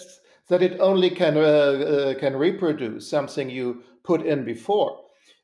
that 0.48 0.62
it 0.62 0.80
only 0.80 1.10
can 1.10 1.36
uh, 1.36 1.40
uh, 1.40 2.14
can 2.18 2.36
reproduce 2.36 3.08
something 3.08 3.50
you 3.50 3.82
put 4.04 4.22
in 4.22 4.44
before. 4.44 5.00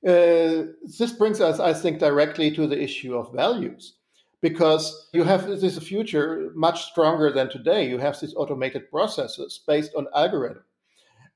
Uh, 0.07 0.71
this 0.99 1.13
brings 1.13 1.41
us, 1.41 1.61
I 1.61 1.73
think, 1.73 1.99
directly 1.99 2.51
to 2.53 2.67
the 2.67 2.81
issue 2.81 3.17
of 3.17 3.33
values, 3.35 3.95
because 4.41 5.09
you 5.13 5.25
have 5.25 5.47
this 5.47 5.79
future 5.79 6.51
much 6.55 6.85
stronger 6.85 7.33
than 7.33 7.51
today. 7.51 7.89
You 7.89 7.99
have 7.99 8.21
these 8.21 8.35
automated 8.35 8.91
processes 8.91 9.61
based 9.67 9.93
on 9.97 10.07
algorithm. 10.15 10.65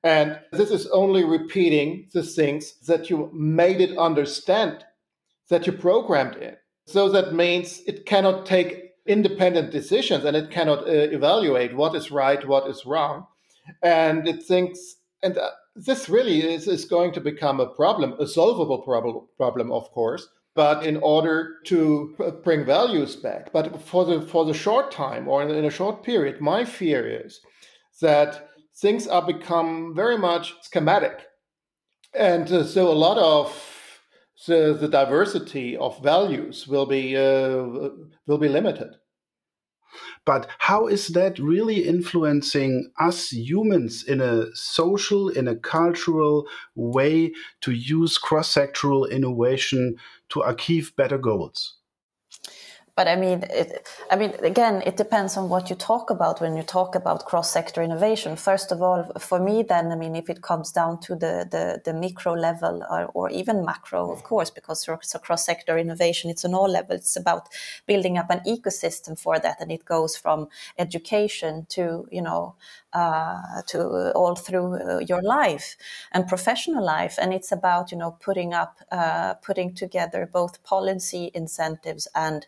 And 0.05 0.39
this 0.53 0.71
is 0.71 0.87
only 0.89 1.25
repeating 1.25 2.09
the 2.13 2.23
things 2.23 2.75
that 2.87 3.11
you 3.11 3.31
made 3.33 3.81
it 3.81 3.99
understand, 3.99 4.85
that 5.49 5.67
you 5.67 5.73
programmed 5.73 6.37
it. 6.37 6.61
So 6.87 7.09
that 7.11 7.35
means 7.35 7.83
it 7.87 8.07
cannot 8.07 8.47
take 8.47 8.93
independent 9.07 9.71
decisions 9.73 10.25
and 10.25 10.37
it 10.37 10.51
cannot 10.51 10.87
uh, 10.87 10.91
evaluate 10.91 11.75
what 11.75 11.95
is 11.95 12.11
right, 12.11 12.47
what 12.47 12.69
is 12.69 12.87
wrong. 12.87 13.27
And 13.83 14.29
it 14.29 14.43
thinks, 14.43 14.97
and 15.23 15.37
uh, 15.37 15.51
this 15.75 16.09
really 16.09 16.41
is, 16.43 16.69
is 16.69 16.85
going 16.85 17.13
to 17.13 17.21
become 17.21 17.61
a 17.61 17.67
problem, 17.67 18.15
a 18.21 18.27
solvable 18.27 18.83
problem, 18.83 19.27
problem, 19.37 19.73
of 19.73 19.91
course. 19.91 20.29
But 20.55 20.85
in 20.85 20.97
order 20.99 21.57
to 21.67 22.41
bring 22.43 22.65
values 22.65 23.15
back, 23.15 23.53
but 23.53 23.81
for 23.81 24.05
the 24.05 24.21
for 24.23 24.45
the 24.45 24.55
short 24.55 24.91
time 24.91 25.29
or 25.29 25.41
in, 25.41 25.51
in 25.51 25.65
a 25.65 25.71
short 25.71 26.03
period, 26.03 26.41
my 26.41 26.65
fear 26.65 27.07
is 27.07 27.41
that 28.01 28.48
things 28.81 29.07
are 29.07 29.27
become 29.27 29.95
very 29.95 30.19
much 30.19 30.55
schematic, 30.63 31.27
and 32.15 32.51
uh, 32.51 32.65
so 32.65 32.91
a 32.91 32.93
lot 32.93 33.19
of 33.19 33.53
the, 34.47 34.77
the 34.79 34.89
diversity 34.89 35.77
of 35.77 36.03
values 36.03 36.67
will 36.69 36.87
be 36.87 37.17
uh, 37.17 37.91
will 38.27 38.39
be 38.39 38.49
limited. 38.49 38.95
But 40.25 40.49
how 40.59 40.87
is 40.87 41.09
that 41.09 41.39
really 41.39 41.89
influencing 41.89 42.93
us 43.01 43.33
humans 43.33 44.05
in 44.05 44.21
a 44.21 44.55
social, 44.55 45.31
in 45.31 45.49
a 45.49 45.57
cultural 45.57 46.47
way 46.75 47.33
to 47.63 47.73
use 47.73 48.19
cross 48.19 48.53
sectoral 48.53 49.11
innovation 49.11 49.97
to 50.29 50.43
achieve 50.43 50.95
better 50.97 51.17
goals? 51.17 51.78
But 52.99 53.07
I 53.07 53.15
mean, 53.15 53.45
it, 53.51 53.87
I 54.11 54.17
mean, 54.17 54.33
again, 54.43 54.83
it 54.85 54.97
depends 54.97 55.37
on 55.37 55.49
what 55.49 55.71
you 55.71 55.77
talk 55.77 56.11
about 56.11 56.41
when 56.41 56.57
you 56.57 56.65
talk 56.65 56.97
about 56.97 57.27
cross-sector 57.27 57.81
innovation. 57.81 58.35
First 58.35 58.73
of 58.73 58.83
all, 58.83 59.05
for 59.21 59.39
me, 59.39 59.63
then, 59.63 59.93
I 59.93 59.95
mean, 59.95 60.17
if 60.17 60.29
it 60.29 60.43
comes 60.43 60.73
down 60.73 60.99
to 61.03 61.15
the 61.15 61.47
the, 61.49 61.81
the 61.85 61.95
micro 61.95 62.33
level 62.33 62.83
or, 62.91 63.05
or 63.15 63.31
even 63.31 63.65
macro, 63.65 64.11
of 64.11 64.25
course, 64.25 64.51
because 64.51 64.89
a 65.15 65.19
cross-sector 65.21 65.79
innovation, 65.79 66.29
it's 66.29 66.45
on 66.45 66.55
all 66.55 66.69
levels. 66.69 67.01
It's 67.03 67.17
about 67.17 67.49
building 67.87 68.19
up 68.19 68.31
an 68.31 68.41
ecosystem 68.55 69.17
for 69.17 69.39
that, 69.39 69.61
and 69.61 69.71
it 69.71 69.85
goes 69.85 70.17
from 70.17 70.49
education 70.77 71.67
to 71.77 72.09
you 72.11 72.23
know 72.23 72.57
uh, 72.93 73.63
to 73.67 74.13
all 74.15 74.35
through 74.35 74.75
uh, 74.75 74.99
your 74.99 75.23
life 75.23 75.77
and 76.13 76.27
professional 76.27 76.85
life. 76.85 77.17
And 77.21 77.33
it's 77.33 77.53
about 77.53 77.93
you 77.93 77.99
know 77.99 78.17
putting 78.19 78.55
up, 78.55 78.81
uh, 78.91 79.35
putting 79.35 79.75
together 79.75 80.29
both 80.33 80.63
policy 80.65 81.31
incentives 81.35 82.09
and 82.15 82.47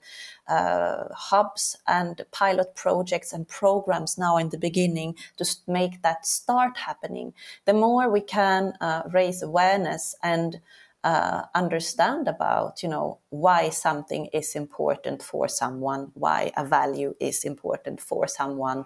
hubs 1.15 1.77
and 1.87 2.25
pilot 2.33 2.75
projects 2.75 3.33
and 3.33 3.47
programs 3.49 4.19
now 4.19 4.37
in 4.37 4.49
the 4.49 4.59
beginning 4.59 5.15
to 5.37 5.45
make 5.67 6.03
that 6.03 6.27
start 6.27 6.77
happening. 6.77 7.33
The 7.65 7.75
more 7.75 8.11
we 8.11 8.21
can 8.21 8.75
uh, 8.81 9.03
raise 9.13 9.43
awareness 9.43 10.15
and 10.23 10.61
uh, 11.03 11.43
understand 11.55 12.29
about, 12.29 12.83
you 12.83 12.89
know, 12.89 13.19
why 13.31 13.71
something 13.71 14.27
is 14.27 14.55
important 14.55 15.23
for 15.23 15.49
someone, 15.49 16.11
why 16.15 16.53
a 16.57 16.65
value 16.65 17.15
is 17.21 17.45
important 17.45 18.01
for 18.01 18.29
someone, 18.29 18.85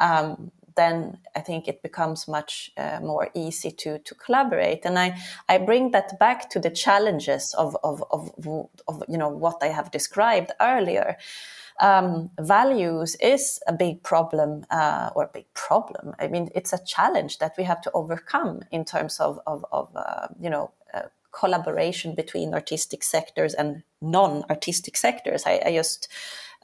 um, 0.00 0.50
then 0.76 1.18
I 1.36 1.40
think 1.40 1.68
it 1.68 1.82
becomes 1.82 2.28
much 2.28 2.70
uh, 2.76 3.00
more 3.00 3.28
easy 3.34 3.70
to 3.70 3.98
to 3.98 4.14
collaborate. 4.14 4.84
And 4.84 4.98
I 4.98 5.16
I 5.48 5.58
bring 5.58 5.92
that 5.92 6.18
back 6.18 6.50
to 6.50 6.60
the 6.60 6.70
challenges 6.70 7.54
of 7.54 7.76
of 7.82 8.02
of, 8.10 8.30
of 8.88 9.02
you 9.08 9.18
know 9.18 9.28
what 9.28 9.62
I 9.62 9.68
have 9.68 9.90
described 9.90 10.52
earlier. 10.60 11.16
Um, 11.80 12.30
values 12.38 13.16
is 13.16 13.60
a 13.66 13.72
big 13.72 14.04
problem 14.04 14.64
uh, 14.70 15.10
or 15.16 15.24
a 15.24 15.30
big 15.32 15.46
problem. 15.54 16.14
I 16.20 16.28
mean, 16.28 16.48
it's 16.54 16.72
a 16.72 16.84
challenge 16.84 17.38
that 17.38 17.54
we 17.58 17.64
have 17.64 17.80
to 17.82 17.90
overcome 17.92 18.62
in 18.70 18.84
terms 18.84 19.20
of 19.20 19.40
of, 19.46 19.64
of 19.72 19.90
uh, 19.96 20.28
you 20.40 20.50
know 20.50 20.70
uh, 20.94 21.08
collaboration 21.32 22.14
between 22.14 22.54
artistic 22.54 23.02
sectors 23.02 23.54
and 23.54 23.82
non-artistic 24.00 24.96
sectors. 24.96 25.44
I, 25.46 25.60
I 25.66 25.74
just 25.74 26.08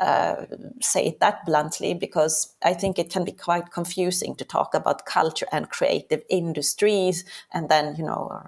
uh, 0.01 0.47
say 0.81 1.07
it 1.07 1.21
that 1.21 1.45
bluntly 1.45 1.93
because 1.93 2.55
I 2.63 2.73
think 2.73 2.99
it 2.99 3.11
can 3.11 3.23
be 3.23 3.33
quite 3.33 3.71
confusing 3.71 4.35
to 4.37 4.45
talk 4.47 4.75
about 4.75 5.05
culture 5.05 5.47
and 5.53 5.69
creative 5.69 6.23
industries, 6.31 7.25
and 7.53 7.69
then 7.69 7.97
you 7.97 8.05
know, 8.05 8.43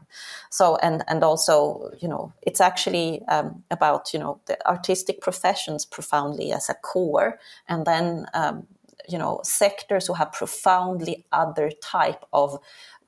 so 0.49 0.77
and 0.77 1.05
and 1.09 1.23
also 1.23 1.93
you 2.01 2.09
know, 2.09 2.33
it's 2.43 2.61
actually 2.61 3.23
um, 3.29 3.63
about 3.71 4.15
you 4.15 4.19
know 4.19 4.41
the 4.47 4.57
artistic 4.67 5.21
professions 5.21 5.85
profoundly 5.85 6.53
as 6.53 6.71
a 6.71 6.75
core, 6.75 7.39
and 7.69 7.87
then 7.87 8.27
um, 8.33 8.67
you 9.09 9.19
know 9.19 9.41
sectors 9.45 10.07
who 10.07 10.15
have 10.15 10.33
profoundly 10.33 11.25
other 11.33 11.71
type 11.83 12.25
of 12.33 12.59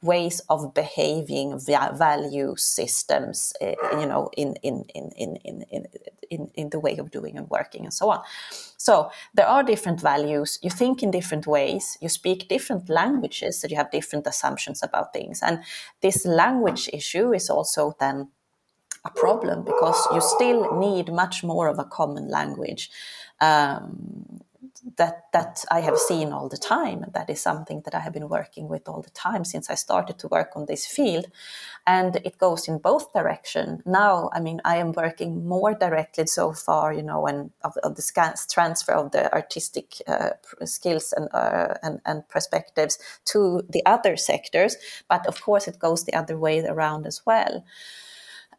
ways 0.04 0.40
of 0.48 0.74
behaving 0.74 1.58
via 1.58 1.92
value 1.94 2.54
systems 2.56 3.52
uh, 3.60 3.74
you 3.98 4.06
know 4.06 4.30
in 4.36 4.54
in, 4.62 4.84
in 4.94 5.10
in 5.16 5.36
in 5.70 5.84
in 6.30 6.50
in 6.54 6.70
the 6.70 6.78
way 6.78 6.96
of 6.98 7.10
doing 7.10 7.38
and 7.38 7.48
working 7.50 7.84
and 7.84 7.92
so 7.92 8.10
on. 8.10 8.20
So 8.76 9.10
there 9.34 9.46
are 9.46 9.62
different 9.62 10.00
values. 10.00 10.58
You 10.62 10.70
think 10.70 11.02
in 11.02 11.10
different 11.10 11.46
ways. 11.46 11.98
You 12.00 12.08
speak 12.08 12.48
different 12.48 12.88
languages 12.88 13.60
so 13.60 13.68
you 13.68 13.76
have 13.76 13.90
different 13.90 14.26
assumptions 14.26 14.82
about 14.82 15.12
things. 15.12 15.40
And 15.42 15.60
this 16.00 16.26
language 16.26 16.90
issue 16.92 17.32
is 17.32 17.50
also 17.50 17.96
then 17.98 18.28
a 19.04 19.10
problem 19.10 19.64
because 19.64 20.06
you 20.12 20.20
still 20.20 20.78
need 20.78 21.12
much 21.12 21.44
more 21.44 21.68
of 21.68 21.78
a 21.78 21.84
common 21.84 22.28
language. 22.28 22.90
Um, 23.40 24.40
that 24.96 25.32
that 25.32 25.64
I 25.70 25.80
have 25.80 25.98
seen 25.98 26.32
all 26.32 26.48
the 26.48 26.58
time. 26.58 27.02
and 27.02 27.12
That 27.12 27.30
is 27.30 27.40
something 27.40 27.82
that 27.84 27.94
I 27.94 28.00
have 28.00 28.12
been 28.12 28.28
working 28.28 28.68
with 28.68 28.88
all 28.88 29.02
the 29.02 29.10
time 29.10 29.44
since 29.44 29.70
I 29.70 29.76
started 29.76 30.18
to 30.18 30.28
work 30.28 30.50
on 30.56 30.66
this 30.66 30.86
field, 30.86 31.26
and 31.86 32.16
it 32.16 32.38
goes 32.38 32.68
in 32.68 32.78
both 32.78 33.12
direction. 33.12 33.82
Now, 33.86 34.30
I 34.32 34.40
mean, 34.40 34.60
I 34.64 34.76
am 34.76 34.92
working 34.92 35.46
more 35.46 35.74
directly 35.74 36.26
so 36.26 36.52
far, 36.52 36.92
you 36.92 37.02
know, 37.02 37.26
and 37.26 37.50
of, 37.62 37.76
of 37.82 37.94
the 37.96 38.02
transfer 38.52 38.92
of 38.92 39.10
the 39.10 39.32
artistic 39.32 40.02
uh, 40.06 40.30
skills 40.64 41.14
and, 41.16 41.28
uh, 41.32 41.74
and 41.82 42.00
and 42.04 42.28
perspectives 42.28 42.98
to 43.24 43.62
the 43.68 43.82
other 43.86 44.16
sectors. 44.16 44.76
But 45.08 45.26
of 45.26 45.42
course, 45.42 45.68
it 45.68 45.78
goes 45.78 46.04
the 46.04 46.14
other 46.14 46.38
way 46.38 46.64
around 46.64 47.06
as 47.06 47.22
well. 47.26 47.64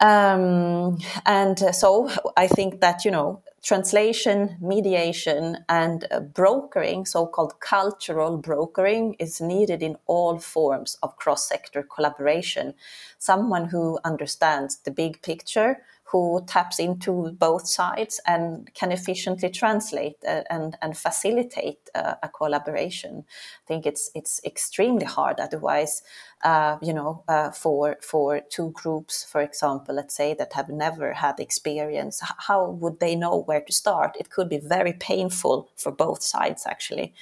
Um, 0.01 0.97
and 1.25 1.57
so 1.73 2.09
I 2.35 2.47
think 2.47 2.81
that, 2.81 3.05
you 3.05 3.11
know, 3.11 3.41
translation, 3.65 4.55
mediation, 4.61 5.57
and 5.67 6.05
uh, 6.11 6.19
brokering, 6.19 7.03
so 7.03 7.25
called 7.25 7.59
cultural 7.59 8.37
brokering, 8.37 9.15
is 9.17 9.41
needed 9.41 9.81
in 9.81 9.97
all 10.05 10.37
forms 10.37 10.99
of 11.01 11.17
cross 11.17 11.49
sector 11.49 11.81
collaboration. 11.81 12.75
Someone 13.17 13.65
who 13.65 13.97
understands 14.05 14.77
the 14.77 14.91
big 14.91 15.19
picture, 15.23 15.81
who 16.15 16.41
taps 16.47 16.79
into 16.79 17.33
both 17.33 17.67
sides 17.67 18.21
and 18.25 18.73
can 18.73 18.89
efficiently 18.89 19.49
translate 19.49 20.15
uh, 20.25 20.43
and, 20.49 20.77
and 20.81 20.97
facilitate 20.97 21.89
uh, 21.93 22.13
a 22.23 22.29
collaboration. 22.29 23.25
I 23.27 23.67
think 23.67 23.85
it's 23.85 24.11
it's 24.15 24.39
extremely 24.45 25.05
hard 25.05 25.41
otherwise. 25.41 26.03
Uh, 26.41 26.77
you 26.81 26.93
know, 26.93 27.25
uh, 27.27 27.51
for 27.51 27.97
for 28.01 28.39
two 28.49 28.71
groups, 28.71 29.25
for 29.25 29.41
example, 29.41 29.95
let's 29.95 30.15
say 30.15 30.33
that 30.35 30.53
have 30.53 30.69
never 30.69 31.11
had 31.11 31.37
experience, 31.39 32.21
how 32.47 32.69
would 32.69 33.01
they 33.01 33.15
know 33.15 33.43
where 33.47 33.61
to 33.61 33.73
start? 33.73 34.15
It 34.17 34.29
could 34.29 34.47
be 34.47 34.59
very 34.59 34.93
painful 34.93 35.69
for 35.75 35.91
both 35.91 36.23
sides, 36.23 36.65
actually. 36.65 37.13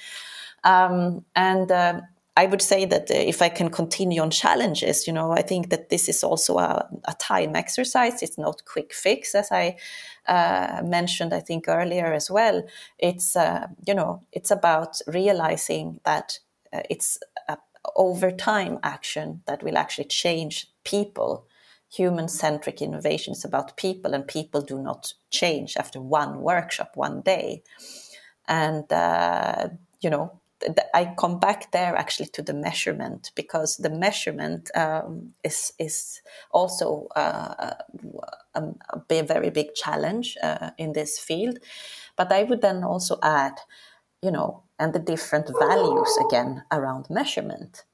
Um, 0.62 1.24
and 1.34 1.70
uh, 1.70 2.00
I 2.36 2.46
would 2.46 2.62
say 2.62 2.84
that 2.86 3.10
uh, 3.10 3.14
if 3.14 3.40
I 3.42 3.48
can 3.48 3.70
continue 3.70 4.20
on 4.20 4.30
challenges, 4.30 5.06
you 5.06 5.12
know, 5.12 5.30
I 5.32 5.42
think 5.42 5.70
that 5.70 5.88
this 5.88 6.08
is 6.08 6.24
also 6.24 6.58
a, 6.58 6.88
a 7.04 7.14
time 7.14 7.54
exercise. 7.54 8.22
It's 8.22 8.38
not 8.38 8.64
quick 8.64 8.92
fix, 8.92 9.34
as 9.36 9.52
I 9.52 9.76
uh, 10.26 10.82
mentioned, 10.84 11.32
I 11.32 11.40
think 11.40 11.68
earlier 11.68 12.12
as 12.12 12.30
well. 12.30 12.64
It's 12.98 13.36
uh, 13.36 13.68
you 13.86 13.94
know, 13.94 14.22
it's 14.32 14.50
about 14.50 15.00
realizing 15.06 16.00
that 16.04 16.40
uh, 16.72 16.80
it's 16.90 17.18
over 17.96 18.30
time 18.30 18.78
action 18.82 19.42
that 19.46 19.62
will 19.62 19.78
actually 19.78 20.06
change 20.06 20.68
people. 20.84 21.46
Human 21.92 22.26
centric 22.28 22.82
innovation 22.82 23.32
is 23.34 23.44
about 23.44 23.76
people, 23.76 24.14
and 24.14 24.26
people 24.26 24.60
do 24.60 24.80
not 24.80 25.12
change 25.30 25.76
after 25.76 26.00
one 26.00 26.40
workshop, 26.40 26.92
one 26.96 27.20
day. 27.20 27.62
And 28.48 28.92
uh, 28.92 29.68
you 30.00 30.10
know, 30.10 30.40
I 30.94 31.14
come 31.18 31.38
back 31.38 31.72
there 31.72 31.96
actually 31.96 32.28
to 32.28 32.42
the 32.42 32.54
measurement 32.54 33.32
because 33.34 33.76
the 33.76 33.90
measurement 33.90 34.70
um, 34.74 35.34
is 35.42 35.72
is 35.78 36.22
also 36.50 37.08
uh, 37.16 37.74
a, 38.54 38.62
a, 39.10 39.22
very 39.22 39.50
big 39.50 39.74
challenge 39.74 40.36
uh, 40.42 40.70
in 40.78 40.92
this 40.92 41.18
field. 41.18 41.58
But 42.16 42.32
I 42.32 42.44
would 42.44 42.60
then 42.60 42.84
also 42.84 43.18
add, 43.22 43.58
you 44.22 44.30
know, 44.30 44.62
and 44.78 44.92
the 44.92 45.00
different 45.00 45.50
values 45.58 46.18
again 46.26 46.62
around 46.70 47.06
measurement. 47.10 47.84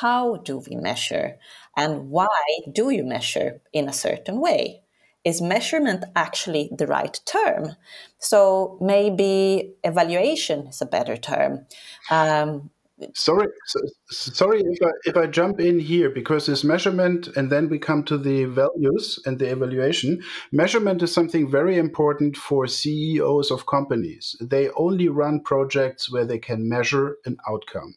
How 0.00 0.36
do 0.36 0.62
we 0.68 0.76
measure, 0.76 1.36
and 1.76 2.10
why 2.10 2.40
do 2.72 2.88
you 2.90 3.04
measure 3.04 3.60
in 3.72 3.88
a 3.88 3.92
certain 3.92 4.40
way? 4.40 4.83
Is 5.24 5.40
measurement 5.40 6.04
actually 6.14 6.70
the 6.76 6.86
right 6.86 7.18
term? 7.24 7.76
So 8.18 8.78
maybe 8.80 9.74
evaluation 9.82 10.66
is 10.68 10.82
a 10.82 10.86
better 10.86 11.16
term. 11.16 11.66
Um, 12.10 12.70
sorry, 13.14 13.48
so, 13.66 13.80
sorry 14.10 14.60
if 14.60 14.78
I, 14.82 14.90
if 15.04 15.16
I 15.16 15.26
jump 15.26 15.60
in 15.60 15.78
here 15.78 16.10
because 16.10 16.46
this 16.46 16.64
measurement, 16.64 17.28
and 17.36 17.50
then 17.50 17.68
we 17.68 17.78
come 17.78 18.04
to 18.04 18.18
the 18.18 18.44
values 18.44 19.18
and 19.24 19.38
the 19.38 19.50
evaluation. 19.50 20.22
Measurement 20.52 21.02
is 21.02 21.12
something 21.12 21.50
very 21.50 21.78
important 21.78 22.36
for 22.36 22.66
CEOs 22.66 23.50
of 23.50 23.66
companies. 23.66 24.36
They 24.40 24.68
only 24.70 25.08
run 25.08 25.40
projects 25.40 26.12
where 26.12 26.24
they 26.24 26.38
can 26.38 26.68
measure 26.68 27.16
an 27.24 27.38
outcome. 27.48 27.94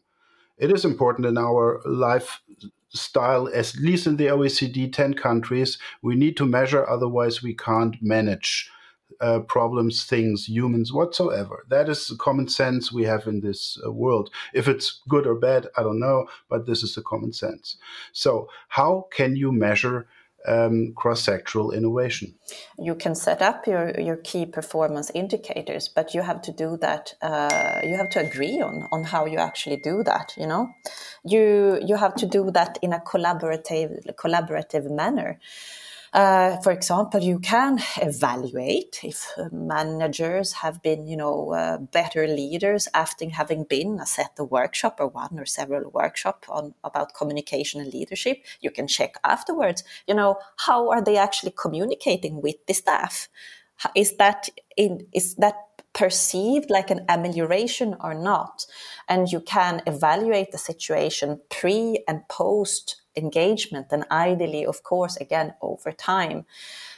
It 0.58 0.72
is 0.72 0.86
important 0.86 1.28
in 1.28 1.38
our 1.38 1.82
life 1.86 2.42
style, 2.90 3.50
at 3.54 3.74
least 3.80 4.08
in 4.08 4.18
the 4.18 4.28
OECD 4.28 4.92
10 4.92 5.14
countries, 5.16 5.78
we 6.02 6.16
need 6.16 6.38
to 6.38 6.46
measure, 6.46 6.88
otherwise, 6.88 7.44
we 7.44 7.54
can't 7.54 7.96
manage 8.02 8.70
uh, 9.20 9.40
problems, 9.40 10.04
things, 10.04 10.48
humans, 10.48 10.94
whatsoever. 10.94 11.66
That 11.70 11.90
is 11.90 12.08
the 12.08 12.16
common 12.16 12.48
sense 12.48 12.92
we 12.92 13.04
have 13.04 13.28
in 13.28 13.42
this 13.42 13.80
uh, 13.86 13.92
world. 13.92 14.30
If 14.54 14.68
it's 14.68 15.02
good 15.08 15.26
or 15.26 15.36
bad, 15.36 15.68
I 15.76 15.84
don't 15.84 16.00
know, 16.00 16.28
but 16.50 16.66
this 16.66 16.84
is 16.84 16.96
the 16.96 17.02
common 17.02 17.34
sense. 17.34 17.78
So, 18.12 18.50
how 18.70 19.08
can 19.12 19.36
you 19.36 19.52
measure 19.52 20.08
um, 20.48 20.94
cross-sectoral 20.96 21.74
innovation. 21.74 22.36
You 22.78 22.96
can 22.96 23.16
set 23.16 23.42
up 23.42 23.68
your, 23.68 24.00
your 24.00 24.18
key 24.18 24.46
performance 24.46 25.12
indicators, 25.14 25.88
but 25.88 26.14
you 26.14 26.22
have 26.22 26.42
to 26.44 26.52
do 26.52 26.78
that. 26.78 27.14
Uh, 27.22 27.82
you 27.84 27.96
have 27.96 28.10
to 28.12 28.20
agree 28.20 28.62
on 28.62 28.88
on 28.92 29.04
how 29.04 29.26
you 29.26 29.38
actually 29.38 29.78
do 29.78 30.04
that. 30.04 30.34
You 30.38 30.48
know, 30.48 30.70
you 31.24 31.80
you 31.86 31.96
have 31.98 32.16
to 32.16 32.26
do 32.26 32.52
that 32.52 32.80
in 32.82 32.94
a 32.94 33.00
collaborative 33.00 34.16
collaborative 34.16 34.90
manner. 34.90 35.40
Uh, 36.14 36.58
for 36.62 36.72
example, 36.72 37.22
you 37.22 37.40
can 37.40 37.80
evaluate 38.02 39.02
if 39.04 39.34
uh, 39.38 39.50
managers 39.52 40.54
have 40.54 40.82
been, 40.82 41.06
you 41.06 41.18
know, 41.18 41.54
uh, 41.54 41.78
better 41.78 42.28
leaders 42.28 42.88
after 42.94 43.30
having 43.30 43.64
been 43.64 44.04
set 44.06 44.32
a 44.40 44.44
workshop 44.44 44.98
or 45.00 45.08
one 45.08 45.38
or 45.38 45.46
several 45.46 45.92
workshop 45.92 46.46
on 46.50 46.74
about 46.84 47.14
communication 47.14 47.82
and 47.82 47.94
leadership. 47.94 48.38
You 48.62 48.72
can 48.72 48.88
check 48.88 49.16
afterwards, 49.24 49.84
you 50.08 50.16
know, 50.16 50.38
how 50.58 50.90
are 50.90 51.04
they 51.04 51.18
actually 51.18 51.54
communicating 51.58 52.42
with 52.42 52.66
the 52.68 52.74
staff? 52.74 53.28
Is 53.96 54.16
that 54.18 54.50
in, 54.76 55.08
is 55.14 55.36
that 55.36 55.56
perceived 55.94 56.70
like 56.70 56.90
an 56.90 57.06
amelioration 57.10 57.96
or 58.00 58.14
not? 58.14 58.66
And 59.10 59.32
you 59.32 59.42
can 59.42 59.82
evaluate 59.86 60.52
the 60.52 60.58
situation 60.58 61.42
pre 61.50 62.04
and 62.08 62.28
post 62.30 63.02
engagement 63.18 63.88
and 63.92 64.06
ideally 64.12 64.66
of 64.66 64.84
course 64.84 65.18
again 65.18 65.54
over 65.62 65.92
time. 65.92 66.46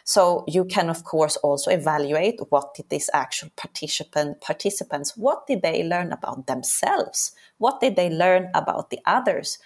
So 0.04 0.44
you 0.48 0.66
can 0.66 0.90
of 0.90 1.04
course 1.04 1.38
also 1.38 1.72
evaluate 1.72 2.40
what 2.50 2.74
did 2.74 2.90
these 2.90 3.10
actual 3.14 3.50
participant 3.56 4.42
participants 4.42 5.16
what 5.18 5.48
did 5.48 5.62
they 5.62 5.84
learn 5.84 6.12
about 6.12 6.48
themselves? 6.48 7.32
What 7.58 7.80
did 7.80 7.96
they 7.96 8.10
learn 8.10 8.50
about 8.54 8.90
the 8.90 9.00
others? 9.06 9.60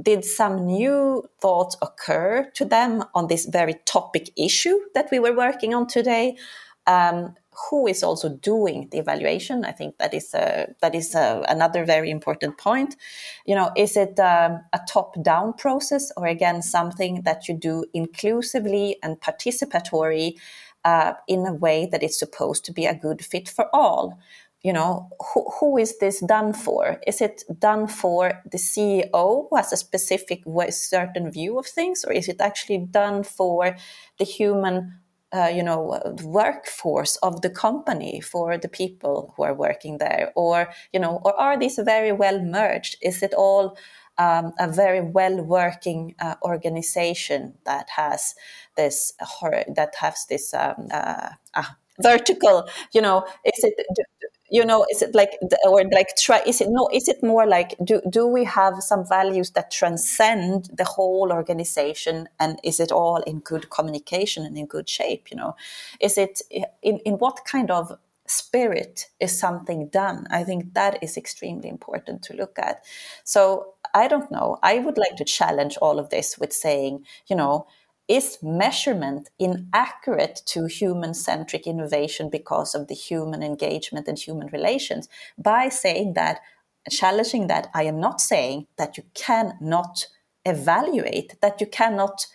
Did 0.00 0.24
some 0.24 0.66
new 0.66 1.28
thoughts 1.40 1.76
occur 1.82 2.50
to 2.54 2.64
them 2.64 3.04
on 3.14 3.26
this 3.26 3.46
very 3.46 3.74
topic 3.84 4.30
issue 4.36 4.78
that 4.94 5.08
we 5.10 5.18
were 5.18 5.34
working 5.34 5.74
on 5.74 5.88
today? 5.88 6.36
Um, 6.86 7.34
who 7.58 7.86
is 7.86 8.02
also 8.02 8.28
doing 8.28 8.88
the 8.90 8.98
evaluation. 8.98 9.64
I 9.64 9.72
think 9.72 9.98
that 9.98 10.14
is 10.14 10.34
a, 10.34 10.74
that 10.80 10.94
is 10.94 11.14
a, 11.14 11.44
another 11.48 11.84
very 11.84 12.10
important 12.10 12.58
point. 12.58 12.96
You 13.46 13.54
know, 13.54 13.70
is 13.76 13.96
it 13.96 14.18
um, 14.20 14.60
a 14.72 14.80
top-down 14.88 15.54
process 15.54 16.12
or 16.16 16.26
again 16.26 16.62
something 16.62 17.22
that 17.22 17.48
you 17.48 17.54
do 17.54 17.84
inclusively 17.92 18.96
and 19.02 19.20
participatory 19.20 20.38
uh, 20.84 21.14
in 21.26 21.46
a 21.46 21.52
way 21.52 21.88
that 21.90 22.02
is 22.02 22.18
supposed 22.18 22.64
to 22.66 22.72
be 22.72 22.86
a 22.86 22.94
good 22.94 23.24
fit 23.24 23.48
for 23.48 23.66
all? 23.74 24.18
You 24.62 24.72
know, 24.72 25.08
who, 25.32 25.48
who 25.60 25.78
is 25.78 25.98
this 25.98 26.20
done 26.20 26.52
for? 26.52 27.00
Is 27.06 27.20
it 27.20 27.44
done 27.60 27.86
for 27.86 28.42
the 28.50 28.58
CEO 28.58 29.48
who 29.48 29.56
has 29.56 29.72
a 29.72 29.76
specific 29.76 30.42
way, 30.44 30.70
certain 30.70 31.30
view 31.30 31.58
of 31.58 31.66
things, 31.66 32.04
or 32.04 32.12
is 32.12 32.28
it 32.28 32.40
actually 32.40 32.78
done 32.78 33.22
for 33.22 33.76
the 34.18 34.24
human 34.24 34.98
uh, 35.32 35.50
you 35.54 35.62
know 35.62 36.00
workforce 36.24 37.16
of 37.16 37.42
the 37.42 37.50
company 37.50 38.20
for 38.20 38.58
the 38.58 38.68
people 38.68 39.34
who 39.36 39.42
are 39.44 39.54
working 39.54 39.98
there? 39.98 40.32
Or 40.34 40.68
you 40.92 41.00
know 41.00 41.20
or 41.24 41.38
are 41.38 41.58
these 41.58 41.78
very 41.84 42.12
well 42.12 42.40
merged? 42.42 42.96
Is 43.02 43.22
it 43.22 43.34
all 43.34 43.76
um, 44.18 44.52
a 44.58 44.70
very 44.70 45.00
well 45.00 45.42
working 45.42 46.14
uh, 46.20 46.34
organization 46.42 47.54
that 47.64 47.88
has 47.90 48.34
this 48.76 49.12
that 49.18 49.94
has 50.00 50.26
this 50.28 50.54
um, 50.54 50.88
uh, 50.90 51.30
vertical 52.00 52.68
you 52.92 53.00
know 53.00 53.24
is 53.44 53.64
it 53.64 53.74
you 54.50 54.64
know 54.64 54.86
is 54.90 55.02
it 55.02 55.14
like 55.14 55.38
or 55.64 55.82
like 55.92 56.16
try 56.16 56.40
is 56.46 56.60
it 56.60 56.68
no 56.70 56.88
is 56.92 57.08
it 57.08 57.22
more 57.22 57.46
like 57.46 57.74
do 57.84 58.00
do 58.10 58.26
we 58.26 58.44
have 58.44 58.82
some 58.82 59.06
values 59.06 59.50
that 59.52 59.70
transcend 59.70 60.70
the 60.72 60.84
whole 60.84 61.32
organization? 61.32 62.28
And 62.40 62.58
is 62.64 62.80
it 62.80 62.92
all 62.92 63.22
in 63.22 63.40
good 63.40 63.70
communication 63.70 64.44
and 64.44 64.56
in 64.56 64.66
good 64.66 64.88
shape 64.88 65.30
you 65.30 65.36
know? 65.36 65.54
Is 66.00 66.18
it 66.18 66.42
in 66.82 66.98
in 66.98 67.14
what 67.14 67.44
kind 67.44 67.70
of 67.70 67.92
spirit 68.26 69.06
is 69.20 69.38
something 69.38 69.88
done? 69.88 70.26
I 70.30 70.44
think 70.44 70.74
that 70.74 71.02
is 71.02 71.16
extremely 71.16 71.68
important 71.68 72.22
to 72.24 72.34
look 72.34 72.58
at. 72.58 72.84
So 73.24 73.74
i 73.94 74.06
don't 74.06 74.30
know. 74.30 74.58
I 74.62 74.78
would 74.80 74.98
like 74.98 75.16
to 75.16 75.24
challenge 75.24 75.78
all 75.80 75.98
of 75.98 76.10
this 76.10 76.38
with 76.38 76.52
saying 76.52 77.04
you 77.26 77.36
know 77.36 77.66
is 78.08 78.38
measurement 78.42 79.28
inaccurate 79.38 80.40
to 80.46 80.66
human 80.66 81.12
centric 81.14 81.66
innovation 81.66 82.30
because 82.30 82.74
of 82.74 82.88
the 82.88 82.94
human 82.94 83.42
engagement 83.42 84.08
and 84.08 84.18
human 84.18 84.48
relations? 84.48 85.08
By 85.36 85.68
saying 85.68 86.14
that, 86.14 86.40
challenging 86.90 87.48
that, 87.48 87.68
I 87.74 87.84
am 87.84 88.00
not 88.00 88.20
saying 88.20 88.66
that 88.76 88.96
you 88.96 89.04
cannot 89.14 90.06
evaluate, 90.44 91.38
that 91.42 91.60
you 91.60 91.66
cannot 91.66 92.26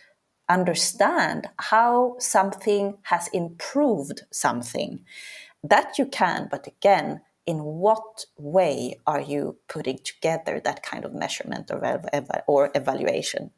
understand 0.47 1.47
how 1.57 2.15
something 2.19 2.97
has 3.03 3.27
improved 3.29 4.21
something. 4.31 4.99
That 5.63 5.97
you 5.97 6.05
can, 6.05 6.47
but 6.51 6.67
again, 6.67 7.21
in 7.45 7.63
what 7.63 8.25
way 8.37 8.99
are 9.07 9.21
you 9.21 9.57
putting 9.67 9.97
together 9.97 10.61
that 10.63 10.83
kind 10.83 11.03
of 11.05 11.13
measurement 11.13 11.71
or, 11.71 11.83
ev- 11.83 12.29
or 12.47 12.69
evaluation? 12.75 13.51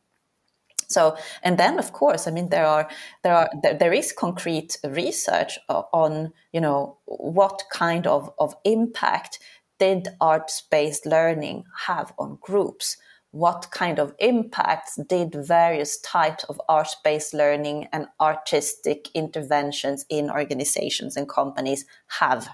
So, 0.87 1.17
and 1.43 1.57
then 1.57 1.79
of 1.79 1.93
course, 1.93 2.27
I 2.27 2.31
mean, 2.31 2.49
there 2.49 2.65
are 2.65 2.89
there 3.23 3.35
are 3.35 3.49
there, 3.61 3.73
there 3.73 3.93
is 3.93 4.11
concrete 4.11 4.77
research 4.83 5.57
on 5.69 6.33
you 6.53 6.61
know 6.61 6.97
what 7.05 7.63
kind 7.71 8.07
of 8.07 8.31
of 8.39 8.55
impact 8.63 9.39
did 9.77 10.07
arts-based 10.21 11.05
learning 11.05 11.65
have 11.87 12.13
on 12.17 12.37
groups. 12.41 12.97
What 13.31 13.67
kind 13.71 13.99
of 13.99 14.13
impacts 14.19 14.97
did 15.09 15.35
various 15.35 15.99
types 15.99 16.45
of 16.45 16.61
arts-based 16.69 17.33
learning 17.33 17.89
and 17.91 18.07
artistic 18.21 19.09
interventions 19.13 20.05
in 20.09 20.31
organizations 20.31 21.17
and 21.17 21.27
companies 21.27 21.85
have? 22.19 22.47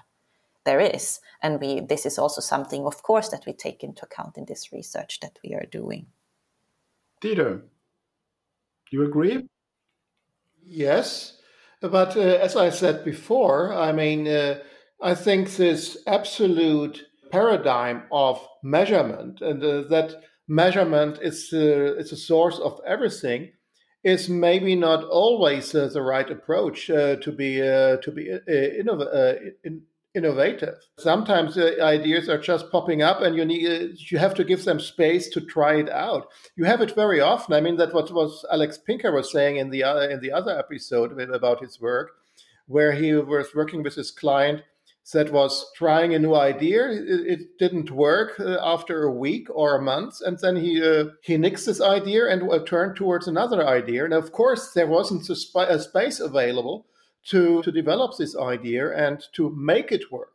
There 0.64 0.80
is, 0.80 1.20
and 1.40 1.60
we 1.60 1.80
this 1.80 2.06
is 2.06 2.18
also 2.18 2.40
something, 2.40 2.84
of 2.84 3.02
course, 3.02 3.28
that 3.28 3.46
we 3.46 3.52
take 3.52 3.84
into 3.84 4.04
account 4.04 4.36
in 4.36 4.44
this 4.46 4.72
research 4.72 5.20
that 5.20 5.38
we 5.44 5.54
are 5.54 5.66
doing. 5.70 6.06
Dieter, 7.20 7.62
you 8.92 9.04
agree? 9.04 9.48
Yes, 10.64 11.38
but 11.80 12.16
uh, 12.16 12.20
as 12.20 12.56
I 12.56 12.70
said 12.70 13.04
before, 13.04 13.72
I 13.72 13.92
mean, 13.92 14.26
uh, 14.28 14.60
I 15.00 15.14
think 15.14 15.56
this 15.56 15.98
absolute 16.06 17.04
paradigm 17.30 18.04
of 18.12 18.46
measurement 18.62 19.40
and 19.40 19.62
uh, 19.62 19.82
that 19.88 20.22
measurement 20.46 21.18
is 21.22 21.50
uh, 21.52 21.96
is 21.96 22.12
a 22.12 22.16
source 22.16 22.58
of 22.58 22.80
everything 22.86 23.52
is 24.04 24.28
maybe 24.28 24.74
not 24.74 25.04
always 25.04 25.74
uh, 25.74 25.88
the 25.92 26.02
right 26.02 26.30
approach 26.30 26.90
uh, 26.90 27.16
to 27.16 27.32
be 27.32 27.56
to 27.56 28.12
be 28.14 28.26
innov- 28.48 29.52
in, 29.64 29.82
innovative. 30.14 30.76
Sometimes 30.98 31.58
ideas 31.58 32.28
are 32.28 32.38
just 32.38 32.70
popping 32.70 33.02
up, 33.02 33.20
and 33.22 33.36
you 33.36 33.44
need 33.44 33.98
you 34.10 34.18
have 34.18 34.34
to 34.34 34.44
give 34.44 34.64
them 34.64 34.80
space 34.80 35.28
to 35.30 35.40
try 35.40 35.76
it 35.76 35.88
out. 35.88 36.28
You 36.56 36.64
have 36.64 36.80
it 36.80 36.94
very 36.94 37.20
often. 37.20 37.54
I 37.54 37.60
mean, 37.60 37.76
that 37.76 37.94
what 37.94 38.12
was 38.12 38.44
Alex 38.50 38.78
Pinker 38.78 39.12
was 39.12 39.32
saying 39.32 39.56
in 39.56 39.70
the 39.70 39.84
other 39.84 40.10
in 40.10 40.20
the 40.20 40.32
other 40.32 40.58
episode 40.58 41.18
about 41.20 41.62
his 41.62 41.80
work, 41.80 42.12
where 42.66 42.92
he 42.92 43.14
was 43.14 43.54
working 43.54 43.82
with 43.82 43.94
his 43.94 44.10
client 44.10 44.62
that 45.12 45.32
was 45.32 45.70
trying 45.74 46.14
a 46.14 46.18
new 46.18 46.34
idea. 46.34 46.88
It, 46.90 47.26
it 47.26 47.58
didn't 47.58 47.90
work 47.90 48.38
uh, 48.38 48.58
after 48.62 49.02
a 49.02 49.12
week 49.12 49.48
or 49.50 49.76
a 49.76 49.82
month, 49.82 50.20
and 50.24 50.38
then 50.38 50.56
he 50.56 50.82
uh, 50.82 51.06
he 51.22 51.36
nixed 51.36 51.66
this 51.66 51.80
idea 51.80 52.28
and 52.28 52.50
uh, 52.50 52.60
turned 52.64 52.96
towards 52.96 53.26
another 53.26 53.66
idea. 53.66 54.04
And 54.04 54.14
of 54.14 54.32
course, 54.32 54.72
there 54.72 54.86
wasn't 54.86 55.28
a, 55.28 55.36
sp- 55.36 55.68
a 55.68 55.80
space 55.80 56.20
available 56.20 56.86
to, 57.26 57.62
to 57.62 57.72
develop 57.72 58.16
this 58.16 58.36
idea 58.36 58.94
and 58.94 59.22
to 59.32 59.50
make 59.50 59.92
it 59.92 60.10
work. 60.10 60.32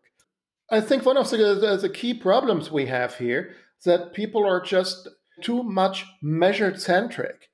I 0.70 0.82
think 0.82 1.06
one 1.06 1.18
of 1.18 1.30
the, 1.30 1.38
the, 1.56 1.78
the 1.78 1.90
key 1.90 2.14
problems 2.14 2.72
we 2.72 2.88
have 2.88 3.16
here 3.16 3.56
is 3.80 3.86
that 3.86 4.14
people 4.14 4.46
are 4.46 4.62
just 4.62 5.08
too 5.42 5.64
much 5.64 6.06
measure 6.22 6.76
centric 6.78 7.50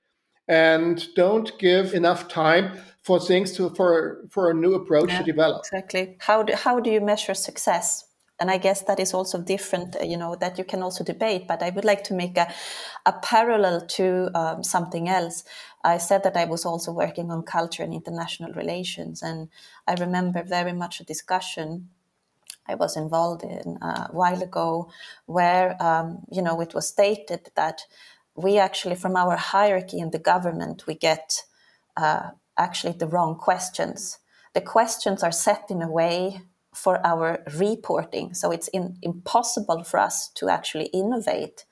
and 0.47 1.07
don't 1.15 1.57
give 1.59 1.93
enough 1.93 2.27
time 2.27 2.77
for 3.01 3.19
things 3.19 3.51
to 3.53 3.69
for 3.71 4.25
for 4.29 4.49
a 4.49 4.53
new 4.53 4.73
approach 4.73 5.09
yeah, 5.09 5.19
to 5.19 5.23
develop. 5.23 5.61
exactly. 5.65 6.17
How 6.19 6.43
do, 6.43 6.53
how 6.53 6.79
do 6.79 6.89
you 6.89 7.01
measure 7.01 7.33
success 7.33 8.05
and 8.43 8.51
i 8.51 8.58
guess 8.58 8.82
that 8.84 8.99
is 8.99 9.13
also 9.13 9.41
different 9.41 9.95
you 10.03 10.17
know 10.17 10.36
that 10.36 10.58
you 10.58 10.65
can 10.65 10.84
also 10.84 11.03
debate 11.03 11.47
but 11.47 11.63
i 11.63 11.69
would 11.69 11.86
like 11.86 12.03
to 12.03 12.13
make 12.13 12.38
a, 12.38 12.47
a 13.06 13.13
parallel 13.13 13.77
to 13.88 14.29
um, 14.36 14.63
something 14.63 15.08
else 15.08 15.43
I 15.84 15.97
said 15.97 16.23
that 16.23 16.38
I 16.38 16.45
was 16.45 16.65
also 16.65 16.91
working 16.93 17.29
on 17.29 17.43
culture 17.43 17.84
and 17.84 17.93
international 17.93 18.53
relations, 18.53 19.21
and 19.21 19.49
I 19.86 19.95
remember 19.95 20.41
very 20.41 20.71
much 20.71 21.01
a 21.01 21.03
discussion 21.03 21.89
I 22.65 22.75
was 22.75 22.95
involved 22.95 23.43
in 23.43 23.77
uh, 23.82 24.08
a 24.10 24.13
while 24.13 24.41
ago, 24.41 24.89
where 25.25 25.75
um, 25.84 26.19
you 26.32 26.41
know 26.41 26.62
it 26.62 26.73
was 26.73 26.88
stated 26.88 27.51
that 27.56 27.82
we 28.36 28.58
actually, 28.58 28.95
from 28.95 29.17
our 29.17 29.36
hierarchy 29.36 29.99
in 29.99 30.12
the 30.12 30.19
government, 30.19 30.88
we 30.88 30.95
get 30.95 31.43
uh, 31.97 32.32
actually 32.58 32.93
the 32.93 33.08
wrong 33.08 33.36
questions. 33.36 34.19
The 34.53 34.62
questions 34.62 35.23
are 35.23 35.32
set 35.32 35.65
in 35.69 35.82
a 35.82 35.91
way 35.91 36.41
for 36.73 37.05
our 37.05 37.43
reporting, 37.57 38.33
so 38.33 38.51
it's 38.51 38.67
in, 38.69 38.97
impossible 39.01 39.83
for 39.83 39.99
us 39.99 40.29
to 40.36 40.49
actually 40.49 40.86
innovate 40.88 41.65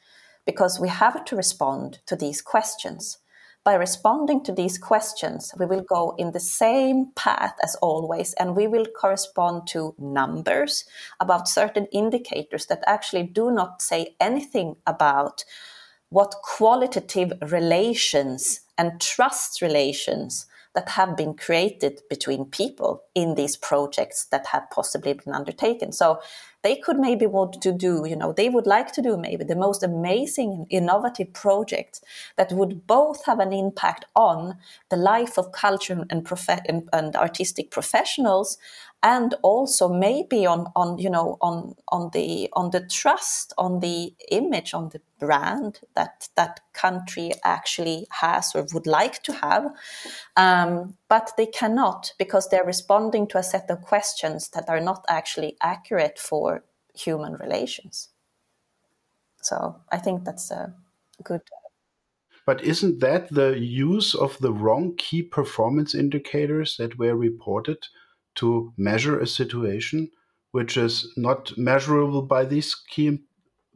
because 0.46 0.80
we 0.80 0.90
have 0.90 1.24
to 1.26 1.36
respond 1.36 2.00
to 2.06 2.16
these 2.16 2.42
questions. 2.42 3.18
By 3.64 3.76
responding 3.76 4.44
to 4.46 4.54
these 4.54 4.80
questions, 4.80 5.54
we 5.60 5.68
will 5.68 5.84
go 5.84 6.16
in 6.18 6.32
the 6.32 6.40
same 6.40 7.12
path 7.16 7.54
as 7.62 7.76
always, 7.76 8.34
and 8.34 8.56
we 8.56 8.66
will 8.66 8.88
correspond 8.88 9.68
to 9.68 9.94
numbers 10.00 10.86
about 11.20 11.48
certain 11.48 11.86
indicators 11.92 12.66
that 12.68 12.84
actually 12.88 13.24
do 13.24 13.52
not 13.52 13.82
say 13.84 14.16
anything 14.20 14.78
about 14.88 15.44
what 16.10 16.36
qualitative 16.44 17.34
relations 17.52 18.62
and 18.80 19.00
trust 19.00 19.62
relations 19.62 20.48
that 20.74 20.90
have 20.90 21.18
been 21.18 21.34
created 21.34 22.02
between 22.10 22.46
people 22.46 23.04
in 23.14 23.36
these 23.36 23.58
projects 23.58 24.26
that 24.26 24.48
have 24.48 24.70
possibly 24.72 25.14
been 25.14 25.34
undertaken. 25.34 25.92
So 25.92 26.22
they 26.64 26.78
could 26.78 26.98
maybe 26.98 27.26
want 27.26 27.62
to 27.62 27.72
do, 27.72 28.06
you 28.06 28.16
know, 28.16 28.32
they 28.32 28.48
would 28.48 28.68
like 28.68 28.92
to 28.94 29.02
do 29.02 29.18
maybe 29.18 29.44
the 29.44 29.56
most 29.56 29.84
amazing 29.84 30.68
innovative 30.70 31.34
projects 31.34 32.02
that 32.38 32.52
would 32.52 32.88
both 32.88 33.26
have 33.26 33.40
an 33.40 33.52
impact 33.52 34.06
on 34.16 34.58
the 34.90 34.98
life 34.98 35.38
of 35.38 35.52
culture 35.52 36.06
and, 36.10 36.28
and, 36.68 36.90
and 36.94 37.16
artistic 37.16 37.72
professionals 37.72 38.58
and 39.04 39.34
also 39.42 39.90
maybe 39.90 40.46
on 40.46 40.68
on 40.76 40.98
you 41.00 41.10
know 41.10 41.38
on 41.42 41.76
on 41.90 42.10
the 42.14 42.50
on 42.54 42.70
the 42.72 42.86
trust 42.88 43.54
on 43.58 43.80
the 43.80 44.14
image 44.30 44.74
on 44.74 44.90
the 44.90 45.02
brand 45.20 45.80
that 45.96 46.30
that 46.36 46.60
country 46.74 47.32
actually 47.44 48.08
has 48.10 48.56
or 48.56 48.66
would 48.74 48.88
like 48.88 49.24
to 49.24 49.34
have. 49.34 49.72
Um, 50.38 50.98
but 51.10 51.32
they 51.38 51.48
cannot 51.48 52.14
because 52.18 52.50
they're 52.50 52.66
responding 52.66 53.28
to 53.28 53.38
a 53.38 53.44
set 53.44 53.70
of 53.70 53.82
questions 53.82 54.50
that 54.50 54.70
are 54.70 54.82
not 54.82 55.06
actually 55.08 55.58
accurate 55.62 56.20
for 56.20 56.64
human 56.94 57.34
relations. 57.34 58.10
So 59.42 59.76
i 59.92 59.98
think 59.98 60.24
that's 60.24 60.52
a 60.52 60.74
good 61.24 61.42
But 62.46 62.64
isn't 62.64 63.00
that 63.00 63.30
the 63.30 63.60
use 63.60 64.16
of 64.16 64.38
the 64.40 64.52
wrong 64.52 64.96
key 64.98 65.22
performance 65.24 65.96
indicators 65.96 66.78
that 66.78 66.98
were 66.98 67.16
reported 67.16 67.88
to 68.36 68.74
measure 68.78 69.20
a 69.20 69.28
situation 69.28 70.10
which 70.52 70.78
is 70.78 71.12
not 71.16 71.58
measurable 71.58 72.22
by 72.22 72.46
these 72.46 72.76
key 72.76 73.20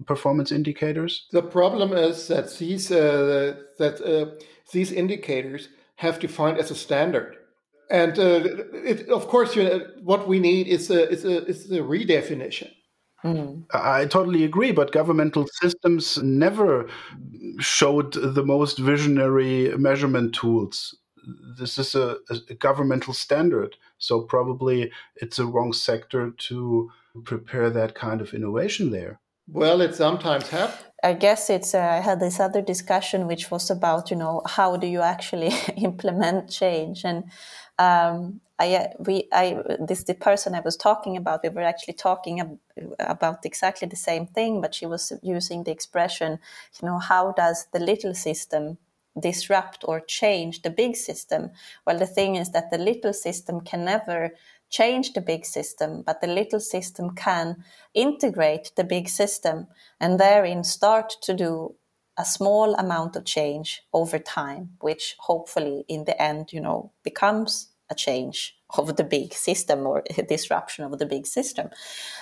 performance 0.06 0.51
indicators? 0.51 1.28
The 1.32 1.41
problem 1.41 1.93
is 1.93 2.28
that 2.28 2.58
these 2.58 2.91
uh, 2.91 3.56
that 3.80 4.01
uh, 4.01 4.32
these 4.72 4.91
indicators 4.91 5.70
have 5.95 6.20
defined 6.20 6.58
as 6.58 6.72
a 6.72 6.76
standard, 6.76 7.38
and 7.89 8.20
uh, 8.20 8.41
it, 8.74 9.10
of 9.10 9.28
course, 9.28 9.56
you 9.56 9.64
know, 9.64 9.82
what 10.03 10.28
we 10.28 10.39
need 10.39 10.68
is 10.68 10.89
a 10.89 11.10
is 11.10 11.26
a 11.26 11.45
is 11.45 11.72
a 11.72 11.80
redefinition. 11.80 12.72
Mm. 13.24 13.64
I 13.74 14.06
totally 14.06 14.43
agree, 14.43 14.72
but 14.72 14.91
governmental 14.91 15.47
systems 15.60 16.22
never 16.22 16.88
showed 17.60 18.14
the 18.14 18.43
most 18.43 18.78
visionary 18.78 19.76
measurement 19.78 20.36
tools. 20.36 20.95
This 21.57 21.78
is 21.78 21.95
a, 21.95 22.17
a 22.49 22.53
governmental 22.53 23.13
standard, 23.13 23.76
so 23.97 24.21
probably 24.21 24.91
it's 25.15 25.39
a 25.39 25.45
wrong 25.45 25.73
sector 25.73 26.32
to 26.32 26.91
prepare 27.23 27.69
that 27.69 27.95
kind 27.95 28.21
of 28.21 28.34
innovation 28.34 28.91
there. 28.91 29.19
Well, 29.47 29.82
it 29.82 29.95
sometimes 29.95 30.49
happens. 30.49 30.84
I 31.03 31.13
guess 31.13 31.49
it's. 31.51 31.76
Uh, 31.76 31.80
I 31.80 31.99
had 31.99 32.19
this 32.19 32.39
other 32.39 32.61
discussion 32.61 33.28
which 33.28 33.51
was 33.51 33.69
about, 33.69 34.09
you 34.09 34.17
know, 34.17 34.41
how 34.47 34.76
do 34.76 34.88
you 34.88 35.01
actually 35.01 35.51
implement 35.78 36.49
change? 36.49 37.05
And 37.05 37.26
um, 37.78 38.41
I, 38.57 38.76
uh, 38.76 38.88
we, 38.99 39.28
I, 39.32 39.61
this 39.80 40.03
the 40.03 40.15
person 40.15 40.55
I 40.55 40.61
was 40.61 40.76
talking 40.76 41.15
about. 41.15 41.43
We 41.43 41.49
were 41.49 41.61
actually 41.61 41.93
talking 41.93 42.39
ab- 42.39 42.57
about 42.99 43.45
exactly 43.45 43.88
the 43.88 43.95
same 43.95 44.26
thing, 44.26 44.61
but 44.61 44.73
she 44.73 44.88
was 44.88 45.11
using 45.21 45.63
the 45.63 45.71
expression, 45.71 46.39
you 46.82 46.88
know, 46.88 46.97
how 46.97 47.34
does 47.34 47.67
the 47.71 47.80
little 47.80 48.15
system 48.15 48.80
disrupt 49.20 49.84
or 49.88 49.99
change 49.99 50.61
the 50.61 50.70
big 50.70 50.95
system? 50.95 51.51
Well, 51.86 51.97
the 51.97 52.07
thing 52.07 52.36
is 52.36 52.51
that 52.51 52.72
the 52.72 52.78
little 52.78 53.13
system 53.13 53.61
can 53.61 53.86
never 53.86 54.32
change 54.70 55.13
the 55.13 55.22
big 55.22 55.45
system, 55.45 56.03
but 56.05 56.22
the 56.22 56.28
little 56.28 56.59
system 56.59 57.16
can 57.16 57.63
integrate 57.93 58.72
the 58.76 58.84
big 58.84 59.07
system 59.07 59.68
and 59.99 60.20
therein 60.20 60.63
start 60.63 61.13
to 61.22 61.34
do 61.34 61.76
a 62.18 62.26
small 62.26 62.76
amount 62.76 63.16
of 63.16 63.26
change 63.26 63.84
over 63.93 64.18
time, 64.18 64.72
which 64.80 65.16
hopefully 65.20 65.84
in 65.88 66.05
the 66.05 66.22
end, 66.22 66.53
you 66.53 66.61
know, 66.61 66.91
becomes 67.03 67.70
a 67.89 67.95
change 67.95 68.55
of 68.77 68.95
the 68.95 69.03
big 69.03 69.33
system 69.33 69.86
or 69.86 70.03
a 70.17 70.23
disruption 70.23 70.83
of 70.86 70.97
the 70.97 71.05
big 71.05 71.25
system. 71.27 71.69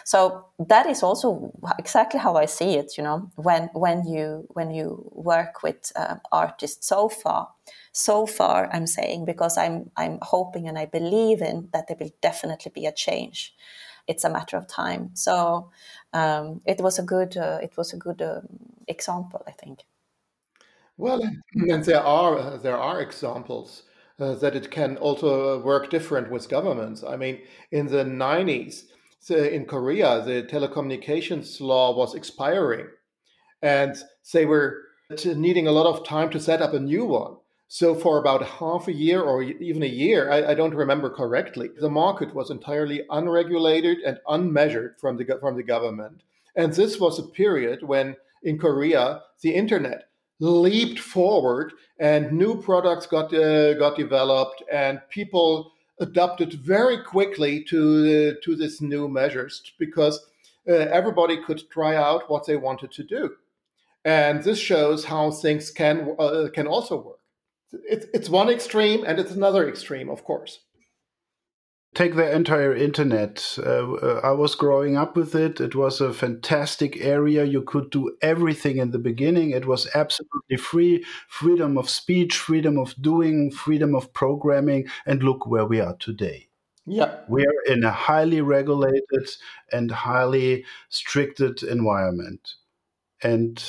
So 0.03 0.45
that 0.59 0.85
is 0.87 1.03
also 1.03 1.51
exactly 1.79 2.19
how 2.19 2.35
I 2.35 2.45
see 2.45 2.75
it. 2.75 2.97
You 2.97 3.03
know, 3.03 3.31
when 3.35 3.69
when 3.73 4.05
you 4.05 4.45
when 4.49 4.71
you 4.71 5.09
work 5.11 5.63
with 5.63 5.91
uh, 5.95 6.15
artists 6.31 6.87
so 6.87 7.09
far, 7.09 7.49
so 7.91 8.25
far 8.25 8.69
I'm 8.73 8.87
saying 8.87 9.25
because 9.25 9.57
I'm 9.57 9.89
I'm 9.95 10.19
hoping 10.21 10.67
and 10.67 10.77
I 10.77 10.85
believe 10.85 11.41
in 11.41 11.69
that 11.71 11.87
there 11.87 11.97
will 11.99 12.13
definitely 12.21 12.71
be 12.73 12.85
a 12.85 12.91
change. 12.91 13.55
It's 14.05 14.25
a 14.25 14.29
matter 14.29 14.57
of 14.57 14.67
time. 14.67 15.11
So 15.13 15.71
um, 16.11 16.61
it 16.65 16.81
was 16.81 16.99
a 16.99 17.03
good 17.03 17.37
uh, 17.37 17.59
it 17.63 17.77
was 17.77 17.93
a 17.93 17.97
good 17.97 18.21
um, 18.21 18.47
example, 18.87 19.43
I 19.47 19.51
think. 19.51 19.79
Well, 20.97 21.21
and 21.55 21.83
there 21.83 22.03
are 22.03 22.57
there 22.57 22.77
are 22.77 23.01
examples 23.01 23.83
uh, 24.19 24.35
that 24.35 24.55
it 24.55 24.71
can 24.71 24.97
also 24.97 25.61
work 25.61 25.89
different 25.89 26.29
with 26.29 26.49
governments. 26.49 27.03
I 27.03 27.15
mean, 27.15 27.39
in 27.71 27.87
the 27.87 28.03
90s, 28.03 28.83
so 29.19 29.35
in 29.35 29.65
Korea, 29.65 30.21
the 30.21 30.43
telecommunications 30.43 31.61
law 31.61 31.95
was 31.95 32.13
expiring, 32.13 32.87
and 33.61 33.95
they 34.33 34.45
were 34.45 34.81
needing 35.25 35.67
a 35.67 35.71
lot 35.71 35.85
of 35.85 36.05
time 36.05 36.29
to 36.31 36.39
set 36.39 36.61
up 36.61 36.73
a 36.73 36.79
new 36.79 37.05
one. 37.05 37.37
So, 37.69 37.95
for 37.95 38.19
about 38.19 38.45
half 38.45 38.87
a 38.87 38.93
year 38.93 39.21
or 39.21 39.41
even 39.41 39.81
a 39.81 39.87
year, 39.87 40.29
I, 40.29 40.51
I 40.51 40.53
don't 40.53 40.75
remember 40.75 41.09
correctly, 41.09 41.69
the 41.79 41.89
market 41.89 42.35
was 42.35 42.51
entirely 42.51 43.01
unregulated 43.09 43.99
and 44.05 44.19
unmeasured 44.27 44.99
from 44.99 45.17
the, 45.17 45.25
from 45.39 45.55
the 45.55 45.63
government. 45.63 46.21
And 46.55 46.71
this 46.71 46.99
was 46.99 47.17
a 47.17 47.23
period 47.23 47.81
when 47.81 48.15
in 48.43 48.59
Korea, 48.59 49.21
the 49.41 49.55
internet 49.55 50.09
leaped 50.39 50.99
forward 50.99 51.73
and 51.99 52.31
new 52.31 52.61
products 52.61 53.05
got 53.05 53.33
uh, 53.33 53.73
got 53.75 53.95
developed 53.95 54.63
and 54.71 54.99
people 55.09 55.71
adopted 55.99 56.53
very 56.53 57.01
quickly 57.03 57.63
to 57.63 57.79
uh, 58.37 58.43
to 58.43 58.55
this 58.55 58.81
new 58.81 59.07
measures 59.07 59.73
because 59.79 60.25
uh, 60.67 60.73
everybody 60.73 61.37
could 61.43 61.61
try 61.69 61.95
out 61.95 62.29
what 62.29 62.45
they 62.45 62.55
wanted 62.55 62.91
to 62.91 63.03
do. 63.03 63.35
And 64.05 64.43
this 64.43 64.59
shows 64.59 65.05
how 65.05 65.31
things 65.31 65.71
can 65.71 66.15
uh, 66.19 66.49
can 66.53 66.67
also 66.67 66.97
work. 66.97 67.19
It's, 67.71 68.05
it's 68.13 68.29
one 68.29 68.49
extreme 68.49 69.03
and 69.05 69.19
it's 69.19 69.31
another 69.31 69.67
extreme 69.67 70.09
of 70.09 70.23
course 70.23 70.59
take 71.93 72.15
the 72.15 72.35
entire 72.35 72.75
internet. 72.75 73.57
Uh, 73.57 73.93
uh, 73.93 74.21
I 74.23 74.31
was 74.31 74.55
growing 74.55 74.97
up 74.97 75.15
with 75.15 75.35
it. 75.35 75.61
It 75.61 75.75
was 75.75 76.01
a 76.01 76.13
fantastic 76.13 76.97
area. 77.01 77.43
You 77.43 77.61
could 77.61 77.89
do 77.89 78.15
everything 78.21 78.77
in 78.77 78.91
the 78.91 78.99
beginning. 78.99 79.51
It 79.51 79.65
was 79.65 79.87
absolutely 79.93 80.57
free 80.57 81.05
freedom 81.27 81.77
of 81.77 81.89
speech, 81.89 82.37
freedom 82.37 82.77
of 82.77 82.95
doing, 83.01 83.51
freedom 83.51 83.95
of 83.95 84.13
programming. 84.13 84.87
And 85.05 85.23
look 85.23 85.45
where 85.45 85.65
we 85.65 85.79
are 85.79 85.95
today. 85.95 86.47
Yeah. 86.85 87.19
We're 87.27 87.61
in 87.67 87.83
a 87.83 87.91
highly 87.91 88.41
regulated 88.41 89.29
and 89.71 89.89
highly 89.91 90.65
stricted 90.89 91.63
environment. 91.63 92.55
And 93.21 93.63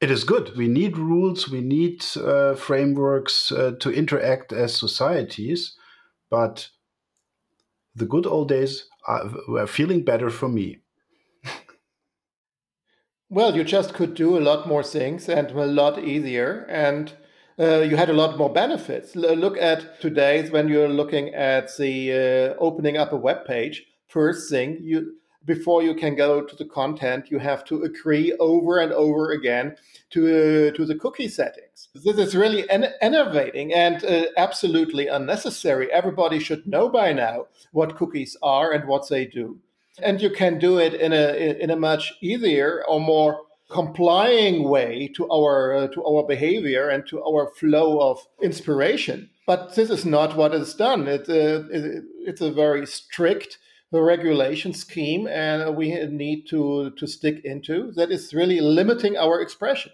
it 0.00 0.10
is 0.10 0.24
good. 0.24 0.56
We 0.56 0.68
need 0.68 0.96
rules, 0.96 1.48
we 1.48 1.60
need 1.60 2.04
uh, 2.16 2.54
frameworks 2.54 3.52
uh, 3.52 3.72
to 3.80 3.90
interact 3.90 4.52
as 4.52 4.74
societies. 4.74 5.74
But 6.30 6.70
the 8.00 8.06
good 8.06 8.26
old 8.26 8.48
days 8.48 8.88
were 9.46 9.66
feeling 9.66 10.04
better 10.04 10.30
for 10.30 10.48
me. 10.48 10.78
well, 13.30 13.54
you 13.54 13.62
just 13.62 13.94
could 13.94 14.14
do 14.14 14.36
a 14.36 14.40
lot 14.40 14.66
more 14.66 14.82
things 14.82 15.28
and 15.28 15.50
a 15.52 15.66
lot 15.66 16.02
easier, 16.02 16.66
and 16.68 17.12
uh, 17.58 17.80
you 17.80 17.96
had 17.96 18.10
a 18.10 18.14
lot 18.14 18.36
more 18.38 18.52
benefits. 18.52 19.14
L- 19.14 19.36
look 19.36 19.56
at 19.58 20.00
today's 20.00 20.50
when 20.50 20.68
you're 20.68 20.88
looking 20.88 21.34
at 21.34 21.76
the 21.76 22.12
uh, 22.12 22.54
opening 22.58 22.96
up 22.96 23.12
a 23.12 23.16
web 23.16 23.44
page. 23.46 23.84
First 24.08 24.50
thing 24.50 24.78
you 24.80 25.19
before 25.44 25.82
you 25.82 25.94
can 25.94 26.14
go 26.14 26.42
to 26.42 26.56
the 26.56 26.64
content, 26.64 27.30
you 27.30 27.38
have 27.38 27.64
to 27.64 27.82
agree 27.82 28.32
over 28.34 28.78
and 28.78 28.92
over 28.92 29.32
again 29.32 29.76
to 30.10 30.20
uh, 30.26 30.76
to 30.76 30.84
the 30.84 30.94
cookie 30.94 31.28
settings. 31.28 31.88
This 31.94 32.18
is 32.18 32.36
really 32.36 32.68
en- 32.70 32.92
innovating 33.02 33.72
and 33.72 34.04
uh, 34.04 34.26
absolutely 34.36 35.06
unnecessary. 35.06 35.90
Everybody 35.92 36.38
should 36.38 36.66
know 36.66 36.88
by 36.88 37.12
now 37.12 37.46
what 37.72 37.96
cookies 37.96 38.36
are 38.42 38.72
and 38.72 38.86
what 38.86 39.08
they 39.08 39.24
do, 39.24 39.58
and 40.02 40.20
you 40.20 40.30
can 40.30 40.58
do 40.58 40.78
it 40.78 40.94
in 40.94 41.12
a 41.12 41.58
in 41.62 41.70
a 41.70 41.76
much 41.76 42.12
easier 42.20 42.84
or 42.86 43.00
more 43.00 43.42
complying 43.70 44.68
way 44.68 45.08
to 45.14 45.30
our 45.30 45.74
uh, 45.74 45.88
to 45.88 46.04
our 46.04 46.26
behavior 46.26 46.90
and 46.90 47.06
to 47.06 47.22
our 47.24 47.50
flow 47.54 48.00
of 48.00 48.18
inspiration. 48.42 49.30
But 49.46 49.74
this 49.74 49.90
is 49.90 50.04
not 50.04 50.36
what 50.36 50.54
is 50.54 50.74
done. 50.74 51.08
It, 51.08 51.28
uh, 51.28 51.64
it, 51.72 52.04
it's 52.20 52.40
a 52.40 52.52
very 52.52 52.86
strict 52.86 53.58
the 53.92 54.02
regulation 54.02 54.72
scheme 54.72 55.26
and 55.26 55.76
we 55.76 55.94
need 56.06 56.46
to 56.48 56.90
to 56.90 57.06
stick 57.06 57.40
into 57.44 57.92
that 57.92 58.10
is 58.10 58.34
really 58.34 58.60
limiting 58.60 59.16
our 59.16 59.40
expression 59.40 59.92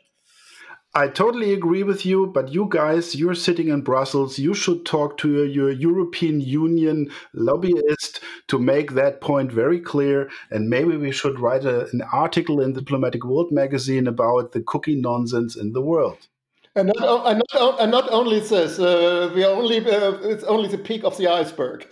I 0.96 1.08
totally 1.08 1.52
agree 1.52 1.82
with 1.82 2.06
you, 2.06 2.26
but 2.26 2.54
you 2.54 2.68
guys, 2.70 3.14
you're 3.14 3.34
sitting 3.34 3.68
in 3.68 3.82
Brussels. 3.82 4.38
You 4.38 4.54
should 4.54 4.86
talk 4.86 5.18
to 5.18 5.44
your 5.44 5.70
European 5.70 6.40
Union 6.40 7.10
lobbyist 7.34 8.20
to 8.48 8.58
make 8.58 8.92
that 8.92 9.20
point 9.20 9.52
very 9.52 9.78
clear. 9.78 10.30
And 10.50 10.70
maybe 10.70 10.96
we 10.96 11.12
should 11.12 11.38
write 11.38 11.66
a, 11.66 11.86
an 11.90 12.00
article 12.14 12.62
in 12.62 12.72
Diplomatic 12.72 13.26
World 13.26 13.52
magazine 13.52 14.06
about 14.06 14.52
the 14.52 14.62
cookie 14.62 14.94
nonsense 14.94 15.54
in 15.54 15.74
the 15.74 15.82
world. 15.82 16.28
And 16.76 16.92
not, 16.94 17.26
and 17.26 17.42
not, 17.54 17.80
and 17.80 17.90
not 17.90 18.10
only 18.12 18.38
this, 18.38 18.78
uh, 18.78 19.32
we 19.34 19.42
are 19.44 19.50
only 19.50 19.78
uh, 19.78 20.12
it's 20.20 20.44
only 20.44 20.68
the 20.68 20.76
peak 20.76 21.04
of 21.04 21.16
the 21.16 21.26
iceberg. 21.26 21.86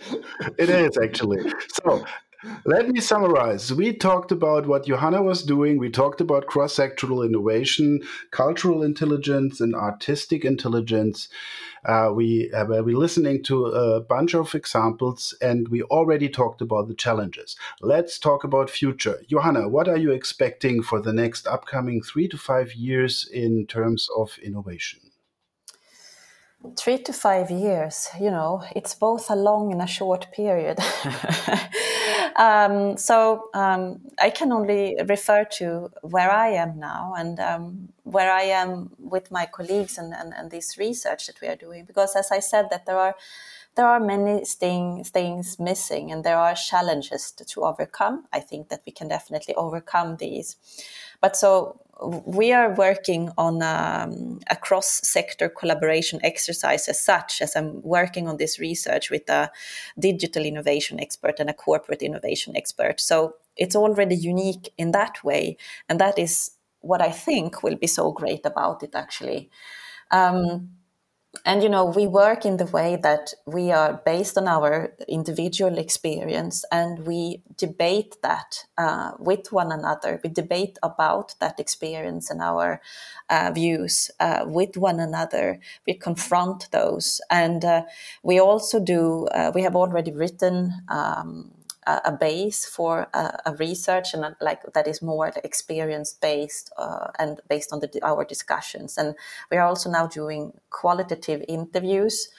it 0.59 0.69
is 0.69 0.95
actually. 1.03 1.51
So 1.83 2.05
let 2.65 2.89
me 2.89 2.99
summarize. 2.99 3.73
We 3.73 3.93
talked 3.93 4.31
about 4.31 4.67
what 4.67 4.85
Johanna 4.85 5.21
was 5.21 5.43
doing. 5.43 5.77
We 5.77 5.89
talked 5.89 6.21
about 6.21 6.47
cross 6.47 6.75
sectoral 6.75 7.25
innovation, 7.25 8.01
cultural 8.31 8.83
intelligence, 8.83 9.61
and 9.61 9.75
artistic 9.75 10.43
intelligence. 10.45 11.29
Uh, 11.85 12.11
we 12.13 12.51
uh, 12.51 12.65
were 12.65 12.81
listening 12.81 13.43
to 13.43 13.65
a 13.65 14.01
bunch 14.01 14.33
of 14.33 14.55
examples, 14.55 15.35
and 15.41 15.67
we 15.67 15.83
already 15.83 16.27
talked 16.27 16.61
about 16.61 16.87
the 16.87 16.95
challenges. 16.95 17.55
Let's 17.81 18.17
talk 18.17 18.43
about 18.43 18.69
future. 18.69 19.21
Johanna, 19.29 19.69
what 19.69 19.87
are 19.87 19.97
you 19.97 20.11
expecting 20.11 20.81
for 20.81 20.99
the 20.99 21.13
next 21.13 21.47
upcoming 21.47 22.01
three 22.01 22.27
to 22.29 22.37
five 22.37 22.73
years 22.73 23.29
in 23.31 23.67
terms 23.67 24.09
of 24.17 24.37
innovation? 24.39 25.04
Three 26.77 26.97
to 26.99 27.13
five 27.13 27.51
years, 27.51 28.09
you 28.19 28.31
know, 28.31 28.63
it's 28.75 28.95
both 28.95 29.29
a 29.29 29.35
long 29.35 29.71
and 29.71 29.81
a 29.81 29.87
short 29.87 30.31
period. 30.31 30.79
um, 32.35 32.97
so 32.97 33.49
um, 33.53 34.01
I 34.19 34.29
can 34.29 34.51
only 34.51 34.97
refer 35.07 35.45
to 35.57 35.91
where 36.01 36.31
I 36.31 36.49
am 36.49 36.79
now 36.79 37.13
and 37.17 37.39
um, 37.39 37.89
where 38.03 38.31
I 38.31 38.43
am 38.43 38.91
with 38.99 39.31
my 39.31 39.45
colleagues 39.45 39.97
and, 39.97 40.13
and, 40.13 40.33
and 40.33 40.51
this 40.51 40.77
research 40.77 41.27
that 41.27 41.41
we 41.41 41.47
are 41.47 41.55
doing. 41.55 41.85
Because 41.85 42.15
as 42.15 42.31
I 42.31 42.39
said, 42.39 42.67
that 42.71 42.85
there 42.85 42.97
are 42.97 43.15
there 43.75 43.87
are 43.87 43.99
many 43.99 44.45
things, 44.45 45.09
things 45.09 45.59
missing 45.59 46.11
and 46.11 46.23
there 46.23 46.37
are 46.37 46.55
challenges 46.55 47.31
to, 47.31 47.43
to 47.43 47.65
overcome. 47.65 48.25
I 48.31 48.39
think 48.39 48.69
that 48.69 48.81
we 48.85 48.93
can 48.93 49.09
definitely 49.09 49.53
overcome 49.55 50.15
these. 50.15 50.55
But 51.21 51.35
so 51.37 51.79
we 52.25 52.51
are 52.51 52.73
working 52.73 53.31
on 53.37 53.61
um, 53.61 54.39
a 54.49 54.55
cross-sector 54.55 55.49
collaboration 55.49 56.19
exercise 56.23 56.89
as 56.89 56.99
such 57.01 57.41
as 57.41 57.55
i'm 57.55 57.81
working 57.83 58.27
on 58.27 58.37
this 58.37 58.59
research 58.59 59.09
with 59.09 59.29
a 59.29 59.49
digital 59.97 60.43
innovation 60.43 60.99
expert 60.99 61.39
and 61.39 61.49
a 61.49 61.53
corporate 61.53 62.01
innovation 62.01 62.55
expert. 62.55 62.99
So 62.99 63.35
it's 63.55 63.75
already 63.75 64.15
unique 64.15 64.73
in 64.77 64.91
that 64.91 65.23
way 65.23 65.57
and 65.87 65.99
that 65.99 66.19
is 66.19 66.51
what 66.81 67.01
i 67.01 67.09
think 67.09 67.63
will 67.63 67.77
be 67.77 67.87
so 67.87 68.11
great 68.11 68.45
about 68.45 68.83
it 68.83 68.93
actually. 68.93 69.49
Um, 70.11 70.69
and 71.43 71.63
you 71.63 71.69
know 71.69 71.85
we 71.85 72.07
work 72.07 72.45
in 72.45 72.57
the 72.57 72.65
way 72.65 72.95
that 73.01 73.33
we 73.45 73.71
are 73.71 74.01
based 74.05 74.37
on 74.37 74.47
our 74.47 74.93
individual 75.07 75.77
experience 75.77 76.63
and 76.71 77.05
we 77.05 77.41
debate 77.57 78.15
that 78.21 78.65
uh, 78.77 79.11
with 79.19 79.51
one 79.51 79.71
another. 79.71 80.19
We 80.23 80.29
debate 80.29 80.77
about 80.83 81.35
that 81.39 81.59
experience 81.59 82.29
and 82.29 82.41
our 82.41 82.81
uh, 83.29 83.51
views 83.53 84.11
uh, 84.19 84.45
with 84.45 84.77
one 84.77 84.99
another. 84.99 85.59
We 85.87 85.95
confront 85.95 86.69
those. 86.71 87.21
And 87.29 87.65
uh, 87.65 87.83
we 88.23 88.39
also 88.39 88.79
do 88.79 89.27
uh, 89.27 89.51
we 89.53 89.61
have 89.63 89.75
already 89.75 90.11
written 90.11 90.73
um, 90.89 91.51
a, 91.85 92.11
base 92.11 92.65
for 92.65 93.07
a, 93.13 93.39
a, 93.45 93.55
research 93.55 94.13
and 94.13 94.35
like 94.41 94.61
that 94.73 94.87
is 94.87 95.01
more 95.01 95.31
experience 95.43 96.13
based 96.13 96.71
uh, 96.77 97.07
and 97.19 97.39
based 97.47 97.71
on 97.71 97.79
the, 97.79 97.99
our 98.03 98.25
discussions. 98.25 98.97
And 98.97 99.15
we 99.51 99.57
are 99.57 99.67
also 99.67 99.89
now 99.89 100.07
doing 100.07 100.53
qualitative 100.69 101.43
interviews 101.47 102.29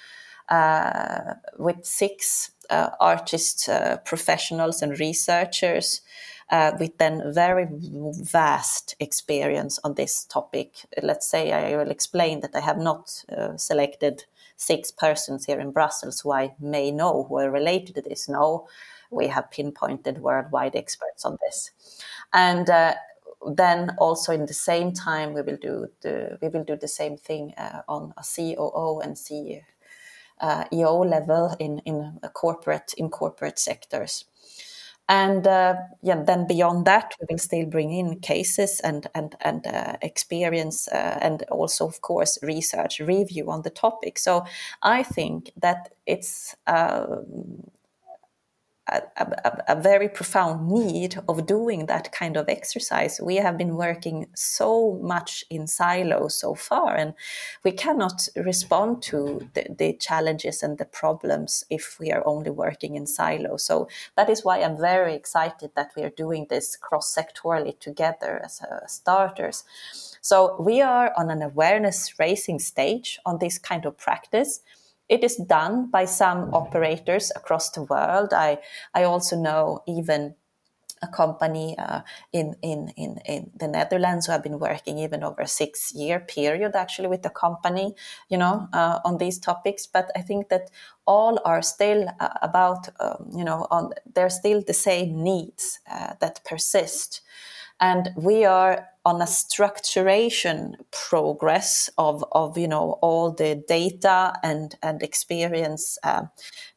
uh, 0.49 1.35
with 1.59 1.85
six 1.85 2.51
uh, 2.71 2.91
artist 3.01 3.69
uh, 3.69 3.99
professionals 3.99 4.83
and 4.83 4.99
researchers. 4.99 6.01
Uh, 6.49 6.71
with 6.79 6.97
then 6.99 7.35
very 7.35 7.67
vast 8.23 8.95
experience 9.01 9.81
on 9.83 9.95
this 9.95 10.25
topic. 10.27 10.77
Let's 11.03 11.27
say 11.27 11.51
I 11.51 11.77
will 11.77 11.91
explain 11.91 12.39
that 12.43 12.55
I 12.55 12.61
have 12.61 12.79
not 12.79 13.25
uh, 13.37 13.57
selected 13.57 14.27
six 14.55 14.93
persons 14.93 15.47
here 15.47 15.59
in 15.59 15.73
Brussels 15.73 16.21
who 16.21 16.33
I 16.33 16.55
may 16.61 16.93
know 16.93 17.25
who 17.25 17.39
are 17.39 17.51
related 17.51 17.97
to 17.97 18.03
this. 18.03 18.29
No, 18.29 18.69
we 19.11 19.29
have 19.29 19.51
pinpointed 19.51 20.19
worldwide 20.19 20.77
experts 20.77 21.25
on 21.25 21.39
this. 21.43 21.71
And 22.33 22.69
uh, 22.69 22.95
then 23.55 23.95
also 23.99 24.33
in 24.33 24.47
the 24.47 24.55
same 24.55 24.93
time 24.93 25.33
we 25.33 25.43
will 25.43 25.59
do 25.59 25.89
the 26.01 26.39
we 26.41 26.49
will 26.49 26.65
do 26.65 26.77
the 26.77 26.89
same 26.89 27.17
thing 27.17 27.55
uh, 27.57 27.83
on 27.89 28.13
a 28.17 28.23
COO 28.23 29.01
and 29.01 29.17
CEO 29.17 29.63
uh, 30.41 30.65
level 30.73 31.55
in 31.59 31.79
in 31.81 32.19
corporate 32.35 32.95
in 32.97 33.11
corporate 33.11 33.59
sectors. 33.59 34.25
And 35.09 35.47
uh, 35.47 35.77
yeah, 36.03 36.21
then 36.25 36.49
beyond 36.49 36.85
that, 36.87 37.15
we 37.21 37.27
will 37.31 37.39
still 37.39 37.67
bring 37.67 37.93
in 37.93 38.19
cases 38.19 38.81
and 38.81 39.07
and 39.15 39.37
and 39.41 39.65
uh, 39.65 39.97
experience, 40.03 40.89
uh, 40.89 41.19
and 41.23 41.45
also, 41.45 41.87
of 41.87 42.01
course, 42.01 42.39
research 42.43 42.99
review 42.99 43.49
on 43.49 43.63
the 43.63 43.71
topic. 43.71 44.19
So 44.19 44.45
I 44.83 45.05
think 45.05 45.53
that 45.63 45.95
it's 46.07 46.57
a, 48.89 49.03
a, 49.17 49.65
a, 49.69 49.81
very 49.81 50.09
profound 50.09 50.69
need 50.69 51.19
of 51.29 51.47
doing 51.47 51.87
that 51.87 52.13
kind 52.13 52.37
of 52.37 52.49
exercise. 52.49 53.21
We 53.21 53.37
have 53.37 53.59
been 53.59 53.75
working 53.75 54.29
so 54.35 54.99
much 55.03 55.45
in 55.51 55.67
silos 55.67 56.39
so 56.39 56.55
far, 56.55 56.95
and 56.95 57.15
we 57.65 57.73
cannot 57.73 58.29
respond 58.37 59.03
to 59.05 59.49
the, 59.55 59.67
the, 59.77 59.93
challenges 59.95 60.63
and 60.63 60.79
the 60.79 60.85
problems 60.85 61.65
if 61.69 61.99
we 61.99 62.13
are 62.13 62.23
only 62.27 62.51
working 62.51 62.95
in 62.95 63.07
silos. 63.07 63.65
So 63.65 63.89
that 64.17 64.31
is 64.31 64.45
why 64.45 64.63
I'm 64.63 64.79
very 64.79 65.15
excited 65.15 65.71
that 65.75 65.91
we 65.97 66.05
are 66.05 66.11
doing 66.11 66.47
this 66.49 66.77
cross 66.77 67.13
sectorally 67.13 67.79
together 67.81 68.41
as 68.45 68.61
uh, 68.63 68.87
starters. 68.87 69.65
So 70.21 70.57
we 70.61 70.81
are 70.81 71.13
on 71.17 71.31
an 71.31 71.43
awareness 71.43 72.15
raising 72.21 72.61
stage 72.61 73.19
on 73.27 73.39
this 73.39 73.59
kind 73.59 73.85
of 73.85 73.99
practice 73.99 74.61
it 75.09 75.23
is 75.25 75.37
done 75.37 75.91
by 75.91 76.05
some 76.05 76.53
operators 76.55 77.33
across 77.37 77.71
the 77.71 77.83
world. 77.83 78.33
I, 78.33 78.59
I 78.95 79.05
also 79.05 79.37
know 79.37 79.83
even 79.87 80.35
a 81.03 81.09
company 81.09 81.77
uh, 81.79 82.01
in, 82.33 82.57
in, 82.63 82.89
in, 82.97 83.19
in 83.27 83.51
the 83.59 83.69
Netherlands 83.69 84.27
who 84.27 84.33
have 84.33 84.43
been 84.43 84.59
working 84.59 84.99
even 84.99 85.23
over 85.23 85.43
a 85.43 85.47
six 85.47 85.93
year 85.95 86.21
period 86.21 86.75
actually 86.75 87.09
with 87.09 87.23
the 87.23 87.31
company, 87.31 87.95
you 88.31 88.39
know, 88.39 88.69
uh, 88.73 89.01
on 89.05 89.19
these 89.19 89.39
topics. 89.39 89.87
But 89.87 90.11
I 90.17 90.23
think 90.23 90.49
that 90.49 90.71
all 91.07 91.39
are 91.45 91.63
still 91.63 92.09
uh, 92.19 92.29
about, 92.43 92.89
um, 93.01 93.31
you 93.37 93.45
know, 93.45 93.67
on, 93.71 93.93
they're 94.15 94.31
still 94.31 94.63
the 94.67 94.75
same 94.75 95.23
needs 95.23 95.81
uh, 95.91 96.15
that 96.21 96.41
persist. 96.45 97.21
And 97.79 98.11
we 98.17 98.45
are 98.47 98.89
on 99.07 99.23
a 99.23 99.25
structuration 99.25 100.75
progress 100.91 101.89
of, 101.97 102.25
of 102.33 102.59
you 102.59 102.67
know 102.67 102.99
all 103.03 103.31
the 103.31 103.55
data 103.69 104.33
and 104.43 104.75
and 104.83 105.01
experience 105.01 105.97
uh, 106.03 106.25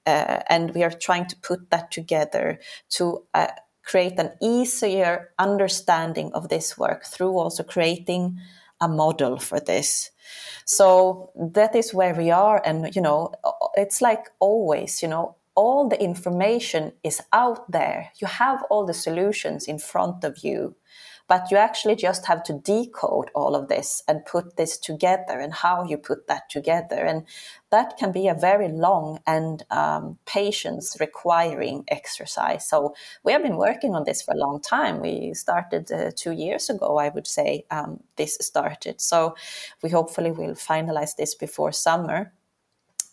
uh, 0.06 0.40
and 0.48 0.76
we 0.76 0.84
are 0.84 0.92
trying 0.92 1.26
to 1.26 1.36
put 1.38 1.72
that 1.72 1.90
together 1.90 2.60
to 2.88 3.24
uh, 3.34 3.48
create 3.84 4.20
an 4.20 4.32
easier 4.42 5.32
understanding 5.40 6.32
of 6.34 6.50
this 6.50 6.78
work 6.78 7.04
through 7.04 7.36
also 7.36 7.64
creating 7.64 8.38
a 8.80 8.88
model 8.88 9.40
for 9.40 9.60
this. 9.60 10.12
So 10.66 11.32
that 11.36 11.76
is 11.76 11.96
where 11.96 12.14
we 12.14 12.30
are 12.30 12.62
and 12.64 12.96
you 12.96 13.02
know 13.02 13.34
it's 13.76 14.02
like 14.02 14.30
always 14.40 15.02
you 15.02 15.10
know 15.10 15.36
all 15.56 15.90
the 15.90 16.02
information 16.02 16.94
is 17.04 17.22
out 17.34 17.70
there. 17.72 18.12
You 18.22 18.28
have 18.28 18.64
all 18.70 18.86
the 18.86 18.94
solutions 18.94 19.68
in 19.68 19.80
front 19.80 20.24
of 20.24 20.38
you 20.44 20.76
but 21.30 21.52
you 21.52 21.58
actually 21.58 21.96
just 21.96 22.26
have 22.26 22.44
to 22.44 22.54
decode 22.54 23.30
all 23.36 23.56
of 23.56 23.68
this 23.68 24.04
and 24.08 24.26
put 24.26 24.58
this 24.58 24.80
together 24.80 25.40
and 25.40 25.54
how 25.54 25.86
you 25.86 25.96
put 25.96 26.28
that 26.28 26.50
together. 26.50 26.98
And 27.06 27.24
that 27.70 27.98
can 27.98 28.12
be 28.12 28.28
a 28.28 28.34
very 28.34 28.68
long 28.68 29.20
and 29.28 29.64
um, 29.70 30.18
patience 30.26 30.98
requiring 31.00 31.84
exercise. 31.88 32.68
So 32.68 32.96
we 33.24 33.32
have 33.32 33.44
been 33.44 33.58
working 33.58 33.94
on 33.94 34.06
this 34.06 34.24
for 34.24 34.34
a 34.34 34.38
long 34.38 34.60
time. 34.60 35.02
We 35.02 35.36
started 35.36 35.92
uh, 35.92 36.10
two 36.16 36.32
years 36.32 36.68
ago, 36.68 36.98
I 36.98 37.10
would 37.10 37.28
say, 37.28 37.64
um, 37.70 38.00
this 38.16 38.36
started. 38.42 39.00
So 39.00 39.36
we 39.84 39.92
hopefully 39.92 40.32
will 40.32 40.56
finalize 40.56 41.16
this 41.16 41.36
before 41.36 41.72
summer. 41.72 42.34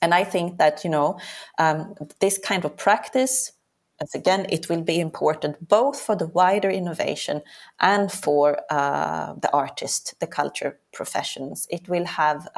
And 0.01 0.15
I 0.15 0.25
think 0.25 0.57
that, 0.59 0.85
you 0.85 0.91
know, 0.91 1.19
um, 1.59 1.95
this 2.21 2.39
kind 2.39 2.65
of 2.65 2.77
practice 2.79 3.53
as 4.01 4.15
again, 4.15 4.47
it 4.51 4.69
will 4.69 4.83
be 4.83 5.01
important 5.01 5.69
both 5.69 5.99
for 5.99 6.17
the 6.17 6.27
wider 6.27 6.71
innovation 6.71 7.43
and 7.81 8.13
for 8.13 8.59
uh, 8.71 9.35
the 9.41 9.51
artist, 9.53 10.15
the 10.21 10.27
culture 10.27 10.79
professions. 10.97 11.67
It 11.71 11.89
will 11.89 12.07
have 12.07 12.49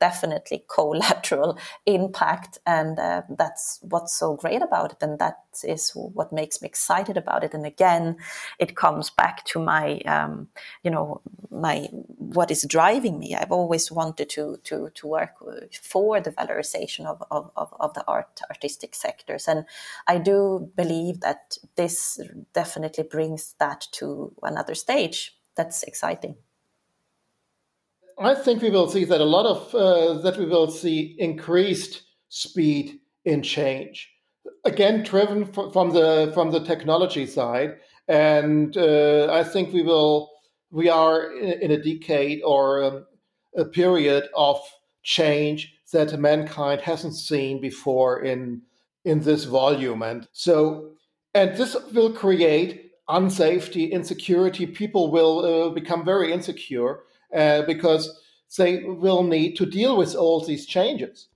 definitely 0.00 0.64
collateral 0.68 1.58
impact, 1.86 2.58
and 2.66 2.98
uh, 2.98 3.22
that's 3.30 3.80
what's 3.82 4.14
so 4.14 4.36
great 4.36 4.62
about 4.62 4.92
it, 4.92 5.02
and 5.02 5.18
that 5.18 5.38
is 5.64 5.90
what 5.94 6.32
makes 6.32 6.60
me 6.60 6.66
excited 6.68 7.16
about 7.16 7.42
it. 7.42 7.54
And 7.54 7.64
again, 7.64 8.16
it 8.58 8.76
comes 8.76 9.10
back 9.10 9.44
to 9.46 9.58
my, 9.58 10.00
um, 10.00 10.48
you 10.82 10.90
know, 10.90 11.22
my 11.50 11.88
what 12.18 12.50
is 12.50 12.66
driving 12.68 13.18
me. 13.18 13.34
I've 13.34 13.56
always 13.60 13.90
wanted 13.90 14.28
to 14.30 14.58
to 14.64 14.90
to 14.94 15.06
work 15.06 15.34
for 15.92 16.20
the 16.20 16.32
valorization 16.32 17.06
of 17.06 17.22
of, 17.30 17.50
of, 17.56 17.72
of 17.80 17.94
the 17.94 18.04
art 18.06 18.40
artistic 18.50 18.94
sectors, 18.94 19.48
and 19.48 19.64
I 20.06 20.18
do 20.18 20.70
believe 20.76 21.20
that 21.20 21.56
this 21.76 22.20
definitely 22.52 23.04
brings 23.04 23.54
that 23.58 23.86
to 23.92 24.32
another 24.42 24.74
stage. 24.74 25.36
That's 25.56 25.82
exciting. 25.84 26.36
I 28.18 28.34
think 28.34 28.62
we 28.62 28.70
will 28.70 28.88
see 28.88 29.04
that 29.04 29.20
a 29.20 29.24
lot 29.24 29.46
of 29.46 29.74
uh, 29.74 30.20
that 30.22 30.38
we 30.38 30.46
will 30.46 30.70
see 30.70 31.16
increased 31.18 32.02
speed 32.28 33.00
in 33.24 33.42
change, 33.42 34.10
again 34.64 35.02
driven 35.02 35.46
from 35.46 35.90
the 35.90 36.30
from 36.34 36.50
the 36.50 36.60
technology 36.60 37.26
side, 37.26 37.76
and 38.08 38.76
uh, 38.76 39.28
I 39.32 39.42
think 39.42 39.72
we 39.72 39.82
will 39.82 40.30
we 40.70 40.88
are 40.88 41.32
in, 41.32 41.70
a 41.70 41.82
decade 41.82 42.42
or 42.44 42.84
um, 42.84 43.06
a 43.56 43.64
period 43.64 44.28
of 44.36 44.60
change 45.02 45.74
that 45.92 46.18
mankind 46.18 46.80
hasn't 46.80 47.14
seen 47.14 47.60
before 47.60 48.22
in 48.22 48.62
in 49.04 49.20
this 49.20 49.44
volume, 49.44 50.02
and 50.02 50.28
so 50.32 50.92
and 51.34 51.56
this 51.56 51.76
will 51.92 52.12
create 52.12 52.92
unsafety, 53.08 53.90
insecurity. 53.90 54.66
People 54.66 55.10
will 55.10 55.38
uh, 55.44 55.70
become 55.70 56.04
very 56.04 56.32
insecure 56.32 57.00
uh, 57.34 57.62
because 57.62 58.20
they 58.56 58.84
will 58.84 59.24
need 59.24 59.56
to 59.56 59.66
deal 59.66 59.96
with 59.96 60.14
all 60.14 60.44
these 60.44 60.66
changes. 60.66 61.28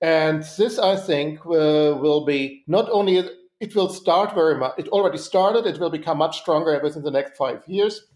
And 0.00 0.42
this, 0.56 0.78
I 0.78 0.96
think, 0.96 1.40
uh, 1.40 1.98
will 2.00 2.24
be 2.24 2.64
not 2.66 2.88
only, 2.90 3.18
it 3.60 3.74
will 3.74 3.88
start 3.88 4.34
very 4.34 4.56
much, 4.56 4.74
it 4.78 4.88
already 4.88 5.18
started, 5.18 5.66
it 5.66 5.78
will 5.78 5.90
become 5.90 6.18
much 6.18 6.40
stronger 6.40 6.78
within 6.82 7.02
the 7.02 7.10
next 7.10 7.36
five 7.36 7.62
years. 7.66 8.06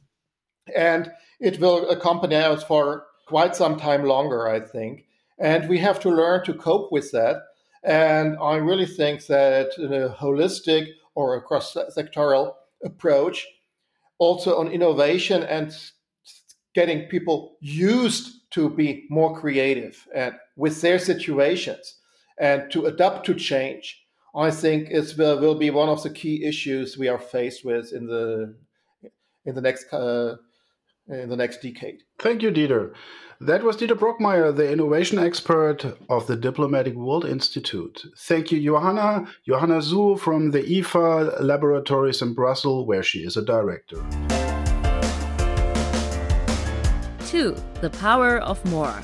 And 0.74 1.10
it 1.40 1.60
will 1.60 1.88
accompany 1.90 2.36
us 2.36 2.62
for 2.64 3.04
quite 3.26 3.54
some 3.54 3.76
time 3.76 4.04
longer, 4.04 4.48
I 4.48 4.60
think. 4.60 5.04
And 5.38 5.68
we 5.68 5.78
have 5.78 6.00
to 6.00 6.08
learn 6.10 6.44
to 6.44 6.54
cope 6.54 6.90
with 6.90 7.10
that. 7.12 7.42
And 7.82 8.38
I 8.40 8.56
really 8.56 8.86
think 8.86 9.26
that 9.26 9.76
a 9.78 10.14
holistic 10.18 10.88
or 11.14 11.36
a 11.36 11.42
cross 11.42 11.74
sectoral 11.74 12.54
approach, 12.82 13.46
also 14.18 14.58
on 14.58 14.68
innovation 14.68 15.42
and 15.42 15.76
getting 16.74 17.02
people 17.08 17.56
used 17.60 18.50
to 18.50 18.70
be 18.70 19.06
more 19.10 19.38
creative 19.38 20.06
and 20.14 20.34
with 20.56 20.80
their 20.80 20.98
situations 20.98 21.98
and 22.38 22.70
to 22.70 22.86
adapt 22.86 23.26
to 23.26 23.34
change, 23.34 24.04
I 24.34 24.50
think 24.50 24.90
is 24.90 25.16
will, 25.16 25.40
will 25.40 25.54
be 25.54 25.70
one 25.70 25.88
of 25.88 26.02
the 26.02 26.10
key 26.10 26.44
issues 26.44 26.98
we 26.98 27.08
are 27.08 27.18
faced 27.18 27.64
with 27.64 27.92
in 27.92 28.06
the 28.06 28.54
in 29.44 29.54
the 29.54 29.60
next 29.60 29.92
uh, 29.92 30.36
in 31.08 31.28
the 31.28 31.36
next 31.36 31.62
decade. 31.62 32.02
Thank 32.18 32.42
you, 32.42 32.50
Dieter. 32.50 32.94
That 33.40 33.62
was 33.62 33.76
Dieter 33.76 33.98
Brockmeyer, 33.98 34.54
the 34.56 34.70
innovation 34.70 35.18
expert 35.18 35.84
of 36.08 36.26
the 36.26 36.36
Diplomatic 36.36 36.94
World 36.94 37.24
Institute. 37.24 38.02
Thank 38.16 38.52
you, 38.52 38.60
Johanna, 38.60 39.26
Johanna 39.46 39.78
Zhu 39.78 40.18
from 40.18 40.52
the 40.52 40.62
IFA 40.62 41.40
laboratories 41.42 42.22
in 42.22 42.32
Brussels, 42.32 42.86
where 42.86 43.02
she 43.02 43.18
is 43.18 43.36
a 43.36 43.44
director. 43.44 44.23
2. 47.34 47.56
The 47.80 47.90
Power 47.90 48.38
of 48.38 48.64
More 48.70 49.02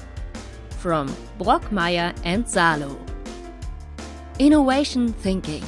from 0.78 1.08
Brockmeyer 1.40 2.16
and 2.24 2.48
Salo. 2.48 2.96
Innovation 4.38 5.12
Thinking 5.12 5.64